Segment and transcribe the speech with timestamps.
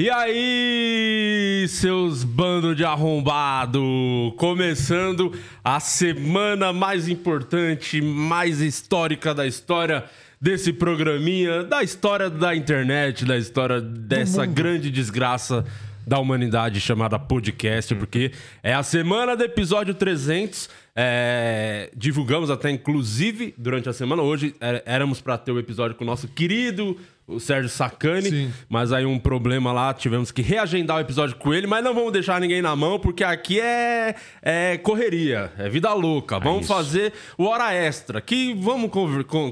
[0.00, 3.82] E aí, seus bandos de arrombado!
[4.36, 10.04] Começando a semana mais importante, mais histórica da história
[10.40, 15.64] desse programinha, da história da internet, da história dessa grande desgraça
[16.08, 20.70] da humanidade chamada podcast, porque é a semana do episódio 300.
[20.96, 24.22] é, divulgamos até, inclusive, durante a semana.
[24.22, 26.96] Hoje é, éramos para ter o episódio com o nosso querido
[27.26, 28.52] o Sérgio Sacani, Sim.
[28.70, 32.10] mas aí um problema lá, tivemos que reagendar o episódio com ele, mas não vamos
[32.10, 36.40] deixar ninguém na mão, porque aqui é, é correria, é vida louca.
[36.40, 36.72] Vamos isso.
[36.72, 38.90] fazer o hora extra, que vamos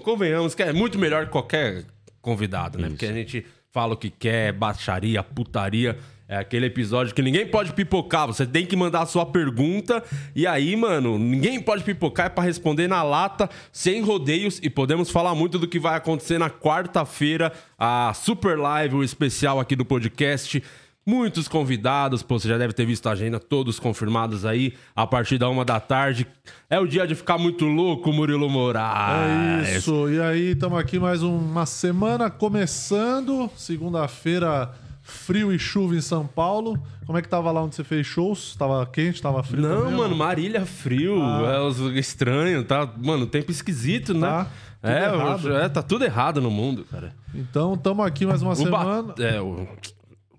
[0.02, 1.84] convenhamos que é muito melhor que qualquer
[2.22, 2.88] convidado, né?
[2.88, 5.98] Porque a gente fala o que quer, baixaria, putaria.
[6.28, 10.02] É aquele episódio que ninguém pode pipocar, você tem que mandar a sua pergunta
[10.34, 15.08] e aí, mano, ninguém pode pipocar, é pra responder na lata, sem rodeios e podemos
[15.08, 19.84] falar muito do que vai acontecer na quarta-feira, a super live, o especial aqui do
[19.84, 20.60] podcast.
[21.08, 25.38] Muitos convidados, pô, você já deve ter visto a agenda, todos confirmados aí, a partir
[25.38, 26.26] da uma da tarde.
[26.68, 29.68] É o dia de ficar muito louco, Murilo Moraes.
[29.68, 30.10] É isso.
[30.10, 33.48] E aí, estamos aqui mais uma semana começando.
[33.56, 34.74] Segunda-feira,
[35.06, 36.76] frio e chuva em São Paulo.
[37.06, 38.56] Como é que tava lá onde você fez shows?
[38.56, 39.62] Tava quente, tava frio?
[39.62, 42.92] Não, também, mano, Marília frio, é os- estranho, tá?
[42.98, 44.26] Mano, tempo esquisito, né?
[44.26, 44.44] Tá,
[44.82, 45.44] tudo é, errado.
[45.44, 47.14] o- é, tá tudo errado no mundo, cara.
[47.34, 49.14] Então, estamos aqui mais uma O semana.
[49.14, 49.66] Ba- É, o...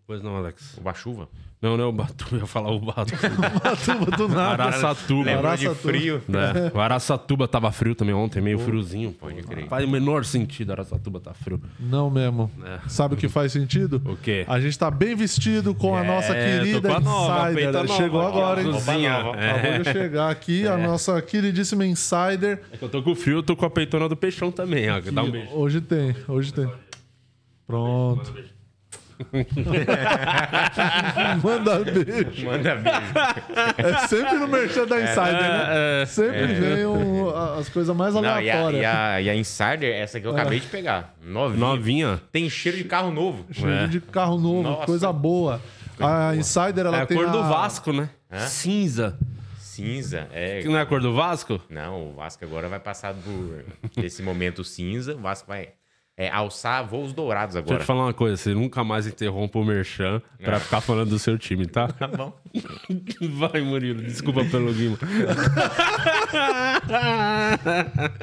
[0.05, 0.77] Pois não, Alex.
[0.77, 1.29] Uma chuva.
[1.59, 3.15] Não, não é o Batu, eu ia falar o Batu.
[4.15, 4.63] Do nada.
[4.65, 5.23] Araçatuba.
[5.23, 5.75] Lembrou de Araçatuba.
[5.75, 6.21] frio?
[6.27, 6.71] né?
[6.73, 9.11] O Araçatuba tava frio também ontem, meio friozinho.
[9.13, 9.67] Pode crer.
[9.67, 11.59] Faz o menor sentido Araçatuba tá frio.
[11.79, 12.51] Não mesmo.
[12.87, 13.99] Sabe o que faz sentido?
[14.05, 14.45] O quê?
[14.47, 17.73] A gente tá bem vestido com a nossa É, querida tô com a nova, Insider.
[17.73, 18.71] nova Chegou aqui, agora, hein?
[19.37, 19.49] É.
[19.51, 22.61] Acabou de chegar aqui a nossa queridíssima Insider.
[22.71, 25.01] É que eu tô com frio, eu tô com a peitona do peixão também, ó.
[25.01, 25.49] Dá um beijo.
[25.53, 26.69] Hoje tem, hoje tem.
[27.65, 28.31] Pronto.
[31.43, 32.45] Manda beijo.
[32.45, 32.97] Manda beijo.
[33.77, 36.01] É sempre no merchan da Insider, né?
[36.01, 38.81] É, Sempre vem um- as coisas mais Não, e a, aleatórias.
[38.81, 41.15] e, a, e a Insider, essa que eu acabei de pegar.
[41.21, 41.59] Novinha.
[41.59, 42.21] Novinha.
[42.31, 43.45] Tem cheiro de carro novo.
[43.51, 43.87] Cheio É.
[43.87, 44.85] de carro novo, Nossa.
[44.85, 45.61] coisa boa.
[45.99, 48.09] A Insider, ela É a tem cor do a- Vasco, né?
[48.47, 49.17] Cinza.
[49.57, 50.27] Cinza.
[50.31, 50.61] É.
[50.61, 51.59] Que não é a cor do Vasco?
[51.69, 53.63] Não, o Vasco agora vai passar por
[54.03, 55.15] esse momento cinza.
[55.15, 55.69] O Vasco vai
[56.17, 57.83] é, alçar voos dourados Deixa eu agora.
[57.83, 61.37] te falar uma coisa, você nunca mais interrompa o Merchan pra ficar falando do seu
[61.37, 61.87] time, tá?
[61.89, 62.33] Tá bom.
[63.37, 64.97] Vai, Murilo, desculpa pelo guima.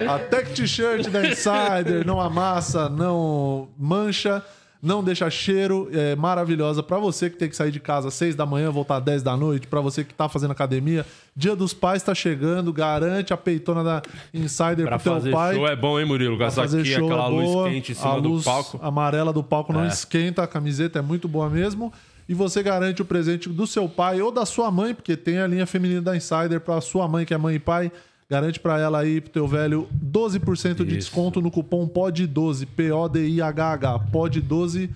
[0.09, 4.43] A Tech T-shirt da Insider não amassa, não mancha,
[4.85, 8.35] não deixa cheiro, é maravilhosa pra você que tem que sair de casa às 6
[8.37, 11.05] da manhã, voltar às 10 da noite, pra você que tá fazendo academia.
[11.35, 15.55] Dia dos Pais tá chegando, garante a peitona da Insider Pra pro teu fazer pai.
[15.55, 16.37] show é bom, hein, Murilo?
[16.39, 18.79] Show aquela é luz boa, quente em a cima do luz palco.
[18.83, 19.89] amarela do palco não É.
[19.89, 21.93] esquenta, a camiseta é muito boa mesmo.
[22.29, 25.47] E você garante o presente do seu pai ou da sua mãe, porque tem a
[25.47, 27.93] linha feminina da Insider pra sua mãe, que é mãe e pai.
[28.29, 30.97] Garante pra ela aí, pro teu velho, 12% de Isso.
[30.97, 34.91] desconto no cupom POD12, P-O-D-I-H-H, POD12.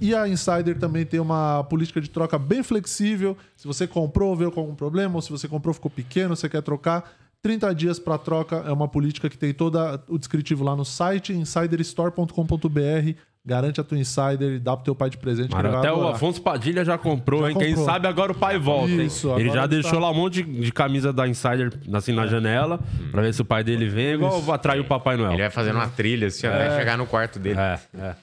[0.00, 3.36] E a Insider também tem uma política de troca bem flexível.
[3.56, 6.62] Se você comprou, veio com algum problema, ou se você comprou, ficou pequeno, você quer
[6.62, 7.08] trocar,
[7.40, 8.56] 30 dias para troca.
[8.66, 13.16] É uma política que tem todo o descritivo lá no site, insiderstore.com.br.
[13.44, 15.50] Garante a tua Insider e dá pro teu pai de presente.
[15.50, 16.06] vai Até o.
[16.06, 17.56] Afonso Padilha já comprou, Já hein?
[17.58, 17.84] Quem comprou.
[17.86, 19.06] sabe agora o pai volta, hein?
[19.06, 22.12] Isso, Ele já ele deixou tá- lá um monte de, de camisa da Insider assim
[22.12, 22.78] na janela,
[23.10, 25.32] pra ver se o pai dele vem, igual atrair o Papai Noel.
[25.32, 27.58] Ele vai fazendo uma trilha assim, até chegar no quarto dele.
[27.58, 28.14] É, é.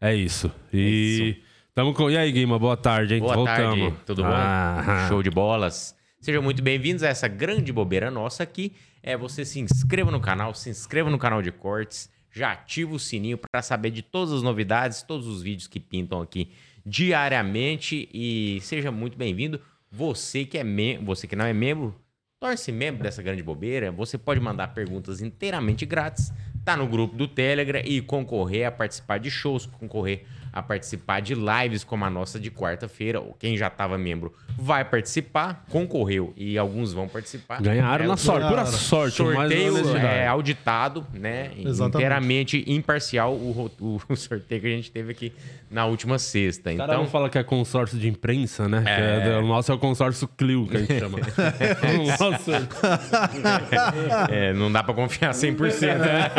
[0.00, 0.50] É isso.
[0.72, 1.36] E.
[1.72, 2.10] Tamo com...
[2.10, 3.20] E aí, Guima, boa tarde, hein?
[3.20, 3.78] Boa Voltamos.
[3.80, 4.30] tarde, tudo bom?
[4.32, 5.94] Ah, Show de bolas.
[6.20, 8.72] Sejam muito bem-vindos a essa grande bobeira nossa aqui.
[9.02, 12.98] É você se inscreva no canal, se inscreva no canal de cortes, já ativa o
[12.98, 16.50] sininho para saber de todas as novidades, todos os vídeos que pintam aqui
[16.84, 19.58] diariamente e seja muito bem-vindo.
[19.90, 20.64] Você que é
[21.02, 21.98] você que não é membro,
[22.38, 23.90] torne-se membro dessa grande bobeira.
[23.90, 26.30] Você pode mandar perguntas inteiramente grátis,
[26.62, 31.34] tá no grupo do Telegram e concorrer a participar de shows, concorrer a participar de
[31.34, 33.20] lives como a nossa de quarta-feira.
[33.20, 37.60] Ou Quem já estava membro vai participar, concorreu e alguns vão participar.
[37.60, 41.50] Ganharam É, na sorte, pura sorte, sorteio é auditado, né?
[41.58, 41.96] Exatamente.
[41.96, 45.30] Inteiramente imparcial o, o- o sorteio que a gente teve aqui
[45.70, 46.74] na última sexta.
[46.74, 48.82] Cada Então, um fala que é consórcio de imprensa, né?
[48.82, 51.18] Que é- o nosso é o consórcio Clio, que a gente chama.
[52.18, 52.68] Nossa,
[54.30, 55.98] É, não dá pra confiar 100%.
[55.98, 56.30] né?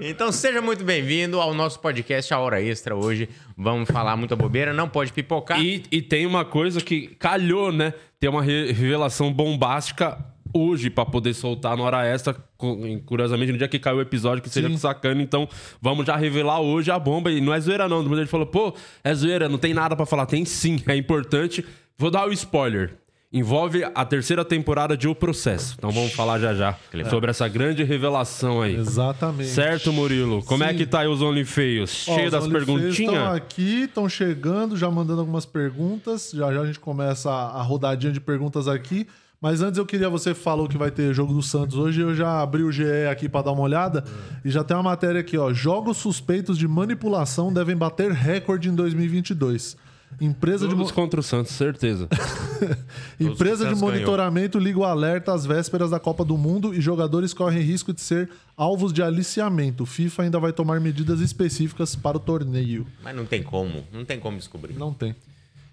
[0.00, 3.13] então seja muito bem-vindo ao nosso podcast A Hora Extra hoje.
[3.56, 5.60] Vamos falar muita bobeira, não pode pipocar.
[5.62, 7.92] E, e tem uma coisa que calhou, né?
[8.20, 10.18] Tem uma re- revelação bombástica
[10.56, 14.42] hoje pra poder soltar na hora extra, cu- curiosamente no dia que caiu o episódio,
[14.42, 14.74] que seria Sim.
[14.74, 15.20] com sacana.
[15.22, 15.48] Então
[15.80, 17.30] vamos já revelar hoje a bomba.
[17.30, 18.72] E não é zoeira não, mas ele falou, pô,
[19.02, 20.26] é zoeira, não tem nada pra falar.
[20.26, 21.64] Tem sim, é importante.
[21.98, 22.94] Vou dar o spoiler.
[23.34, 25.74] Envolve a terceira temporada de O Processo.
[25.76, 26.76] Então vamos falar já já
[27.10, 28.76] sobre essa grande revelação aí.
[28.76, 29.50] Exatamente.
[29.50, 30.40] Certo, Murilo?
[30.44, 30.76] Como é Sim.
[30.76, 31.90] que tá aí os OnlyFeios?
[31.90, 33.34] Cheio das OnlyFans Estão perguntinhas?
[33.34, 36.30] aqui, estão chegando, já mandando algumas perguntas.
[36.32, 39.06] Já já a gente começa a a rodadinha de perguntas aqui.
[39.40, 42.40] Mas antes eu queria, você falou que vai ter jogo do Santos hoje, eu já
[42.40, 44.02] abri o GE aqui para dar uma olhada
[44.44, 45.52] e já tem uma matéria aqui, ó.
[45.52, 49.76] Jogos suspeitos de manipulação devem bater recorde em 2022.
[50.20, 52.08] Empresa de, Todos mo- contra o Santos, certeza.
[53.18, 57.62] Empresa de monitoramento liga o alerta às vésperas da Copa do Mundo e jogadores correm
[57.62, 59.82] risco de ser alvos de aliciamento.
[59.82, 62.86] O FIFA ainda vai tomar medidas específicas para o torneio.
[63.02, 63.84] Mas não tem como.
[63.92, 64.74] Não tem como descobrir.
[64.74, 65.14] Não tem.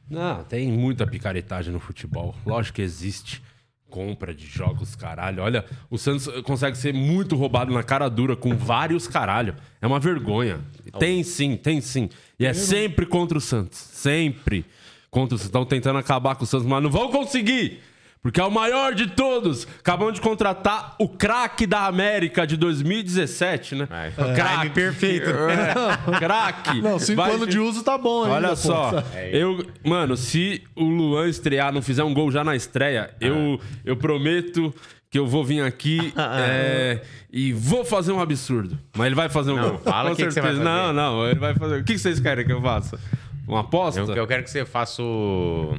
[0.10, 2.36] Não, tem muita picaretagem no futebol.
[2.46, 3.42] Lógico que existe.
[3.90, 5.44] Compra de jogos, caralho.
[5.44, 9.54] Olha, o Santos consegue ser muito roubado na cara dura com vários caralho.
[9.82, 10.62] É uma vergonha.
[10.98, 12.10] Tem sim, tem sim.
[12.42, 13.78] E é sempre contra o Santos.
[13.78, 14.66] Sempre
[15.12, 15.46] contra o Santos.
[15.46, 17.82] Estão tentando acabar com o Santos, mas não vão conseguir.
[18.20, 19.68] Porque é o maior de todos.
[19.80, 23.88] Acabamos de contratar o craque da América de 2017, né?
[23.90, 24.60] Ai, Craque.
[24.62, 25.30] time perfeito.
[25.30, 26.82] É, craque.
[26.84, 28.36] Não, cinco Vai- anos de uso tá bom ainda.
[28.36, 28.92] Olha só,
[29.32, 33.98] eu, mano, se o Luan estrear, não fizer um gol já na estreia, eu, eu
[33.98, 34.72] prometo
[35.12, 38.80] que eu vou vir aqui é, e vou fazer um absurdo.
[38.98, 39.78] Mas ele vai fazer um Não, gol.
[39.84, 40.64] fala Com o que que você certeza.
[40.64, 40.94] vai Não, fazer.
[40.94, 41.82] não, ele vai fazer.
[41.82, 42.98] O que vocês querem que eu faça?
[43.48, 44.00] Uma aposta?
[44.00, 45.78] Eu, eu quero que você faça o.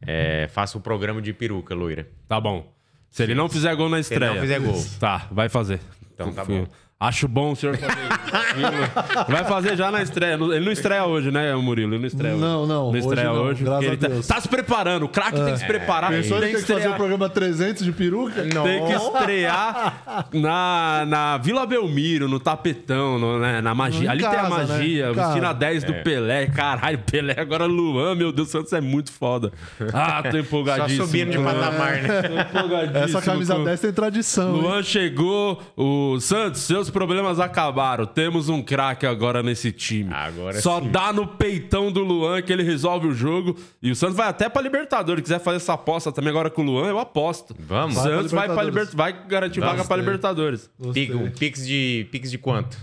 [0.00, 2.08] é, faça o programa de peruca, loira.
[2.28, 2.72] Tá bom.
[3.10, 4.32] Se ele não fizer gol na ele estreia.
[4.34, 4.84] não fizer gol.
[5.00, 5.80] Tá, vai fazer.
[6.14, 6.66] Então tá bom.
[6.98, 9.28] Acho bom o senhor fazer isso.
[9.28, 10.32] Vai fazer já na estreia.
[10.32, 11.92] Ele não estreia hoje, né, Murilo?
[11.92, 12.42] Ele não estreia hoje.
[12.42, 13.64] Não, não, Não estreia hoje não, hoje.
[13.64, 14.26] graças porque a ele tá, Deus.
[14.26, 15.02] tá se preparando.
[15.04, 16.10] O craque tem que se preparar.
[16.10, 18.40] Pensou tem ele que fazer o programa 300 de peruca?
[18.42, 24.06] Tem que estrear na, na Vila Belmiro, no tapetão, no- né, na magia.
[24.06, 24.66] Em Ali tem a casa, né?
[24.78, 25.48] magia, vestindo casa.
[25.48, 26.46] a 10 do Pelé.
[26.46, 29.52] Caralho, Pelé agora Luan, meu Deus, o Santos é muito foda.
[29.92, 31.04] Ah, tô Só empolgadíssimo.
[31.06, 32.22] subindo de patamar, né?
[32.22, 34.54] Tô empolgadíssimo Essa camisa com- 10 tem tradição.
[34.56, 34.62] hein?
[34.62, 38.06] Luan chegou, o Santos, seus problemas acabaram.
[38.06, 40.12] Temos um craque agora nesse time.
[40.12, 40.90] Agora Só sim.
[40.90, 43.56] dá no peitão do Luan que ele resolve o jogo.
[43.82, 45.22] E o Santos vai até pra Libertadores.
[45.22, 47.54] Quiser fazer essa aposta também agora com o Luan, eu aposto.
[47.58, 47.96] Vamos.
[47.96, 48.90] O Vai pra Santos vai, pra Libertadores.
[48.90, 48.96] liber...
[48.96, 49.96] vai garantir Vamos, vaga pra.
[49.96, 50.70] Libertadores.
[50.78, 51.06] Gostei.
[51.06, 52.76] Pix, um pix de, pix de quanto?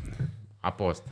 [0.62, 1.10] Aposta.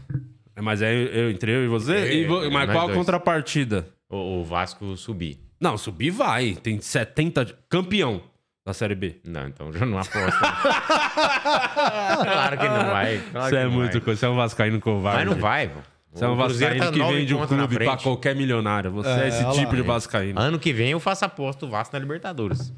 [0.62, 1.94] Mas é eu entre eu e você?
[1.94, 2.98] Eu- E vo- eu- Mas qual a dois.
[2.98, 3.88] contrapartida?
[4.10, 5.40] O, o Vasco subir.
[5.60, 6.54] Não, subir vai.
[6.62, 7.46] Tem 70.
[7.46, 8.22] de- Campeão
[8.66, 9.20] da Série B.
[9.26, 10.22] Não, então já não aposta.
[12.24, 13.18] claro que não vai.
[13.32, 14.20] Claro Você que é não muito coisa.
[14.20, 15.26] Você é um vascaíno covarde.
[15.26, 15.80] Mas não vai, pô.
[16.14, 18.92] Você é um O vascaíno tá que vende um pontos na clube pra qualquer milionário.
[18.92, 19.76] Você é, É, esse tipo lá.
[19.76, 20.40] de vascaíno.
[20.40, 22.74] Ano que vem eu faço aposta do Vasco na Libertadores.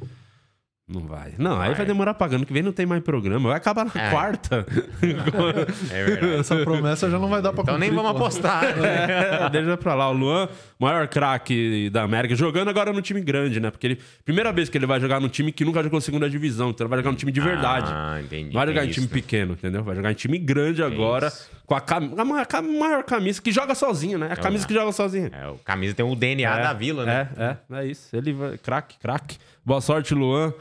[0.85, 1.33] Não vai.
[1.37, 1.75] Não, aí Vai.
[1.75, 2.45] vai demorar pagando.
[2.45, 3.47] Que vem não tem mais programa.
[3.49, 4.09] Vai acabar na É.
[4.11, 4.65] quarta.
[5.91, 6.33] É verdade.
[6.35, 8.25] Essa promessa já não vai dar pra Então nem cumprir, vamos pô.
[8.25, 8.63] apostar.
[8.83, 10.09] É, deixa pra lá.
[10.09, 13.71] O Luan, maior craque da América, jogando agora no time grande, né?
[13.71, 16.69] Porque ele, primeira vez que ele vai jogar num time que nunca jogou segunda divisão.
[16.71, 17.89] Então ele vai jogar num time de verdade.
[17.89, 18.47] Ah, entendi.
[18.47, 19.83] Não vai jogar em time pequeno, entendeu?
[19.83, 21.49] Vai jogar em time grande agora, isso.
[21.65, 24.29] com a, cam- a ma- a maior camisa, que joga sozinho, né?
[24.31, 25.29] A camisa que joga sozinho.
[25.33, 27.29] É, o camisa tem o DNA da vila, né?
[27.37, 28.13] É, é, é isso.
[28.15, 28.57] Ele vai.
[28.57, 29.37] Craque, craque.
[29.65, 30.53] Boa sorte, Luan.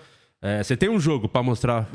[0.44, 1.88] É, você tem um jogo pra mostrar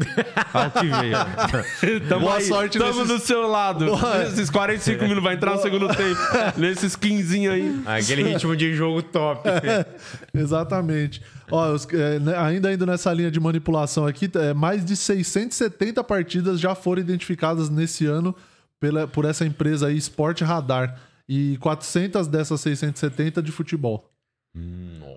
[0.54, 1.18] ao que veio.
[2.08, 3.86] Tamo Boa aí, sorte Tamo nesses- do seu lado.
[4.20, 6.18] Nesses 45 minutos, vai entrar no segundo tempo.
[6.56, 7.82] Nesses 15 aí.
[7.86, 9.50] Aquele ritmo de jogo top.
[10.34, 11.22] Exatamente.
[11.52, 16.02] Ó, os- é, né, ainda indo nessa linha de manipulação aqui, é, mais de 670
[16.04, 18.34] partidas já foram identificadas nesse ano
[18.80, 20.98] pela, por essa empresa aí, Sport Radar.
[21.28, 24.10] E 400 dessas 670 de futebol.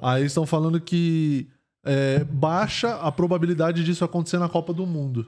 [0.03, 1.48] Aí estão falando que
[1.84, 5.26] é, baixa a probabilidade disso acontecer na Copa do Mundo.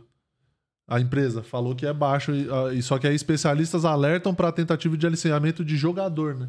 [0.86, 4.96] A empresa falou que é baixo, e, ah, só que aí especialistas alertam para tentativa
[4.96, 6.48] de aliciamento de jogador, né?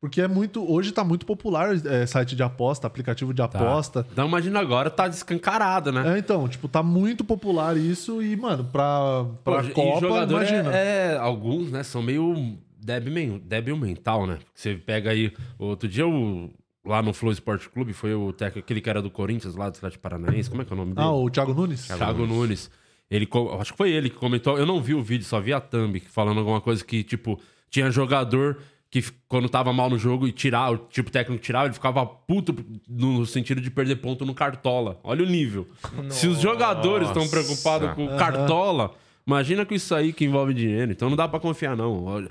[0.00, 0.62] Porque é muito.
[0.70, 4.06] Hoje tá muito popular é, site de aposta, aplicativo de aposta.
[4.12, 6.14] Então imagina agora, tá descancarado, né?
[6.14, 10.48] É, então, tipo, tá muito popular isso e, mano, pra, pra Pô, Copa, jogador é-
[10.48, 10.76] imagina.
[10.76, 14.38] É, alguns, né, são meio débil, débil mental, né?
[14.54, 16.50] Você pega aí, outro dia o,
[16.86, 19.76] lá no Flow Esporte Clube, foi o técnico, aquele que era do Corinthians, lá do
[19.76, 21.06] Atlético Paranaense, como é que é o nome dele?
[21.06, 21.86] Ah, o Thiago Nunes?
[21.86, 22.70] Thiago Nunes.
[23.10, 24.58] Ele, co- acho que foi ele que comentou.
[24.58, 27.38] Eu não vi o vídeo, só vi a thumb falando alguma coisa que, tipo,
[27.70, 28.58] tinha jogador
[28.90, 32.54] que quando tava mal no jogo e tirar, o tipo técnico tirava, ele ficava puto
[32.88, 34.98] no sentido de perder ponto no cartola.
[35.04, 35.68] Olha o nível.
[36.08, 38.92] Se os jogadores estão preocupados com o cartola,
[39.26, 40.92] imagina com isso aí que envolve dinheiro.
[40.92, 42.26] Então não dá pra confiar, não.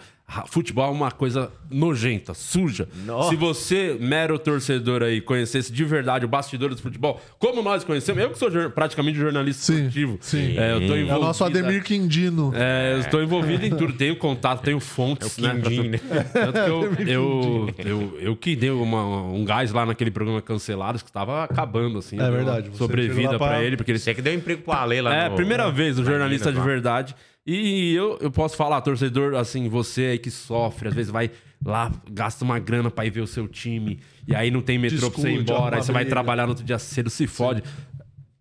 [0.48, 2.90] Futebol é uma coisa nojenta, suja.
[3.06, 3.30] Nossa.
[3.30, 8.24] Se você, mero torcedor aí, conhecesse de verdade o bastidor do futebol, como nós conhecemos,
[8.24, 10.58] eu que sou jor- praticamente jornalista Sim, esportivo, sim.
[10.58, 11.12] é, eu tô É envolvido.
[11.12, 12.52] É o nosso Ademir Quindino.
[12.56, 15.60] É, eu estou envolvido em tudo, tenho contato, tenho fontes, né?
[15.62, 16.00] Quindim, né?
[16.34, 21.04] Tanto que eu, eu, eu, eu que dei uma- um gás lá naquele programa Cancelados
[21.04, 22.20] que estava acabando, assim.
[22.20, 25.02] É verdade, Sobrevida lá pra pra- ele, porque ele Você que deu emprego pro Ale
[25.02, 26.74] lá é, no- primeira vez, o na jornalista Minas, de lá.
[26.74, 27.16] verdade.
[27.46, 31.30] E eu, eu posso falar, torcedor, assim, você aí que sofre, às vezes vai
[31.64, 35.12] lá, gasta uma grana pra ir ver o seu time, e aí não tem metrô
[35.12, 37.64] pra você ir Discute, embora, aí você vai trabalhar no outro dia cedo, se fode.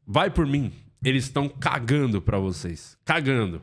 [0.07, 0.73] Vai por mim.
[1.05, 2.97] Eles estão cagando pra vocês.
[3.05, 3.61] Cagando.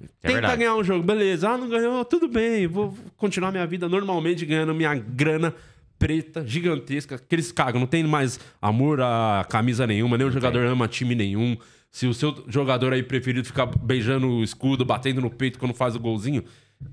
[0.00, 0.56] É Tenta verdade.
[0.58, 1.48] ganhar um jogo, beleza.
[1.48, 2.66] Ah, não ganhou, tudo bem.
[2.66, 5.54] Vou continuar minha vida normalmente ganhando minha grana
[5.98, 7.80] preta, gigantesca, que eles cagam.
[7.80, 11.56] Não tem mais amor a camisa nenhuma, nenhum jogador ama time nenhum.
[11.92, 15.94] Se o seu jogador aí preferido ficar beijando o escudo, batendo no peito quando faz
[15.94, 16.42] o golzinho,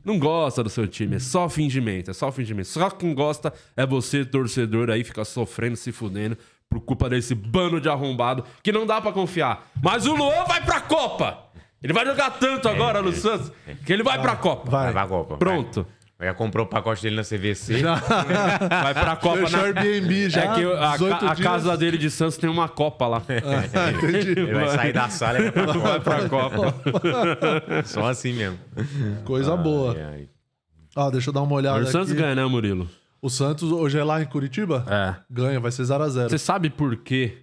[0.03, 1.15] não gosta do seu time.
[1.15, 2.67] É só fingimento, é só fingimento.
[2.67, 6.37] Só quem gosta é você, torcedor, aí fica sofrendo, se fudendo
[6.69, 9.71] por culpa desse bando de arrombado que não dá pra confiar.
[9.81, 11.45] Mas o Luan vai pra Copa!
[11.81, 13.53] Ele vai jogar tanto agora no Santos
[13.85, 14.69] que ele vai pra Copa.
[14.69, 14.83] Vai.
[14.85, 15.37] Vai pra Copa.
[15.37, 15.83] Pronto.
[15.83, 15.98] Vai.
[16.21, 17.81] Já comprou o pacote dele na CVC.
[17.81, 19.81] Vai pra Copa Fechou na...
[19.81, 20.43] Airbnb já.
[20.43, 21.39] É que a, 18 a dias.
[21.39, 23.23] casa dele de Santos tem uma Copa lá.
[23.73, 24.31] Ah, entendi.
[24.31, 25.79] Ele vai sair da sala e vai pra Copa.
[25.79, 27.83] Vai pra Copa.
[27.87, 28.59] Só assim mesmo.
[29.23, 29.95] Coisa boa.
[30.11, 30.27] Ai.
[30.95, 32.19] Ó, deixa eu dar uma olhada o Santos aqui.
[32.19, 32.89] ganha, né, Murilo?
[33.21, 34.85] O Santos hoje é lá em Curitiba?
[34.89, 35.15] É.
[35.29, 36.29] Ganha, vai ser 0x0.
[36.29, 37.37] Você sabe por que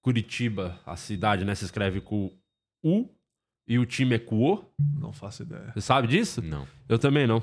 [0.00, 2.30] Curitiba, a cidade, né, se escreve com
[2.82, 3.10] U
[3.68, 4.64] e o time é com O?
[4.98, 5.72] Não faço ideia.
[5.74, 6.40] Você sabe disso?
[6.40, 6.66] Não.
[6.88, 7.42] Eu também não.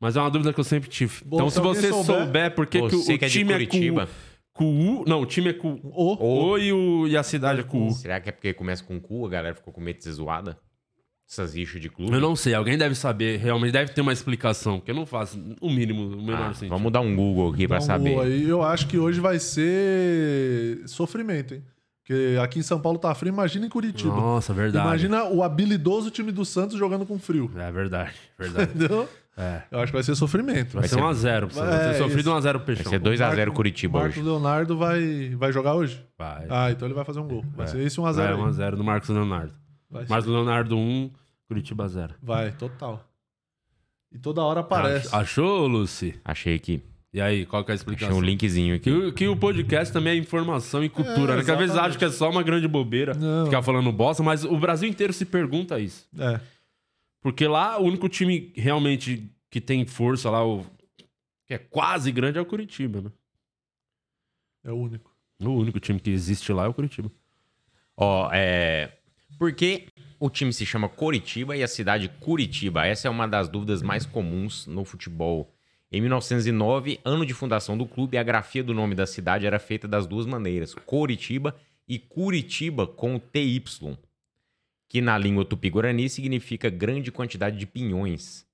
[0.00, 1.22] Mas é uma dúvida que eu sempre tive.
[1.24, 3.52] Bom, então, se você souber- souber, por que, que o, o que é de time
[3.52, 4.08] é Curitiba.
[4.52, 5.04] com, com U.
[5.06, 6.16] Não, o time é com O.
[6.52, 7.90] O e, o, e a cidade é com U.
[7.92, 10.58] Será que é porque começa com cu, a galera ficou com medo de ser zoada?
[11.28, 12.12] Essas rixas de clube?
[12.12, 15.36] Eu não sei, alguém deve saber, realmente deve ter uma explicação, porque eu não faço
[15.60, 16.68] o mínimo, o menor Ah, sentido.
[16.68, 18.10] vamos dar um Google aqui pra Dá um saber.
[18.10, 18.48] gol aí.
[18.48, 21.64] Eu acho que hoje vai ser sofrimento, hein?
[22.02, 24.14] Porque aqui em São Paulo tá frio, imagina em Curitiba.
[24.14, 24.86] Nossa, verdade.
[24.86, 27.50] Imagina o habilidoso time do Santos jogando com frio.
[27.56, 28.70] É verdade, verdade.
[28.76, 29.08] Entendeu?
[29.36, 29.62] É.
[29.70, 30.72] Eu acho que vai ser sofrimento.
[30.74, 31.60] Vai ser 1x0 pra você.
[31.60, 32.30] Vai É, ser sofrido isso.
[32.30, 32.90] 1x0 pro Vai Peixão.
[32.90, 34.26] ser 2x0 Curitiba Marcos hoje.
[34.26, 36.02] Leonardo vai, vai jogar hoje?
[36.18, 36.46] Vai.
[36.48, 37.44] Ah, então ele vai fazer um gol.
[37.54, 38.14] Vai ser esse 1x0.
[38.14, 38.38] Vai aí.
[38.38, 39.52] 1x0 no Marcos Leonardo.
[39.90, 40.10] Vai, ser.
[40.10, 41.10] Marcos Leonardo 1,
[41.48, 42.14] Curitiba 0.
[42.22, 43.04] vai, total.
[44.12, 45.08] E toda hora aparece.
[45.08, 46.18] Ach- Achou, Lucy?
[46.24, 46.82] Achei aqui.
[47.12, 48.18] E aí, qual que é a Achei explicação?
[48.18, 48.98] um linkzinho Que, aqui.
[49.06, 51.44] o- que o podcast também é informação e cultura, É, né?
[51.44, 53.46] Que às vezes acho que é só uma grande bobeira Não.
[53.46, 56.06] ficar falando bosta, mas o Brasil inteiro se pergunta isso.
[56.18, 56.40] É.
[57.26, 60.64] Porque lá o único time realmente que tem força lá, o,
[61.44, 63.10] que é quase grande, é o Curitiba, né?
[64.62, 65.12] É o único.
[65.40, 67.10] O único time que existe lá é o Curitiba.
[67.96, 68.96] Ó, é.
[69.36, 69.88] Por que
[70.20, 72.86] o time se chama Coritiba e a cidade Curitiba?
[72.86, 75.52] Essa é uma das dúvidas mais comuns no futebol.
[75.90, 79.88] Em 1909, ano de fundação do clube, a grafia do nome da cidade era feita
[79.88, 81.56] das duas maneiras: Coritiba
[81.88, 83.64] e Curitiba com TY,
[84.88, 88.46] que na língua tupi-guarani significa grande quantidade de pinhões.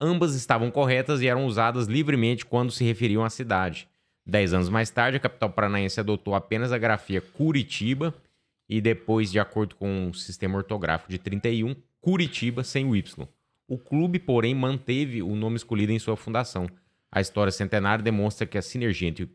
[0.00, 3.88] Ambas estavam corretas e eram usadas livremente quando se referiam à cidade.
[4.24, 8.14] Dez anos mais tarde, a capital paranaense adotou apenas a grafia Curitiba
[8.68, 13.26] e depois, de acordo com o sistema ortográfico de 31, Curitiba sem o Y.
[13.66, 16.68] O clube, porém, manteve o nome escolhido em sua fundação.
[17.10, 19.30] A história centenária demonstra que a sinergia entre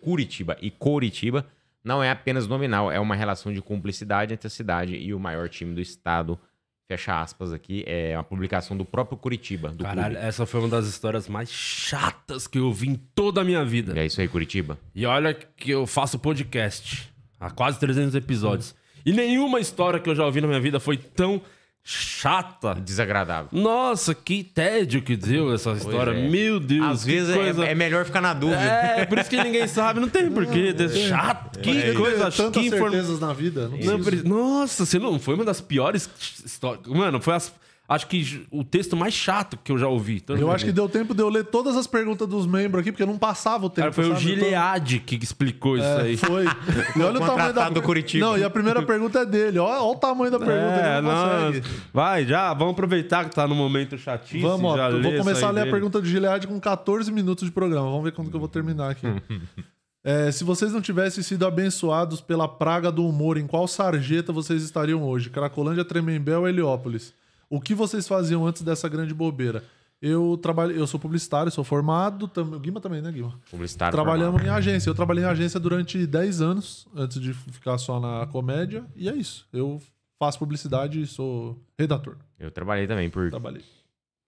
[0.00, 1.46] Curitiba e Coritiba
[1.84, 5.48] não é apenas nominal, é uma relação de cumplicidade entre a cidade e o maior
[5.48, 6.38] time do estado.
[6.86, 10.26] Fecha aspas aqui, é uma publicação do próprio Curitiba, do Caralho, clube.
[10.28, 13.94] essa foi uma das histórias mais chatas que eu vi em toda a minha vida.
[13.96, 14.78] E é isso aí, Curitiba.
[14.94, 18.74] E olha que eu faço podcast há quase 300 episódios.
[19.04, 21.40] E nenhuma história que eu já ouvi na minha vida foi tão
[21.84, 22.74] chata.
[22.74, 23.48] Desagradável.
[23.52, 26.12] Nossa, que tédio que deu essa história.
[26.12, 26.28] é.
[26.28, 26.84] Meu Deus.
[26.86, 27.64] Às vezes é- coisa...
[27.66, 28.60] é, melhor ficar na dúvida.
[28.62, 30.00] É, por isso que ninguém sabe.
[30.00, 30.72] Não tem porquê.
[30.72, 31.58] de- Chato.
[31.60, 33.68] Que Tem coisa tantas que informa- certezas na vida.
[33.68, 36.08] Não Não, Nossa, você não foi uma das piores
[36.44, 36.86] histórias.
[36.86, 37.52] Mano, foi as-
[37.88, 40.22] acho que o texto mais chato que eu já ouvi.
[40.28, 43.04] Eu acho que deu tempo de eu ler todas as perguntas dos membros aqui, porque
[43.04, 43.82] não passava o tempo.
[43.82, 44.24] Cara, foi o sabe?
[44.32, 46.14] Então- Gilead que explicou isso aí.
[46.14, 46.44] É, foi.
[46.96, 48.24] E olha o tamanho da do Curitiba.
[48.24, 49.58] Não, e a primeira pergunta é dele.
[49.58, 51.60] Olha, olha o tamanho da pergunta, É, ele não não,
[51.92, 54.38] vai, já, vamos aproveitar que tá no momento chatice.
[54.40, 55.72] Vamos, ó, já eu lê vou começar aí a ler a dele.
[55.74, 57.88] pergunta do Gilead com 14 minutos de programa.
[57.88, 59.06] Vamos ver quando que eu vou terminar aqui.
[60.06, 64.62] É, se vocês não tivessem sido abençoados pela praga do humor, em qual sarjeta vocês
[64.62, 65.30] estariam hoje?
[65.30, 67.14] Cracolândia, Tremembé ou Heliópolis?
[67.50, 69.62] O que vocês faziam antes dessa grande bobeira?
[70.02, 72.44] Eu trabalho, eu sou publicitário, sou formado, tam...
[72.52, 73.38] o Guima também, né, Guima?
[73.50, 74.54] Publicitário Trabalhamos formal.
[74.54, 74.90] em agência.
[74.90, 78.84] Eu trabalhei em agência durante 10 anos, antes de ficar só na comédia.
[78.94, 79.46] E é isso.
[79.52, 79.80] Eu
[80.18, 82.16] faço publicidade e sou redator.
[82.38, 83.62] Eu trabalhei também por Trabalhei.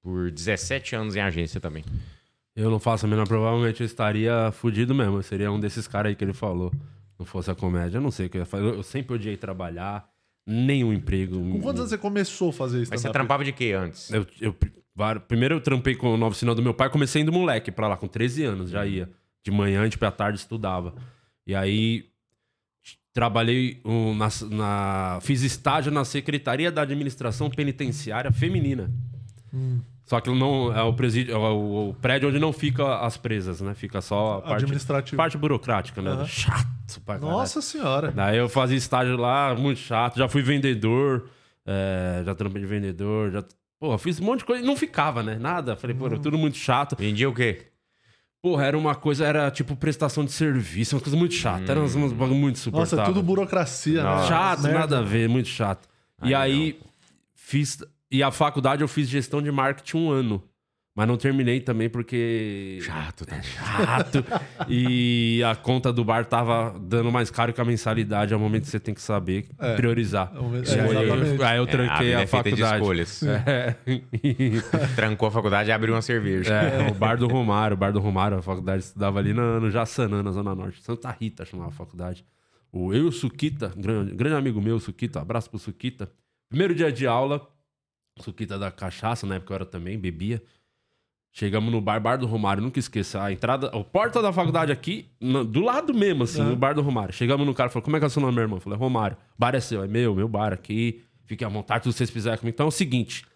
[0.03, 1.85] por 17 anos em agência também.
[2.55, 5.19] Eu não faço a menor, provavelmente eu estaria fudido mesmo.
[5.19, 6.73] Eu seria um desses caras aí que ele falou.
[7.19, 7.99] Não fosse a comédia.
[7.99, 8.65] Eu não sei o que eu ia fazer.
[8.65, 10.09] Eu sempre odiei trabalhar,
[10.47, 11.37] nenhum emprego.
[11.37, 12.91] Com quantos anos você começou a fazer isso?
[12.91, 14.11] Mas você trampava de quê antes?
[14.13, 14.57] Eu, eu-
[15.29, 17.97] primeiro eu trampei com o novo sinal do meu pai, comecei indo moleque pra lá,
[17.97, 19.11] com 13 anos, já ia.
[19.45, 20.95] De manhã, tipo, à tarde estudava.
[21.47, 22.07] E aí
[23.13, 28.91] trabalhei um, na, na- Fiz estágio na Secretaria da Administração Penitenciária Feminina.
[30.07, 33.61] Só que não é o presídio, é o, o prédio onde não fica as presas,
[33.61, 33.75] né?
[33.75, 36.25] Fica só a parte, parte burocrática, né?
[36.27, 37.39] Chato pra caralho.
[37.39, 38.13] Nossa senhora.
[38.13, 40.17] Daí eu fazia estágio lá, muito chato.
[40.17, 41.29] Já fui vendedor,
[41.67, 43.45] é, já trampei de vendedor, já.
[43.81, 45.37] Pô, fiz um monte de coisa e não ficava, né?
[45.41, 45.75] Nada.
[45.75, 46.95] Falei, pô, era tudo muito chato.
[46.97, 47.67] Vendia o quê?
[48.41, 51.69] Porra, era uma coisa, era tipo prestação de serviço, uma coisa muito chata.
[51.69, 53.03] Era umas, umas bagulho muito Nossa, insuportável.
[53.03, 54.27] é tudo burocracia, né?
[54.29, 54.79] Chato, Merda.
[54.79, 55.89] nada a ver, muito chato.
[56.23, 56.79] e aí,
[57.35, 57.83] fiz.
[58.17, 60.43] E a faculdade eu fiz gestão de marketing um ano.
[60.97, 62.79] Mas não terminei também porque.
[62.81, 63.43] Chato, tá?
[63.43, 64.25] Chato.
[64.67, 68.33] e a conta do bar tava dando mais caro que a mensalidade.
[68.33, 69.75] É o momento que você tem que saber É.
[69.77, 70.33] priorizar.
[70.35, 71.43] É o momento- é, aí, eu, exatamente.
[71.43, 72.81] aí eu a tranquei vida a, é feita de faculdade.
[72.81, 73.23] escolhas.
[73.23, 73.77] É.
[74.97, 76.55] Trancou a faculdade e abriu uma cerveja.
[76.55, 79.71] É, o Bar do Romário, o Bar do Romário, a faculdade estudava ali no, no
[79.71, 80.83] Jaçanã, na Zona Norte.
[80.83, 82.25] Santa Rita chamava a faculdade.
[82.73, 86.11] O eu e o Suquita, grande, grande amigo meu, o Suquita, abraço pro Suquita.
[86.49, 87.47] Primeiro dia de aula,
[88.21, 90.43] Suquita da cachaça, na época eu era também, bebia.
[91.33, 93.23] Chegamos no bar, Bar do Romário, nunca esqueça.
[93.23, 96.81] A entrada, a porta da faculdade aqui, no- do lado mesmo, assim, no Bar do
[96.81, 97.13] Romário.
[97.13, 98.57] Chegamos no cara, falou, como é que é o seu nome, meu irmão?
[98.57, 99.19] Eu falei, Romário.
[99.39, 101.03] Bar é seu, é meu, meu bar aqui.
[101.27, 102.55] Fique à vontade, tudo que vocês fizerem comigo.
[102.55, 103.27] Então é o seguinte,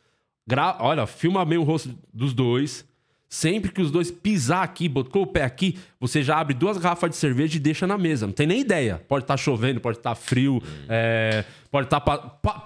[0.46, 0.78] gra...
[0.80, 2.88] olha, filma bem o rosto dos dois.
[3.32, 7.10] Sempre que os dois pisar aqui, botou o pé aqui, você já abre duas garrafas
[7.10, 8.26] de cerveja e deixa na mesa.
[8.26, 9.00] Não tem nem ideia.
[9.06, 12.00] Pode estar chovendo, pode estar frio, é, pode estar.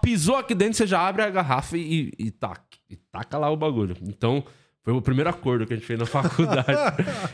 [0.01, 3.57] pisou aqui dentro, você já abre a garrafa e, e, taca, e taca lá o
[3.59, 3.95] bagulho.
[4.05, 4.43] Então,
[4.83, 6.67] foi o primeiro acordo que a gente fez na faculdade.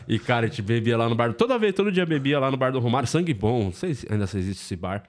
[0.09, 1.33] e, cara, a gente bebia lá no bar.
[1.33, 3.07] Toda vez, todo dia bebia lá no bar do Romário.
[3.07, 3.63] Sangue bom.
[3.63, 5.03] Não sei se ainda se existe esse bar.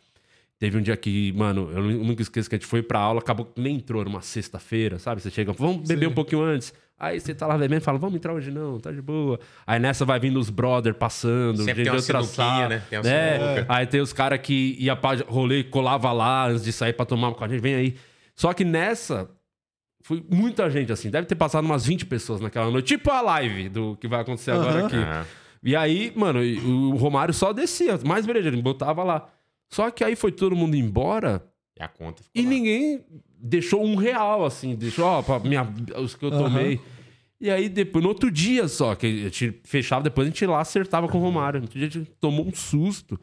[0.62, 3.18] Teve um dia que, mano, eu nu- nunca esqueço que a gente foi pra aula,
[3.18, 5.20] acabou que nem entrou numa sexta-feira, sabe?
[5.20, 6.72] Você chega, vamos beber um pouquinho antes.
[6.96, 9.40] Aí você tá lá bebendo e fala, vamos entrar hoje não, tá de boa.
[9.66, 12.68] Aí nessa vai vindo os brother passando, Sempre gente tem de uma outra sala.
[12.68, 12.82] né?
[12.88, 13.66] Tem uma É, sinuca.
[13.74, 17.34] Aí tem os caras que ia pra rolê colava lá antes de sair pra tomar
[17.34, 17.96] com a gente, vem aí.
[18.36, 19.28] Só que nessa,
[20.04, 23.68] foi muita gente assim, deve ter passado umas 20 pessoas naquela noite, tipo a live
[23.68, 24.86] do que vai acontecer agora Aham.
[24.86, 24.96] aqui.
[24.96, 25.26] Aham.
[25.64, 29.28] E aí, mano, o Romário só descia, mais ele botava lá.
[29.72, 31.42] Só que aí foi todo mundo embora
[31.78, 32.50] E a conta ficou e lá.
[32.50, 33.00] ninguém
[33.40, 34.74] deixou um real, assim.
[34.76, 35.66] Deixou, ó, pra minha,
[35.98, 36.78] os que eu tomei.
[37.40, 40.60] E aí, depois, no outro dia só, que a gente fechava, depois a gente lá
[40.60, 41.58] acertava com o Romário.
[41.58, 43.18] No outro dia a gente tomou um susto.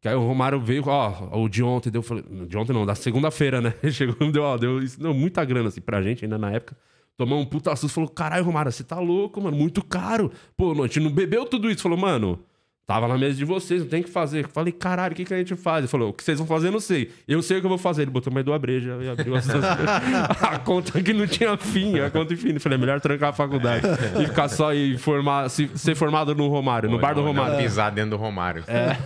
[0.00, 2.02] Que aí o Romário veio, ó, o de ontem deu.
[2.02, 3.74] falei, De ontem não, da segunda-feira, né?
[3.82, 6.38] Ele chegou e me deu, ó, deu, isso deu muita grana, assim, pra gente ainda
[6.38, 6.76] na época.
[7.16, 10.30] Tomou um puta susto, falou, caralho, Romário, você tá louco, mano, muito caro.
[10.56, 11.82] Pô, a gente não bebeu tudo isso.
[11.82, 12.38] Falou, mano,
[12.86, 14.44] tava na mesa de vocês, não tem o que fazer.
[14.44, 15.78] Eu Falei, caralho, o que, que a gente faz?
[15.78, 17.10] Ele falou, o que vocês vão fazer, eu não sei.
[17.26, 18.02] Eu sei o que eu vou fazer.
[18.02, 19.46] Ele botou mais duas brejas e abriu as
[20.40, 22.60] A conta que não tinha fim, a conta infinita.
[22.60, 23.84] Falei, é melhor trancar a faculdade
[24.22, 27.58] e ficar só e formar, se, ser formado no Romário, no Pô, bar do Romário.
[27.58, 28.62] pisar dentro do Romário.
[28.68, 28.96] É.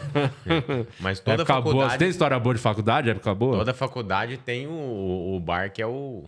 [1.00, 1.64] Mas toda época boa.
[1.64, 3.10] faculdade, Tem história boa de faculdade?
[3.10, 3.58] Época boa?
[3.58, 6.24] toda faculdade tem o, o bar que é o...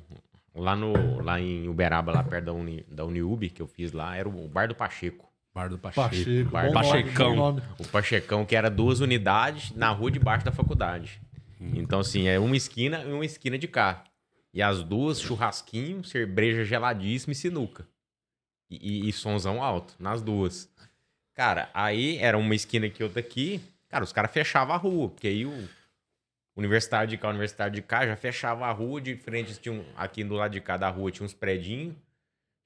[0.54, 4.16] Lá, no, lá em Uberaba, lá perto da, Uni, da Uniub, que eu fiz lá,
[4.16, 5.31] era o bar do Pacheco.
[5.54, 6.08] Bar do Pacheco.
[6.08, 6.50] Pacheco.
[6.50, 7.36] Bar- nome, Pachecão.
[7.36, 7.62] nome.
[7.78, 11.20] O Pachecão, que era duas unidades na rua debaixo da faculdade.
[11.60, 14.02] Então, assim, é uma esquina e uma esquina de cá.
[14.52, 17.86] E as duas, churrasquinho, cerveja geladíssima e sinuca.
[18.68, 20.68] E, e, e sonzão alto, nas duas.
[21.34, 23.60] Cara, aí era uma esquina aqui, outra aqui.
[23.88, 25.68] Cara, os caras fechavam a rua, porque aí o
[26.56, 29.84] universitário de cá, o universitário de cá já fechava a rua, de frente tinha um,
[29.96, 31.94] aqui do lado de cá da rua tinha uns predinhos,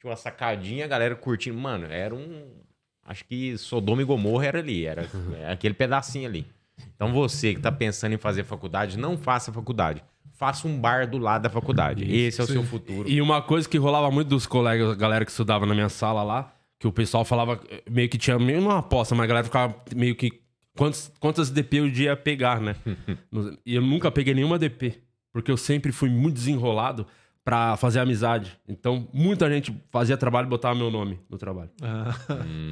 [0.01, 1.59] tinha uma sacadinha, a galera curtindo.
[1.59, 2.51] Mano, era um.
[3.07, 6.47] Acho que Sodoma e Gomorra era ali, era é aquele pedacinho ali.
[6.95, 10.03] Então você que tá pensando em fazer faculdade, não faça faculdade.
[10.33, 12.05] Faça um bar do lado da faculdade.
[12.05, 13.09] Esse é o seu futuro.
[13.09, 16.23] E uma coisa que rolava muito dos colegas, a galera que estudava na minha sala
[16.23, 19.45] lá, que o pessoal falava, eh, meio que tinha, meio não aposta, mas a galera
[19.45, 20.41] ficava meio que.
[20.77, 22.77] Quantos, quantas DP eu ia pegar, né?
[23.65, 25.01] E eu nunca peguei nenhuma DP,
[25.33, 27.07] porque eu sempre fui muito desenrolado
[27.47, 28.59] pra fazer amizade.
[28.69, 31.71] Então, muita gente fazia trabalho e botava meu nome no trabalho.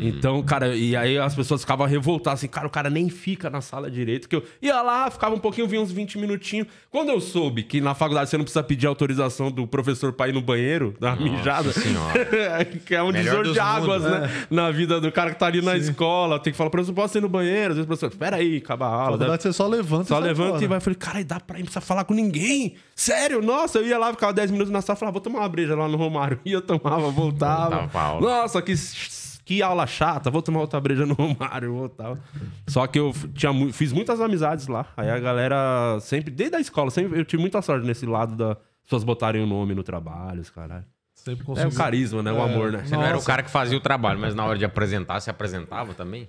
[0.03, 3.61] Então, cara, e aí as pessoas ficavam revoltadas assim, cara, o cara nem fica na
[3.61, 6.67] sala direito, que eu ia lá, ficava um pouquinho, vinha uns 20 minutinhos.
[6.91, 10.33] Quando eu soube que na faculdade você não precisa pedir autorização do professor pra ir
[10.33, 12.65] no banheiro, dar uma mijada, senhora.
[12.85, 14.47] que é um Melhor de águas, mundos, né?
[14.51, 17.21] Na vida do cara que tá ali na escola, tem que falar, professor, posso ir
[17.21, 17.71] no banheiro?
[17.71, 19.19] Às vezes o professor, espera aí, acaba a Na aula.
[19.19, 20.79] verdade, você só levanta Só levanta e vai.
[20.79, 22.75] Eu falei, cara, dá pra ir, não precisa falar com ninguém.
[22.97, 23.41] Sério?
[23.41, 25.74] Nossa, eu ia lá, ficava 10 minutos minutos na sala, falava, vou tomar uma breja
[25.74, 26.38] lá no Romário.
[26.44, 27.79] E eu tomava, voltava.
[27.83, 28.20] Voltava.
[28.20, 28.74] Nossa, que,
[29.44, 32.18] que aula chata, vou tomar outra breja no Romário, voltava.
[32.66, 34.87] Só que eu tinha, fiz muitas amizades lá.
[34.96, 38.57] Aí a galera sempre, desde a escola, sempre, eu tive muita sorte nesse lado da
[38.83, 40.85] pessoas botarem o nome no trabalho, os caralho.
[41.14, 42.31] Sempre É o carisma, né?
[42.33, 42.42] O É.
[42.42, 42.83] amor, né?
[42.85, 45.31] Você não era o cara que fazia o trabalho, mas na hora de apresentar, você
[45.31, 46.29] apresentava também?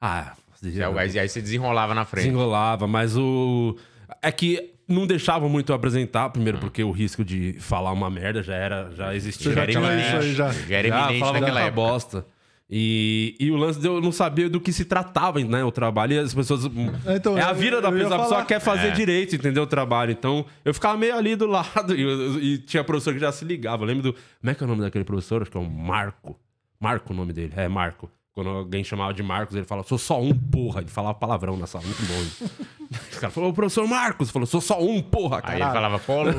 [0.00, 2.26] Ah, E aí aí você desenrolava na frente.
[2.26, 3.76] desenrolava, mas o.
[4.22, 8.42] É que não deixavam muito eu apresentar, primeiro porque o risco de falar uma merda
[8.42, 9.52] já era, já existia.
[9.52, 9.94] Já época.
[9.96, 10.52] isso aí já.
[10.52, 11.74] Já era Já, eminente falava naquela época.
[11.74, 12.26] bosta.
[12.68, 15.62] E, e o lance de eu não saber do que se tratava, né?
[15.62, 16.64] O trabalho e as pessoas.
[17.06, 18.90] É, então, é a eu- vida da eu pessoa, a pessoa quer fazer É.
[18.90, 19.62] direito, entendeu?
[19.62, 20.10] O trabalho.
[20.10, 23.44] Então, eu ficava meio ali do lado e, eu- e tinha professor que já se
[23.44, 23.84] ligava.
[23.84, 24.12] Eu lembro do.
[24.12, 25.42] Como é que é o nome daquele professor?
[25.42, 26.36] Acho que é o Marco.
[26.80, 27.52] Marco o nome dele.
[27.56, 28.10] É, Marco.
[28.36, 30.82] Quando alguém chamava de Marcos, ele falava, sou só um, porra.
[30.82, 32.20] Ele falava palavrão na sala, muito bom.
[32.20, 32.44] isso.
[33.10, 35.64] Os caras falaram, o professor Marcos falou, sou só um, porra, Aí caralho.
[35.64, 36.34] ele falava, Polo.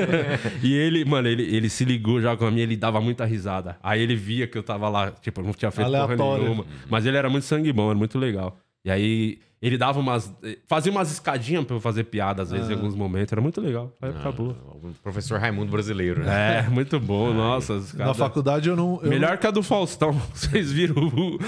[0.64, 3.76] E ele, mano, ele, ele se ligou já com a minha, ele dava muita risada.
[3.82, 6.44] Aí ele via que eu tava lá, tipo, eu não tinha feito porra Aleatório.
[6.44, 6.64] nenhuma.
[6.88, 8.56] Mas ele era muito sangue bom, era muito legal.
[8.84, 10.30] E aí ele dava umas.
[10.66, 13.32] Fazia umas escadinhas pra eu fazer piada, às vezes, em alguns momentos.
[13.32, 13.90] Era muito legal.
[14.02, 14.50] Aí acabou.
[14.50, 16.58] o professor Raimundo brasileiro, né?
[16.58, 17.76] É, muito bom, nossa.
[17.76, 19.00] as Na faculdade eu não.
[19.02, 20.12] eu Melhor que a do Faustão.
[20.34, 21.38] Vocês viram o,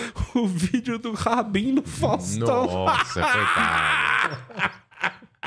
[0.40, 2.66] o vídeo do Rabin no Faustão?
[2.66, 4.36] Nossa, coitado.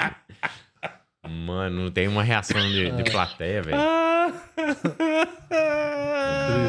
[1.28, 3.78] Mano, não tem uma reação de, de plateia, velho.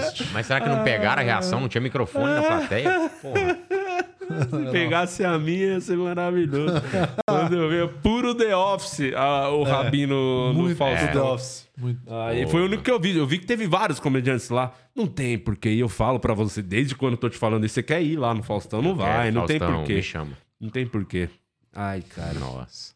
[0.01, 0.31] Triste.
[0.33, 1.61] Mas será que não pegaram a reação?
[1.61, 3.11] Não tinha microfone na plateia?
[3.21, 3.59] Porra.
[4.51, 6.75] Se pegasse a minha, ia ser maravilhoso.
[7.27, 11.13] Quando eu vi, é puro The Office, a- o Rabin no, no Faustão.
[11.13, 11.69] The Office.
[11.77, 12.01] Muito.
[12.13, 13.17] Ah, e foi o único que eu vi.
[13.17, 14.73] Eu vi que teve vários comediantes lá.
[14.95, 15.71] Não tem porquê.
[15.71, 18.17] E eu falo pra você, desde quando eu tô te falando isso, você quer ir
[18.17, 18.83] lá no Faustão?
[18.83, 19.95] Não vai, É, não tem Faustão, porquê.
[19.95, 20.31] Me chama.
[20.61, 21.29] Não tem porquê.
[21.75, 22.35] Ai, cara.
[22.39, 22.95] Nossa.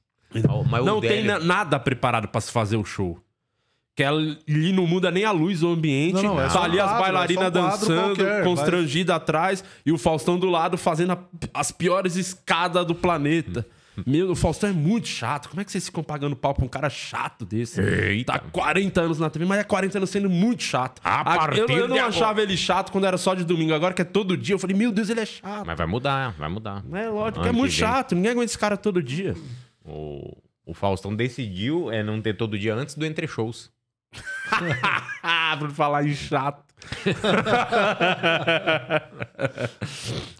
[0.70, 3.18] Mas o Não tem na- nada preparado pra se fazer o show.
[3.96, 6.14] Que ali não muda nem a luz, o ambiente.
[6.14, 9.14] Não, não, é tá ali um as quadro, bailarinas é um quadro dançando, qualquer, constrangida
[9.14, 11.18] atrás, e o Faustão do lado fazendo a-
[11.54, 13.64] as piores escadas do planeta.
[14.04, 15.48] Meu, o Faustão é muito chato.
[15.48, 17.80] Como é que vocês ficam pagando pau pra um cara chato desse?
[17.80, 18.32] Eita.
[18.32, 21.00] Tá 40 anos na TV, mas é 40 anos sendo muito chato.
[21.04, 22.42] A Ah, eu, eu não de achava agora.
[22.42, 23.72] ele chato quando era só de domingo.
[23.72, 25.64] Agora que é todo dia, eu falei, meu Deus, ele é chato.
[25.64, 26.82] Mas vai mudar, vai mudar.
[26.92, 28.16] É lógico, é muito chato.
[28.16, 29.36] Ninguém aguenta esse cara todo dia.
[29.84, 30.36] O,
[30.66, 33.70] o Faustão decidiu é, não ter todo dia antes do Entre Shows.
[35.22, 36.62] Ah, pra falar em chato.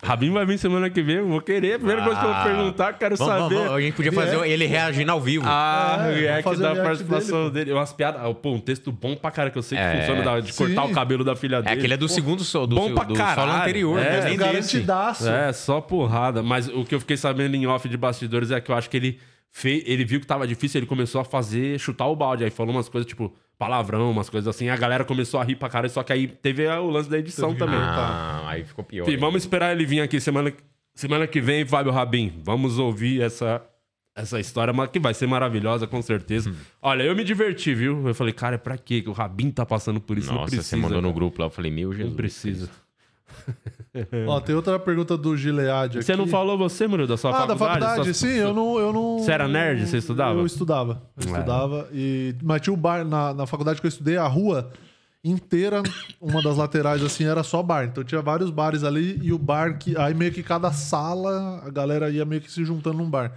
[0.02, 1.74] Rabin vai vir semana que vem, eu vou querer.
[1.74, 2.44] A primeira coisa que eu vou Ah.
[2.44, 3.54] perguntar, quero Vamos, saber.
[3.54, 4.50] vamos, a gente podia fazer React.
[4.50, 5.44] ele reagindo ao vivo.
[5.48, 7.72] Ah, É, o react da participação dele, dele.
[7.72, 8.20] Umas piadas.
[8.22, 10.00] ah, Pô, um texto bom pra cara, que eu sei que É.
[10.00, 10.90] funciona da- de cortar Sim.
[10.90, 11.78] o cabelo da filha é dele.
[11.78, 13.40] aquele é do segundo solo, do, Bom pra do caralho.
[13.50, 14.36] solo anterior, É, não é nem.
[14.36, 15.28] Garantidaço.
[15.28, 16.42] É, só porrada.
[16.42, 18.96] Mas o que eu fiquei sabendo em off de bastidores é que eu acho que
[18.98, 19.18] ele
[19.86, 22.44] ele viu que tava difícil, ele começou a fazer, chutar o balde.
[22.44, 24.68] Aí falou umas coisas tipo palavrão, umas coisas assim.
[24.68, 27.54] A galera começou a rir pra caralho, só que aí teve o lance da edição
[27.54, 27.78] também.
[27.78, 29.04] Ah, aí ficou pior.
[29.04, 30.52] Fih, vamos esperar ele vir aqui semana,
[30.94, 32.40] semana que vem, Fábio Rabin.
[32.42, 33.62] Vamos ouvir essa,
[34.16, 36.50] essa história, que vai ser maravilhosa, com certeza.
[36.50, 36.54] Hum.
[36.82, 38.08] Olha, eu me diverti, viu?
[38.08, 40.28] Eu falei, cara, pra quê que o Rabin tá passando por isso?
[40.28, 40.68] não Nossa, precisa.
[40.68, 41.14] você mandou no cara.
[41.14, 42.10] grupo lá, eu falei, meu Jesus.
[42.10, 42.70] Não precisa.
[44.26, 46.04] Ó, tem outra pergunta do Gilead aqui.
[46.06, 47.80] Você não falou você, mano, da sua Ah, da faculdade?
[47.84, 49.18] faculdade, Sua- sim, eu não, eu não.
[49.20, 49.86] Você era nerd?
[49.86, 50.38] Você estudava?
[50.40, 51.02] Eu estudava.
[51.16, 51.30] Eu É.
[51.38, 51.88] estudava.
[51.92, 54.70] E, mas tinha o bar na, na faculdade que eu estudei, a rua
[55.22, 55.82] inteira,
[56.20, 57.84] uma das laterais assim, era só bar.
[57.84, 59.96] Então tinha vários bares ali e o bar que.
[59.96, 63.32] Aí meio que cada sala, a galera ia meio que se juntando num bar.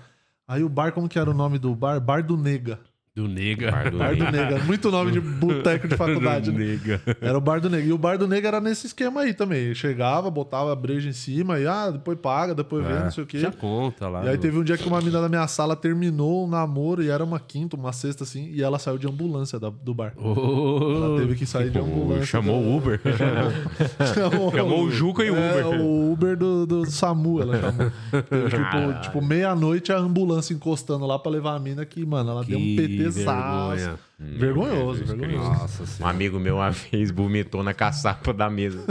[0.48, 2.00] Aí o bar, como que era o nome do bar?
[2.00, 2.80] Bar do Nega.
[3.18, 3.72] Do Nega.
[3.72, 4.60] Bar do Bar do Nega.
[4.64, 6.66] Muito nome de boteco de faculdade, Do né?
[6.66, 7.02] Nega.
[7.20, 7.88] Era o bar do Nega.
[7.88, 9.74] E o bar do Nega era nesse esquema aí também.
[9.74, 13.28] Chegava, botava a breja em cima e, ah, depois paga, depois vê, não sei o
[13.28, 13.40] quê.
[13.40, 14.24] Já conta lá.
[14.26, 17.10] E aí teve um dia que uma menina da minha sala terminou o namoro e
[17.10, 20.14] era uma quinta, uma sexta assim, e ela saiu de ambulância da- do bar.
[20.16, 22.24] Ô, Ela teve que sair de ambulância.
[22.26, 23.02] chamou o Uber.
[24.14, 25.82] chamou, Chamou o Juca e o É, Uber.
[25.82, 27.92] o Uber do, do SAMU, ela chamou.
[28.30, 32.44] Teve, tipo, tipo, meia-noite a ambulância encostando lá pra levar a mina que, mano, ela
[32.44, 32.76] deu um Que
[33.10, 33.26] PTzaço.
[33.26, 34.07] vergonha.
[34.20, 35.48] Vergonhoso, Jesus vergonhoso.
[35.48, 38.84] Nossa Um amigo meu uma vez vomitou na caçapa da mesa.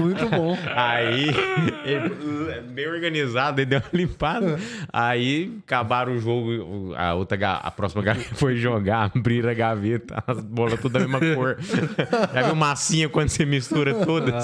[0.00, 0.56] Muito bom.
[0.74, 1.28] Aí,
[1.84, 4.58] ele, bem organizado, ele deu uma limpada.
[4.90, 10.40] Aí, acabaram o jogo, a, outra, a próxima galera foi jogar, abrir a gaveta, as
[10.40, 11.58] bolas todas da mesma cor.
[12.32, 14.42] Já viu massinha quando você mistura todas?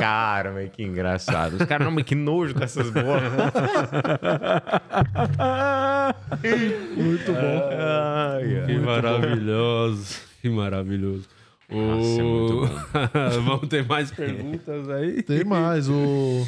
[0.00, 1.58] Cara, mas que engraçado.
[1.60, 3.22] Os caras, não, mas que nojo dessas bolas.
[7.04, 7.70] Muito bom.
[7.78, 8.66] Ai.
[8.66, 10.16] Que maravilhoso.
[10.40, 11.28] Que maravilhoso.
[11.70, 15.22] Nossa, é O- muito Vamos ter mais perguntas aí?
[15.22, 15.88] Tem mais.
[15.88, 16.46] O,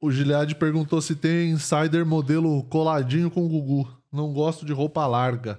[0.00, 3.88] o Gilead perguntou se tem insider modelo coladinho com o Gugu.
[4.12, 5.58] Não gosto de roupa larga.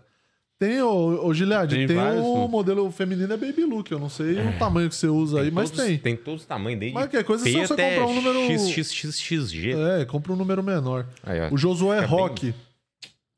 [0.58, 3.92] Tem, o, o Gilead, Tem tem, vários, o modelo feminino é Baby Look.
[3.92, 5.98] Eu não sei o tamanho que você usa aí, mas todos, tem.
[5.98, 8.58] Tem todos os tamanhos, desde Mas qualquer coisa é só P você comprar um número-
[8.58, 9.74] XXXG.
[10.00, 11.08] É, compra um número menor.
[11.24, 11.54] Aí, ó.
[11.54, 12.54] O Josué Fica bem- Roque,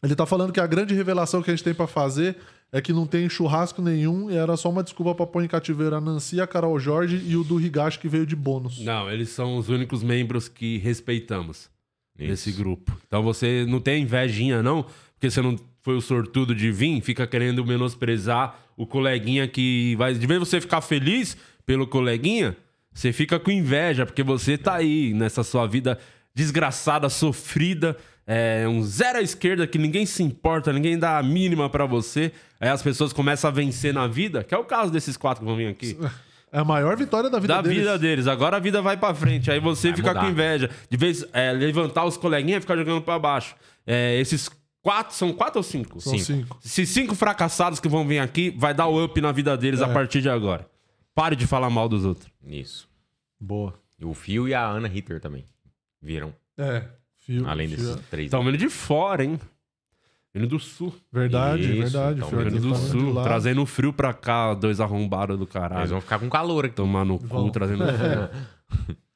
[0.03, 2.35] ele tá falando que a grande revelação que a gente tem pra fazer
[2.71, 5.95] é que não tem churrasco nenhum e era só uma desculpa pra pôr em cativeiro
[5.95, 8.79] a Nancy, a Carol Jorge e o do Higashi que veio de bônus.
[8.79, 11.69] Não, eles são os únicos membros que respeitamos
[12.19, 12.29] Isso.
[12.29, 12.95] nesse grupo.
[13.07, 17.25] Então você não tem invejinha, não, porque você não foi o sortudo de vir, fica
[17.25, 20.13] querendo menosprezar o coleguinha que vai.
[20.13, 22.55] De vez você ficar feliz pelo coleguinha,
[22.93, 25.97] você fica com inveja, porque você tá aí nessa sua vida
[26.35, 27.97] desgraçada, sofrida.
[28.29, 32.31] É um zero à esquerda que ninguém se importa, ninguém dá a mínima pra você.
[32.59, 35.47] Aí as pessoas começam a vencer na vida, que é o caso desses quatro que
[35.47, 35.97] vão vir aqui
[36.51, 37.77] É a maior vitória da vida da deles.
[37.79, 38.25] vida deles.
[38.27, 39.51] Agora a vida vai pra frente.
[39.51, 40.21] Aí você Vai fica mudar.
[40.21, 40.69] com inveja.
[40.89, 43.53] De vez é, levantar os coleguinhas e ficar jogando pra baixo.
[43.85, 44.49] É, esses
[44.81, 45.99] quatro, são quatro ou cinco?
[45.99, 46.57] São cinco.
[46.65, 49.83] Esses cinco fracassados que vão vir aqui, vai dar o up na vida deles É.
[49.83, 50.65] a partir de agora.
[51.13, 52.31] Pare de falar mal dos outros.
[52.45, 52.87] Isso.
[53.39, 53.73] Boa.
[53.99, 55.43] E o Fio e a Ana Ritter também
[56.01, 56.33] viram.
[56.57, 56.83] É.
[57.27, 58.25] Fio, Além fio- desses três.
[58.27, 59.39] Estão vindo de fora, hein?
[60.33, 60.93] Vindo do sul.
[61.11, 62.21] Verdade, Isso, verdade.
[62.21, 63.21] Fio Vindo do sul.
[63.21, 65.89] Trazendo frio pra cá, dois arrombados do Eles caralho.
[65.89, 66.75] vão ficar com calor aqui.
[66.75, 67.49] Tomar no cu, Vão.
[67.49, 68.97] trazendo frio.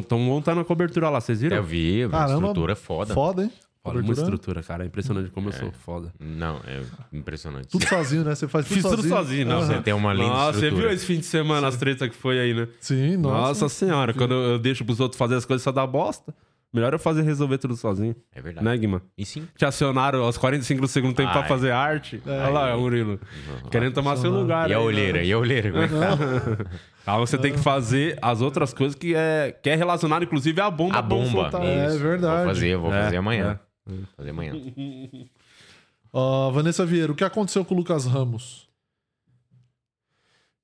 [0.00, 1.56] Estão montando a cobertura lá, vocês viram?
[1.56, 3.12] Eu vi, a Caramba, estrutura é foda.
[3.14, 3.50] Foda, hein?
[3.86, 4.84] Olha, uma estrutura, cara.
[4.84, 6.12] É impressionante como eu sou foda.
[6.18, 6.82] Não, é
[7.12, 7.66] impressionante.
[7.68, 8.34] Tudo sozinho, né?
[8.34, 9.14] Você faz tudo Fiz tudo sozinho.
[9.16, 9.58] sozinho, não.
[9.58, 9.66] Aham.
[9.66, 10.88] Você tem uma linda Nossa, você estrutura.
[10.88, 12.66] viu esse fim de semana as tretas que foi aí, né?
[12.80, 13.68] Sim, Nossa, nossa.
[13.68, 16.34] senhora, quando eu deixo pros outros fazer as coisas só dá bosta.
[16.74, 18.16] Melhor eu fazer resolver tudo sozinho.
[18.34, 18.64] É verdade.
[18.64, 19.00] Né, Guima?
[19.16, 19.46] E sim.
[19.56, 21.48] Te acionaram aos 45 do segundo tempo pra Ai.
[21.48, 22.20] fazer arte.
[22.26, 23.20] Olha lá, Murilo.
[23.70, 24.68] Querendo tomar seu lugar.
[24.68, 24.86] E a aí, né?
[24.88, 25.70] olheira, e a olheira.
[25.70, 26.70] Como é que tá?
[27.06, 30.68] Calma, você tem que fazer as outras coisas que é, que é relacionado, inclusive, à
[30.68, 30.98] bomba.
[30.98, 31.50] A pra bomba.
[31.62, 31.98] É Isso.
[32.00, 32.44] verdade.
[32.44, 33.60] Vou fazer, vou É, fazer amanhã.
[33.86, 34.52] Vou fazer amanhã.
[36.12, 38.63] Ó, Vanessa Vieira, o que aconteceu com o Lucas Ramos?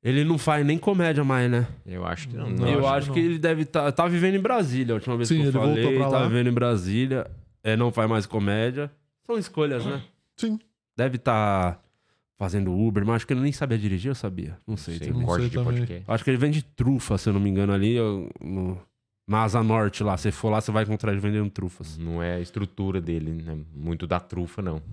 [0.03, 1.67] Ele não faz nem comédia mais, né?
[1.85, 2.49] Eu acho que não.
[2.49, 3.93] Não, eu acho acho que que, ele deve estar.
[3.93, 5.97] Tá, vivendo em Brasília, a última vez Sim, que eu ele voltou falei.
[5.99, 6.27] pra Tá lá.
[6.29, 7.31] vivendo em Brasília.
[7.63, 8.91] É, não faz mais comédia.
[9.27, 10.01] São escolhas, né?
[10.37, 10.59] Sim.
[10.97, 11.79] Deve estar
[12.39, 14.57] fazendo Uber, mas acho que ele nem sabia dirigir, eu sabia.
[14.67, 14.99] Não sei.
[15.13, 16.05] Não corte de podcast.
[16.09, 18.81] Acho que ele vende trufa, se eu não me engano, ali eu- no,
[19.31, 20.16] na Asa Norte lá.
[20.16, 21.97] Se for lá, você vai encontrar ele vendendo trufas.
[21.97, 23.57] Não é a estrutura dele, né?
[23.72, 24.83] Muito da trufa, não.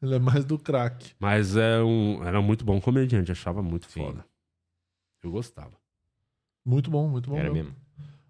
[0.00, 1.10] Ele é mais do crack.
[1.18, 4.00] Mas é um, era um muito bom comediante, achava muito Sim.
[4.00, 4.24] foda.
[5.24, 5.72] Eu gostava.
[6.64, 7.36] Muito bom, muito bom.
[7.36, 7.74] Era mesmo.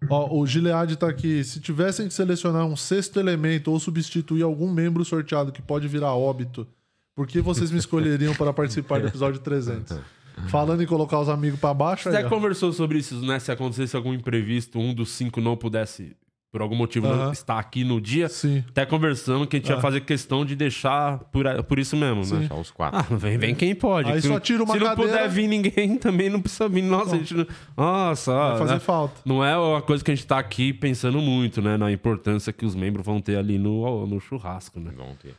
[0.01, 0.07] mesmo.
[0.09, 1.43] Ó, o Gilead tá aqui.
[1.43, 6.15] Se tivessem que selecionar um sexto elemento ou substituir algum membro sorteado que pode virar
[6.15, 6.67] óbito,
[7.13, 9.99] por que vocês me escolheriam para participar do episódio 300?
[10.47, 12.29] Falando em colocar os amigos pra baixo, Você aí, ó.
[12.29, 13.39] conversou sobre isso, né?
[13.39, 16.15] Se acontecesse algum imprevisto, um dos cinco não pudesse,
[16.51, 17.31] por algum motivo, não Aham.
[17.33, 18.29] estar aqui no dia.
[18.29, 18.63] Sim.
[18.69, 22.47] Até conversamos que a gente ia fazer questão de deixar por, por isso mesmo, né?
[22.47, 22.99] Só os quatro.
[22.99, 24.09] Ah, vem, vem quem pode.
[24.11, 26.69] Aí Se só não- tira uma Se não cadeira- puder vir ninguém, também não precisa
[26.69, 26.83] vir.
[26.83, 27.45] Nossa, a gente não...
[27.75, 28.79] Nossa, Vai fazer né?
[28.79, 29.15] falta.
[29.25, 31.75] Não é uma coisa que a gente tá aqui pensando muito, né?
[31.77, 34.91] Na importância que os membros vão ter ali no, no churrasco, né?
[34.95, 35.35] Vão ter.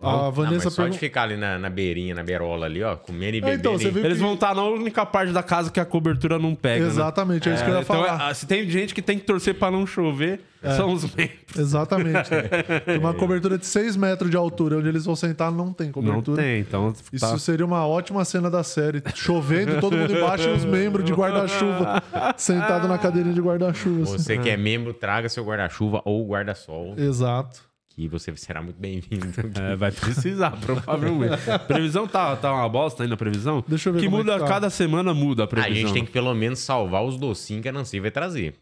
[0.00, 2.94] A Não, Vanessa mas só de ficar ali na, na beirinha, na beirola ali, ó,
[2.94, 3.58] comendo e É, bebendo.
[3.58, 6.38] então, você e- viu Eles vão estar na única parte da casa que a cobertura
[6.38, 6.88] não pega, né?
[6.90, 8.30] Exatamente, é isso que eu ia então, falar.
[8.30, 10.70] é, se tem gente que tem que torcer pra não chover, É.
[10.76, 11.56] são os membros.
[11.56, 12.30] Exatamente.
[12.86, 14.78] Tem uma cobertura de 6 metros de altura.
[14.78, 16.42] Onde eles vão sentar, não tem Não cobertura.
[16.42, 17.38] tem, então Isso tá...
[17.38, 19.02] seria uma ótima cena da série.
[19.14, 22.02] Chovendo, todo mundo embaixo e os membros de guarda-chuva
[22.36, 24.02] sentado na cadeirinha de guarda-chuva.
[24.04, 24.18] assim.
[24.18, 27.60] Você que é membro, traga seu guarda-chuva ou guarda-sol, Exato.
[27.98, 29.26] Que você será muito bem-vindo.
[29.58, 31.36] É, vai precisar, provavelmente.
[31.66, 33.64] previsão tá, tá uma bosta ainda, a previsão?
[33.66, 34.46] Deixa eu ver Que como é muda, que tá.
[34.46, 35.74] cada semana muda a a previsão.
[35.74, 38.54] gente tem que pelo menos salvar os docinhos que a Nancy vai trazer.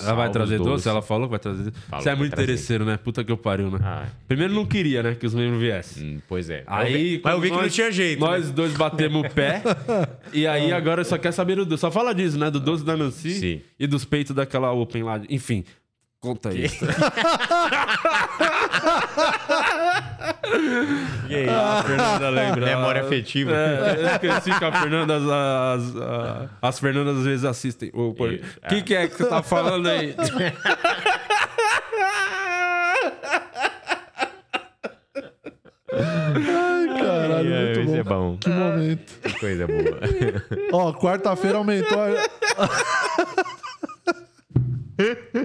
[0.00, 0.88] A Ela vai trazer doce?
[0.88, 1.72] Ela falou que vai trazer.
[1.88, 2.96] Falou Você é muito interesseiro, né?
[2.96, 3.78] Puta que eu pariu, né?
[3.82, 5.14] Ah, Primeiro não queria, né?
[5.14, 6.16] Que os membros viessem.
[6.16, 6.62] hum, pois é.
[6.66, 8.20] Aí, mas eu vi que nós- não tinha jeito.
[8.20, 8.52] Nós né?
[8.54, 9.62] dois batemos o pé.
[10.32, 11.80] e aí agora só quer saber do doce.
[11.80, 12.50] Só fala disso, né?
[12.50, 13.60] Do doce da Nancy Sim.
[13.78, 15.20] e dos peitos daquela Open lá.
[15.28, 15.64] Enfim,
[16.24, 16.86] conta isso.
[21.28, 21.48] E aí?
[21.48, 22.66] A Fernanda lembra.
[22.66, 23.52] Memória afetiva.
[23.52, 25.94] É, eu esqueci que a Fernanda, as, as,
[26.62, 27.90] as Fernandas às vezes assistem.
[27.92, 28.44] O Isso.
[28.68, 30.14] que, que é que você tá falando aí?
[35.92, 37.96] Ai, caralho, muito bom.
[37.96, 38.36] é bom.
[38.38, 39.20] Que momento.
[39.20, 40.00] Que coisa boa.
[40.72, 42.08] Ó, quarta-feira aumentou a...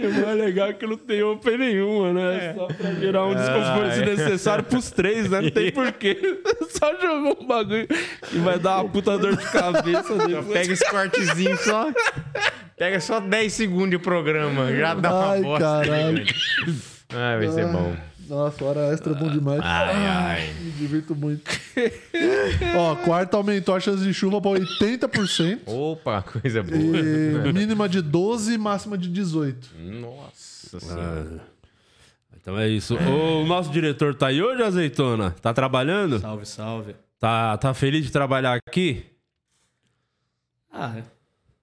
[0.00, 2.46] E o mais legal é que não tem open nenhuma, né?
[2.46, 2.54] É.
[2.54, 5.40] Só pra gerar um desconforto desnecessário pros três, né?
[5.42, 6.40] Não tem porquê.
[6.70, 10.46] Só jogou um bagulho que vai dar uma puta dor de cabeça depois.
[10.52, 11.88] Pega esse cortezinho só.
[12.78, 14.72] Pega só 10 segundos de programa.
[14.74, 15.64] Já dá uma Ai, bosta.
[15.64, 16.24] caralho.
[17.12, 17.94] Ai, vai ser bom.
[18.30, 19.60] Nossa, hora extra bom demais.
[19.60, 20.54] Ai, ai.
[20.60, 21.42] Me divirto muito.
[22.78, 25.62] Ó, quarta aumentou a chance de chuva para 80%.
[25.66, 26.78] Opa, coisa boa.
[26.78, 29.70] E mínima de 12 e máxima de 18.
[30.00, 31.42] Nossa senhora.
[32.40, 32.94] Então é isso.
[32.96, 35.32] O nosso diretor tá aí hoje, Azeitona?
[35.42, 36.20] Tá trabalhando?
[36.20, 36.94] Salve, salve.
[37.18, 39.06] Tá, tá feliz de trabalhar aqui?
[40.72, 41.02] Ah, é.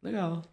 [0.03, 0.43] legal.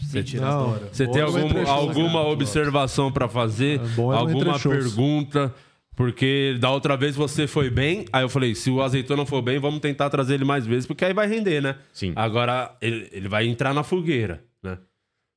[0.00, 0.60] Você, Mentiras, Não.
[0.74, 0.88] adoro.
[0.90, 2.28] você tem algum- alguma cara.
[2.28, 3.80] observação pra fazer?
[3.80, 5.54] É é um alguma pergunta?
[5.96, 9.60] Porque da outra vez você foi bem, aí eu falei, se o azeitona for bem,
[9.60, 11.76] vamos tentar trazer ele mais vezes, porque aí vai render, né?
[11.92, 12.12] Sim.
[12.16, 14.42] Agora ele, ele vai entrar na fogueira,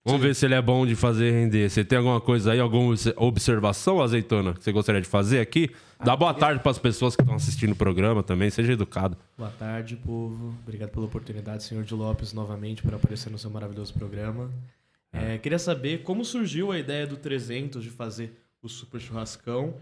[0.07, 1.69] Vamos ver se ele é bom de fazer render.
[1.69, 5.69] Você tem alguma coisa aí, alguma obse- observação, azeitona, que você gostaria de fazer aqui?
[6.03, 9.17] Dá boa tarde pras pessoas que estão assistindo o programa também, seja educado.
[9.37, 10.55] Boa tarde, povo.
[10.63, 14.49] Obrigado pela oportunidade, senhor de Lopes, novamente, por aparecer no seu maravilhoso programa.
[15.11, 19.75] É, queria saber como surgiu a ideia do 300 de fazer o Super Churrascão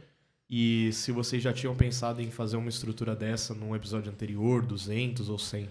[0.49, 5.27] e se vocês já tinham pensado em fazer uma estrutura dessa num episódio anterior, 200
[5.29, 5.67] ou 100.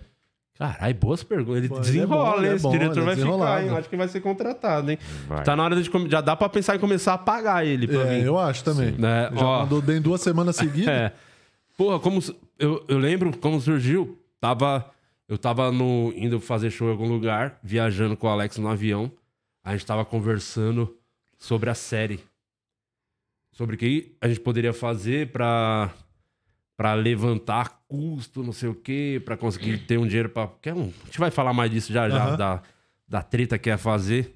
[0.59, 1.57] Caralho, boas perguntas.
[1.59, 2.53] Ele Pô, ele é desenrola, bom, ele hein?
[2.53, 3.71] é Esse bom, diretor é vai ficar, hein?
[3.77, 4.99] Acho que vai ser contratado, hein?
[5.27, 5.43] Vai.
[5.45, 5.91] Tá na hora de.
[6.09, 8.25] Já dá pra pensar em começar a pagar ele pra É, mim.
[8.25, 8.93] eu acho também.
[8.93, 9.31] Né?
[9.35, 10.89] Já Ó, mandou bem duas semanas seguidas.
[10.95, 11.13] É.
[11.77, 12.21] Porra, como.
[12.57, 14.17] Eu, eu lembro como surgiu.
[14.41, 14.89] Tava.
[15.29, 19.11] Eu tava no, indo fazer show em algum lugar, viajando com o Alex no avião.
[19.65, 20.95] A gente tava conversando
[21.37, 22.21] sobre a série.
[23.51, 25.91] Sobre o que a gente poderia fazer pra,
[26.77, 30.49] pra levantar custo, não sei o quê, pra conseguir ter um dinheiro pra.
[30.61, 32.37] Quer um, a gente vai falar mais disso já, já, Aham.
[32.37, 32.63] da,
[33.09, 34.35] da treta que é fazer.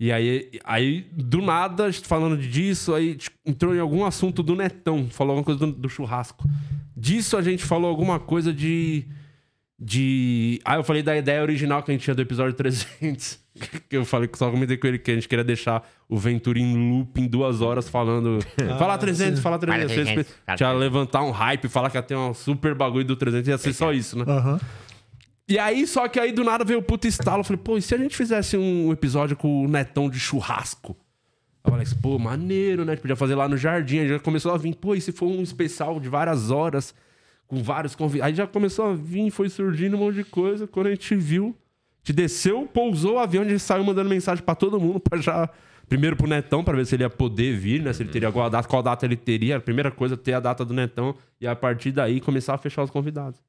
[0.00, 5.32] E aí, aí, do nada, falando disso, aí entrou em algum assunto do Netão, falou
[5.32, 6.48] alguma coisa do, do churrasco.
[6.96, 9.04] Disso a gente falou alguma coisa de.
[9.80, 10.60] De.
[10.64, 13.46] Ah, eu falei da ideia original que a gente tinha do episódio 300.
[13.88, 16.60] Que eu falei que só comentei com ele que a gente queria deixar o Ventura
[16.60, 18.38] em loop em duas horas falando.
[18.78, 19.92] fala 300, fala 300.
[19.92, 20.80] Fala 300, fala Tinha 300.
[20.80, 23.92] levantar um hype, falar que ia ter um super bagulho do 300, ia ser só
[23.92, 24.24] isso, né?
[24.28, 24.60] Aham.
[25.48, 27.40] E aí, só que aí do nada veio o puto estalo.
[27.40, 30.96] Eu falei, pô, e se a gente fizesse um episódio com o Netão de churrasco?
[31.64, 32.92] Aí o Alex, pô, maneiro, né?
[32.92, 34.00] A gente podia fazer lá no jardim.
[34.00, 36.94] Aí já começou a vir, pô, e se for um especial de várias horas,
[37.48, 38.28] com vários convidados.
[38.30, 40.66] Aí já começou a vir, foi surgindo um monte de coisa.
[40.66, 44.44] Quando a gente viu, a gente desceu, pousou o avião, a gente saiu mandando mensagem
[44.44, 45.48] pra todo mundo pra já.
[45.88, 47.94] Primeiro pro Netão, pra ver se ele ia poder vir, né?
[47.94, 49.56] Se ele teria alguma data, qual data ele teria.
[49.56, 51.14] A primeira coisa, ter a data do Netão.
[51.40, 53.42] E a partir daí começar a fechar os convidados.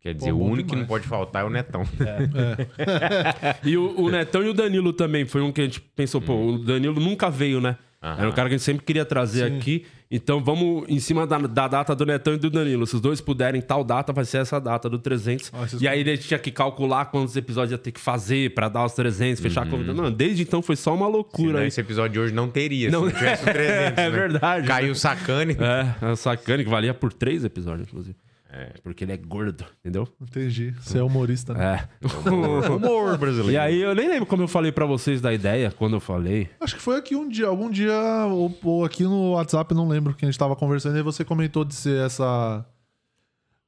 [0.00, 0.88] Quer dizer, Pô, o único que não demais.
[0.88, 1.82] pode faltar é o Netão.
[3.64, 5.24] E o, o Netão e o Danilo também.
[5.26, 7.76] Foi um que a gente pensou, pô, o Danilo nunca veio, né?
[8.04, 8.18] Aham.
[8.18, 9.86] Era um cara que a gente sempre queria trazer aqui.
[10.10, 12.86] Então vamos em cima da, da data do Netão e do Danilo.
[12.86, 15.50] Se os dois puderem, tal data vai ser essa data do 300.
[15.54, 18.52] Ah, esses e aí a gente tinha que calcular quantos episódios ia ter que fazer
[18.54, 20.00] pra dar os 300, fechar a convidada.
[20.00, 21.52] Não, desde então foi só uma loucura.
[21.54, 23.74] Senão esse episódio de hoje não teria, Não- se não tivesse o 300.
[23.98, 24.10] É né?
[24.10, 24.66] verdade.
[24.68, 25.56] Caiu o sacane.
[25.58, 28.16] É, é o sacane que valia por três episódios, inclusive.
[28.56, 30.06] É, porque ele é gordo, entendeu?
[30.20, 30.72] Entendi.
[30.80, 31.88] Você é humorista, né?
[32.00, 32.06] É.
[32.70, 33.50] Humor brasileiro.
[33.50, 36.48] e aí eu nem lembro como eu falei pra vocês da ideia, quando eu falei.
[36.60, 37.98] Acho que foi aqui um dia, algum dia,
[38.30, 41.64] ou, ou aqui no WhatsApp, não lembro que a gente tava conversando, e você comentou
[41.64, 42.64] de ser essa.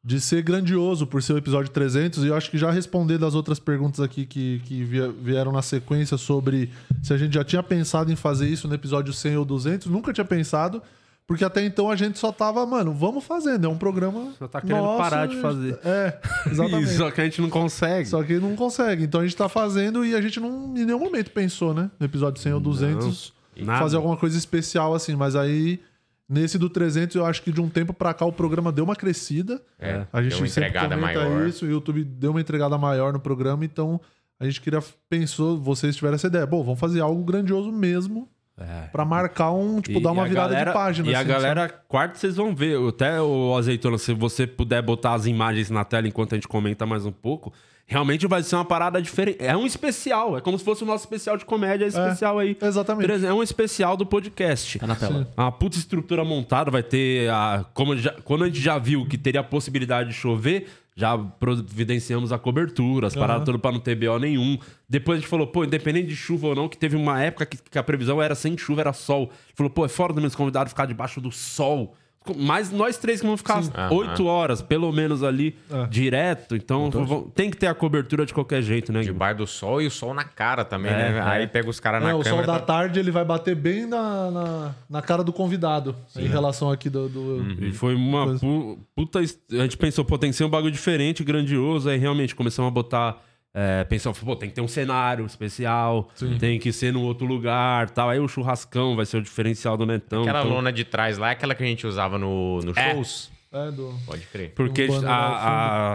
[0.05, 3.35] De ser grandioso por ser o episódio 300, e eu acho que já responder das
[3.35, 6.71] outras perguntas aqui que, que vie- vieram na sequência sobre
[7.03, 10.13] se a gente já tinha pensado em fazer isso no episódio 100 ou 200, nunca
[10.13, 10.81] tinha pensado,
[11.27, 14.33] porque até então a gente só tava, mano, vamos fazendo, é um programa.
[14.39, 15.77] Só tá querendo nosso, parar de fazer.
[15.85, 16.91] É, exatamente.
[16.91, 18.09] Só que a gente não consegue.
[18.09, 19.05] Só que não consegue.
[19.05, 21.91] Então a gente tá fazendo e a gente não em nenhum momento pensou, né?
[21.99, 23.81] No episódio 100 ou 200, nada.
[23.81, 25.17] fazer alguma coisa especial assim.
[25.17, 25.81] Mas aí,
[26.29, 28.95] nesse do 300, eu acho que de um tempo pra cá o programa deu uma
[28.95, 29.61] crescida.
[29.81, 31.49] É, A gente deu uma sempre entregada comenta maior.
[31.49, 34.01] isso, o YouTube deu uma entregada maior no programa, então
[34.39, 36.47] a gente queria, pensou, vocês tiveram essa ideia.
[36.47, 38.29] Bom, vamos fazer algo grandioso mesmo
[38.59, 38.89] É.
[38.91, 41.11] pra marcar um, tipo, E- dar uma a virada galera- de página.
[41.11, 42.79] E a assim, galera, quarto vocês vão ver.
[42.89, 46.87] Até o Azeitona, se você puder botar as imagens na tela enquanto a gente comenta
[46.87, 47.53] mais um pouco,
[47.87, 49.37] realmente vai ser uma parada diferente.
[49.41, 52.57] É um especial, é como se fosse o nosso especial de comédia especial aí.
[52.63, 53.27] exatamente.
[53.27, 54.79] É um especial do podcast.
[54.79, 55.29] Tá na tela.
[55.37, 57.65] Uma puta estrutura montada, vai ter a.
[57.75, 60.67] Como já- quando a gente já viu que teria a possibilidade de chover,
[60.97, 64.59] já providenciamos a cobertura, as paradas tudo pra não ter BO nenhum.
[64.89, 67.59] Depois a gente falou, pô, independente de chuva ou não, que teve uma época que,
[67.59, 69.25] que a previsão era sem chuva, era sol.
[69.25, 71.95] A gente falou, pô, é fora dos meus convidados ficar debaixo do sol.
[72.35, 73.61] Mas nós três que vamos ficar
[73.93, 75.57] oito horas, pelo menos, ali,
[75.91, 76.57] direto.
[76.57, 79.03] Então, vamos- tem que ter a cobertura de qualquer jeito, né?
[79.03, 81.19] Debaixo do sol e o sol na cara também, É, né?
[81.19, 81.21] é.
[81.23, 82.47] Aí pega os caras na É, o sol câmera.
[82.47, 86.71] da tá- tarde ele vai bater bem na, na, na cara do convidado, em relação
[86.71, 87.09] aqui do.
[87.09, 87.57] do- Uhum.
[87.61, 89.19] E foi uma pu- puta.
[89.21, 89.23] A
[89.63, 91.89] gente pensou, pô, tem que ser um bagulho diferente, grandioso.
[91.89, 93.23] Aí realmente começamos a botar
[93.59, 97.89] É, pensou, pô, tem que ter um cenário especial, tem que ser num outro lugar
[97.89, 98.11] tal.
[98.11, 100.25] Aí o churrascão vai ser o diferencial do Netão.
[100.25, 102.93] Aquela então- lona de trás lá é aquela que a gente usava no, no É.
[102.93, 103.31] shows?
[103.51, 103.95] É, do...
[104.05, 104.53] Pode crer.
[104.55, 105.95] Porque Um a,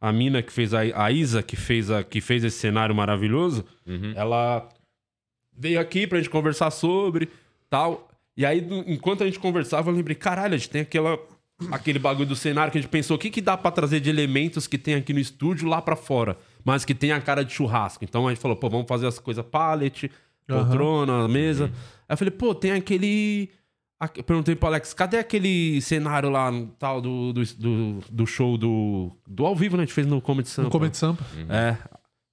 [0.00, 2.92] a, a mina que fez, a, a Isa, que fez, a, que fez esse cenário
[2.94, 4.12] maravilhoso, Uhum.
[4.16, 4.68] ela
[5.56, 7.28] veio aqui pra gente conversar sobre
[7.70, 8.08] tal.
[8.36, 11.16] E aí, do- enquanto a gente conversava, eu lembrei, caralho, a gente tem aquela,
[11.70, 14.10] aquele bagulho do cenário que a gente pensou, o que, que dá pra trazer de
[14.10, 16.36] elementos que tem aqui no estúdio lá pra fora,
[16.66, 18.04] mas que tem a cara de churrasco.
[18.04, 20.10] Então a gente falou, pô, vamos fazer as coisas pallet,
[20.46, 21.66] poltrona, mesa.
[22.08, 23.50] Aí eu falei, pô, tem aquele.
[24.00, 28.58] aque- Perguntei pro Alex, cadê aquele cenário lá no tal do, do, do, do show
[28.58, 29.84] do, do ao vivo, né?
[29.84, 30.64] A gente fez no Comedy Sampa.
[30.66, 31.24] No Comedy Sampa.
[31.48, 31.76] É.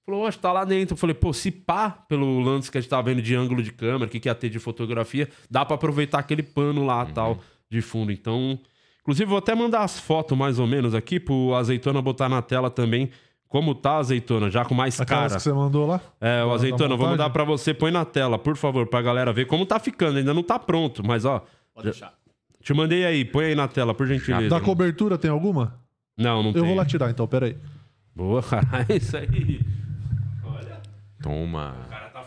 [0.04, 0.92] Falou, acho que tá lá dentro.
[0.94, 3.72] Eu falei, pô, se pá, pelo lance que a gente tava vendo de ângulo de
[3.72, 7.38] câmera, o que, que ia ter de fotografia, dá pra aproveitar aquele pano lá tal,
[7.70, 8.12] de fundo.
[8.12, 8.58] Então,
[9.00, 12.68] inclusive, vou até mandar as fotos mais ou menos aqui pro Azeitona botar na tela
[12.68, 13.08] também.
[13.54, 14.50] Como tá, Azeitona?
[14.50, 15.36] Já com mais Aquelas cara.
[15.36, 16.00] que você mandou lá?
[16.20, 17.72] É, o Azeitona, vou mandar pra você.
[17.72, 20.18] Põe na tela, por favor, pra galera ver como tá ficando.
[20.18, 21.40] Ainda não tá pronto, mas ó,
[21.72, 22.12] Pode deixar.
[22.60, 23.24] te mandei aí.
[23.24, 24.48] Põe aí na tela, por gentileza.
[24.48, 25.78] Da cobertura tem alguma?
[26.18, 26.62] Não, não Eu tem.
[26.64, 27.56] vou lá tirar então, peraí.
[28.12, 29.60] Boa, caralho, isso aí.
[30.44, 30.80] Olha.
[31.22, 31.76] Toma.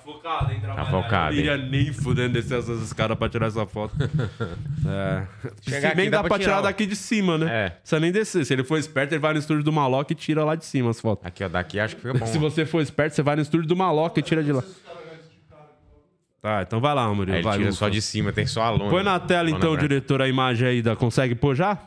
[0.08, 0.60] Tá focado, hein?
[0.62, 0.86] Trabalhar.
[0.90, 3.94] focado, Eu não iria nem fudendo descer essas caras pra tirar essa foto.
[4.88, 5.28] é.
[5.62, 7.66] Chegar bem dá dá pra tirar tirar, daqui de cima, né?
[7.66, 7.70] É.
[7.72, 8.46] Precisa nem descer.
[8.46, 10.90] Se ele for esperto, ele vai no estúdio do Maloca e tira lá de cima
[10.90, 11.26] as fotos.
[11.26, 12.26] Aqui, ó, daqui acho que fica bom.
[12.26, 14.64] Se você for esperto, você vai no estúdio do Maloca e tira de lá.
[16.42, 17.34] Tá, então vai lá, Murilo.
[17.34, 17.80] Aí ele vai, tira Lufa.
[17.80, 18.90] só de cima, tem só a lona.
[18.90, 20.82] Põe na tela, Lona então, diretor, a imagem aí.
[20.82, 20.96] Da...
[20.96, 21.78] Consegue pôr já?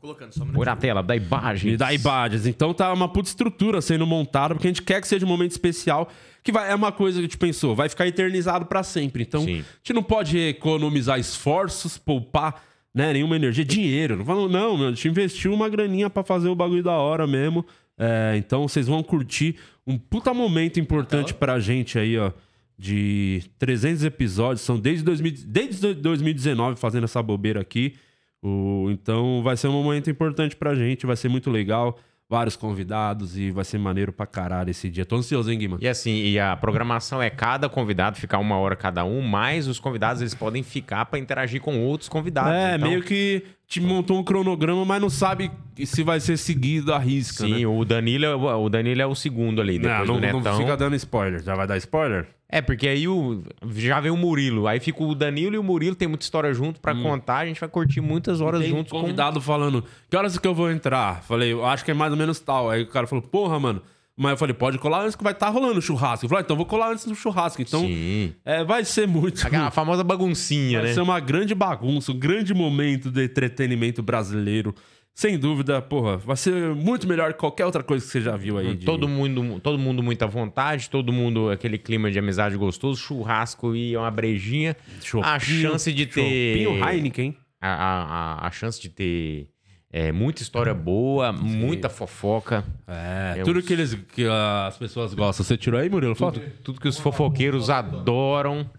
[0.00, 1.72] Colocando só um Põe na tela, da imagem.
[1.72, 2.46] Me dá imagens.
[2.46, 5.50] Então tá uma puta estrutura sendo montada, porque a gente quer que seja um momento
[5.50, 6.08] especial,
[6.42, 9.22] que vai, é uma coisa que a gente pensou, vai ficar eternizado pra sempre.
[9.22, 9.60] Então, Sim.
[9.60, 12.62] a gente não pode economizar esforços, poupar
[12.94, 14.16] né, nenhuma energia, dinheiro.
[14.16, 17.26] Não, falo, não, meu, a gente investiu uma graninha pra fazer o bagulho da hora
[17.26, 17.64] mesmo.
[17.98, 22.32] É, então vocês vão curtir um puta momento importante pra gente aí, ó.
[22.78, 27.94] De 300 episódios, são desde, 2000, desde 2019 fazendo essa bobeira aqui.
[28.42, 31.98] O, então vai ser um momento importante pra gente, vai ser muito legal.
[32.32, 35.04] Vários convidados e vai ser maneiro pra caralho esse dia.
[35.04, 35.78] Tô ansioso, hein, Guima?
[35.80, 39.80] E assim, e a programação é cada convidado ficar uma hora cada um, mas os
[39.80, 42.52] convidados eles podem ficar pra interagir com outros convidados.
[42.52, 45.50] É, Então, meio que te montou um cronograma, mas não sabe
[45.84, 47.66] se vai ser seguido à risca, Sim, né?
[47.66, 50.56] o Danilo, é o- Danilo é o segundo ali, depois Não, do não, não Netão.
[50.58, 51.42] fica dando spoiler.
[51.42, 52.28] Já vai dar spoiler?
[52.52, 53.44] É, porque aí o,
[53.76, 54.66] já vem o Murilo.
[54.66, 57.38] Aí fica o Danilo e o Murilo, tem muita história junto pra contar.
[57.38, 58.64] A gente vai curtir muitas horas Hum.
[58.64, 59.00] Tem juntos com...
[59.00, 61.22] convidado falando, que horas que eu vou entrar?
[61.22, 62.68] Falei, eu acho que é mais ou menos tal.
[62.68, 63.80] Aí o cara falou, porra, mano.
[64.16, 66.26] Mas eu falei, pode colar antes que vai estar rolando churrasco.
[66.26, 67.62] Eu falei, ah, então vou colar antes do churrasco.
[67.62, 68.34] Então, Sim.
[68.44, 69.46] é, vai ser muito.
[69.56, 70.94] A famosa baguncinha, Vai né?
[70.94, 74.74] ser uma grande bagunça, um grande momento de entretenimento brasileiro.
[75.14, 78.56] Sem dúvida, porra, vai ser muito melhor que qualquer outra coisa que você já viu
[78.56, 78.74] aí.
[78.74, 83.76] de- Todo mundo, todo mundo muita vontade, todo mundo aquele clima de amizade gostoso, churrasco
[83.76, 84.74] e uma brejinha.
[85.02, 87.36] Chopinho, a chance de ter Chopinho Heineken.
[87.60, 88.04] a, a,
[88.44, 89.49] a- a chance de ter
[89.92, 92.64] é, muita história boa, muita fofoca.
[92.86, 94.24] É, É tudo que, eles, que
[94.66, 95.44] as pessoas gostam.
[95.44, 96.14] Você tirou aí, Murilo?
[96.14, 96.40] Foto?
[96.62, 98.70] Tudo que os fofoqueiros adoram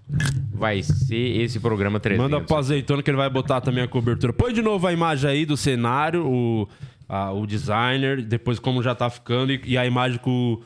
[0.53, 2.31] vai ser esse programa 300.
[2.31, 4.31] Manda pro azeitona que ele vai botar também a cobertura.
[4.31, 6.67] Põe de novo a imagem aí do cenário, o,
[7.09, 10.61] a- o designer, depois como já tá ficando e, e a imagem o,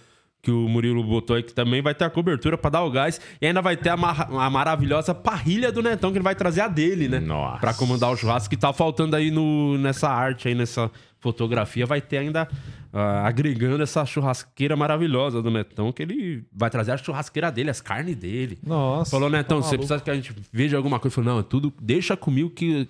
[0.45, 3.19] que o Murilo botou aí, que também vai ter a cobertura pra dar o gás.
[3.41, 6.61] E ainda vai ter a, mar- a maravilhosa parrilha do Netão, que ele vai trazer
[6.61, 7.19] a dele, né?
[7.19, 7.59] Nossa.
[7.59, 11.85] Pra comandar o churrasco, que tá faltando aí no, nessa arte aí, nessa fotografia.
[11.87, 12.47] Vai ter ainda
[12.93, 17.81] ah, agregando essa churrasqueira maravilhosa do Netão, que ele vai trazer a churrasqueira dele, as
[17.81, 18.59] carnes dele.
[18.63, 19.09] Nossa.
[19.11, 21.15] Falou, Netão, tá você precisa que a gente veja alguma coisa?
[21.15, 22.87] Falou, não, é tudo, deixa comigo que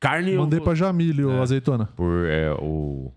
[0.00, 1.26] carne eu Mandei vou- pra Jamile, É.
[1.26, 1.86] o azeitona.
[1.96, 3.12] Por é, o.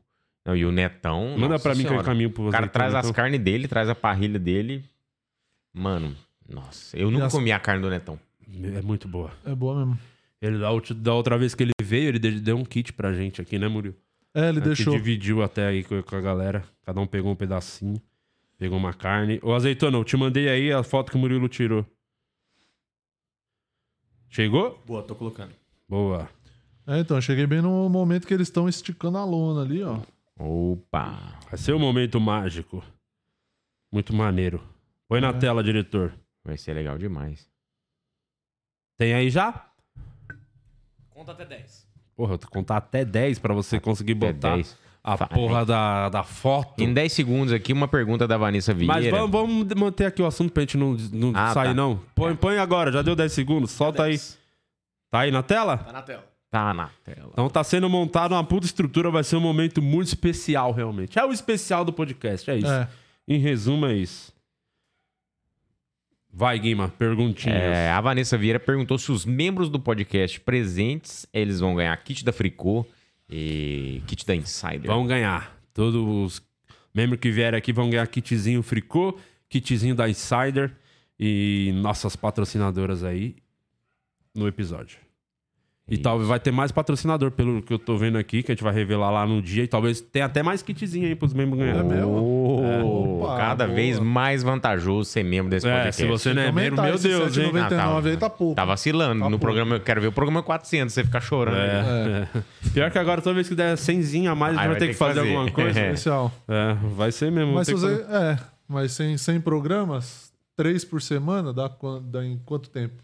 [0.50, 1.38] Não, e o Netão.
[1.38, 3.88] Manda pra mim que eu encaminho pro O cara azeitona, traz as carnes dele, traz
[3.88, 4.84] a parrilha dele.
[5.72, 6.16] Mano,
[6.48, 8.20] nossa, eu nunca as- comi a carne do Netão.
[8.76, 9.32] É muito boa.
[9.46, 10.00] É boa mesmo.
[10.42, 13.40] Ele, da, outra- da outra vez que ele veio, ele deu um kit pra gente
[13.42, 13.96] aqui, né, Murilo?
[14.34, 14.94] É, ele A deixou.
[14.94, 16.64] dividiu até aí com com a galera.
[16.86, 18.02] Cada um pegou um pedacinho.
[18.58, 19.40] Pegou uma carne.
[19.44, 21.86] Ô, azeitona, eu te mandei aí a foto que o Murilo tirou.
[24.30, 24.82] Chegou?
[24.86, 25.52] Boa, tô colocando.
[25.88, 26.30] Boa.
[26.88, 30.00] É, então, eu cheguei bem no momento que eles estão esticando a lona ali, ó.
[30.40, 31.38] Opa!
[31.50, 32.82] Vai ser um momento mágico.
[33.92, 34.62] Muito maneiro.
[35.08, 35.34] Põe na É.
[35.34, 36.14] tela, diretor.
[36.44, 37.50] Vai ser legal demais.
[38.98, 39.66] Tem aí já?
[41.10, 41.88] Conta até 10.
[42.16, 44.78] Porra, eu contar até 10 pra você conseguir Até botar 10.
[45.04, 45.28] a Vai.
[45.30, 46.82] porra da, da foto.
[46.82, 48.94] Em 10 segundos aqui, uma pergunta da Vanessa Vieira.
[48.94, 51.74] Mas vamos, vamos manter aqui o assunto pra gente não, não Ah, sair, tá.
[51.74, 51.98] não.
[52.16, 53.72] Põe, põe agora, já deu 10 segundos.
[53.72, 54.12] Solta aí.
[54.12, 54.38] 10.
[55.10, 55.78] Tá aí na tela?
[55.78, 56.26] Tá na tela.
[56.52, 57.30] Tá na tela.
[57.32, 61.20] Então tá sendo montada uma puta estrutura, vai ser um momento muito especial, realmente.
[61.20, 62.72] É o especial do podcast, é isso.
[62.72, 62.88] É.
[63.28, 64.34] Em resumo, é isso.
[66.32, 67.58] Vai, Guima, perguntinhas.
[67.58, 72.24] É, a Vanessa Vieira perguntou se os membros do podcast presentes, eles vão ganhar kit
[72.24, 72.86] da Fricô
[73.30, 74.88] e kit da Insider.
[74.88, 75.56] Vão ganhar.
[75.74, 76.42] Todos os
[76.94, 80.72] membros que vierem aqui vão ganhar kitzinho Fricô, kitzinho da Insider
[81.20, 83.36] e nossas patrocinadoras aí
[84.34, 84.98] no episódio.
[85.90, 86.04] E Isso.
[86.04, 88.74] talvez vai ter mais patrocinador, pelo que eu tô vendo aqui, que a gente vai
[88.74, 89.64] revelar lá no dia.
[89.64, 91.82] E talvez tenha até mais kitzinho aí pros membros ganharem.
[91.82, 92.12] É mesmo?
[92.12, 93.76] Oh, Opa, cada boa.
[93.76, 96.02] vez mais vantajoso ser membro desse É, podcast.
[96.02, 97.52] se você não é membro, meu Deus, hein?
[97.52, 98.56] 7,99 aí tá pouco.
[98.56, 99.20] Tá vacilando.
[99.22, 99.40] Tá no pouco.
[99.40, 101.58] programa, eu quero ver o programa 400, você ficar chorando.
[101.58, 102.42] É, é.
[102.72, 104.94] Pior que agora, toda vez que der 100 a mais, a gente vai, ter que
[104.94, 105.80] fazer, alguma coisa.
[105.80, 105.86] É.
[105.88, 106.32] Especial.
[106.48, 107.54] É, vai ser mesmo.
[107.54, 107.98] Mas se você.
[107.98, 108.38] que É,
[108.68, 111.70] mas sem, sem programas, três por semana, dá,
[112.04, 113.02] dá em quanto tempo?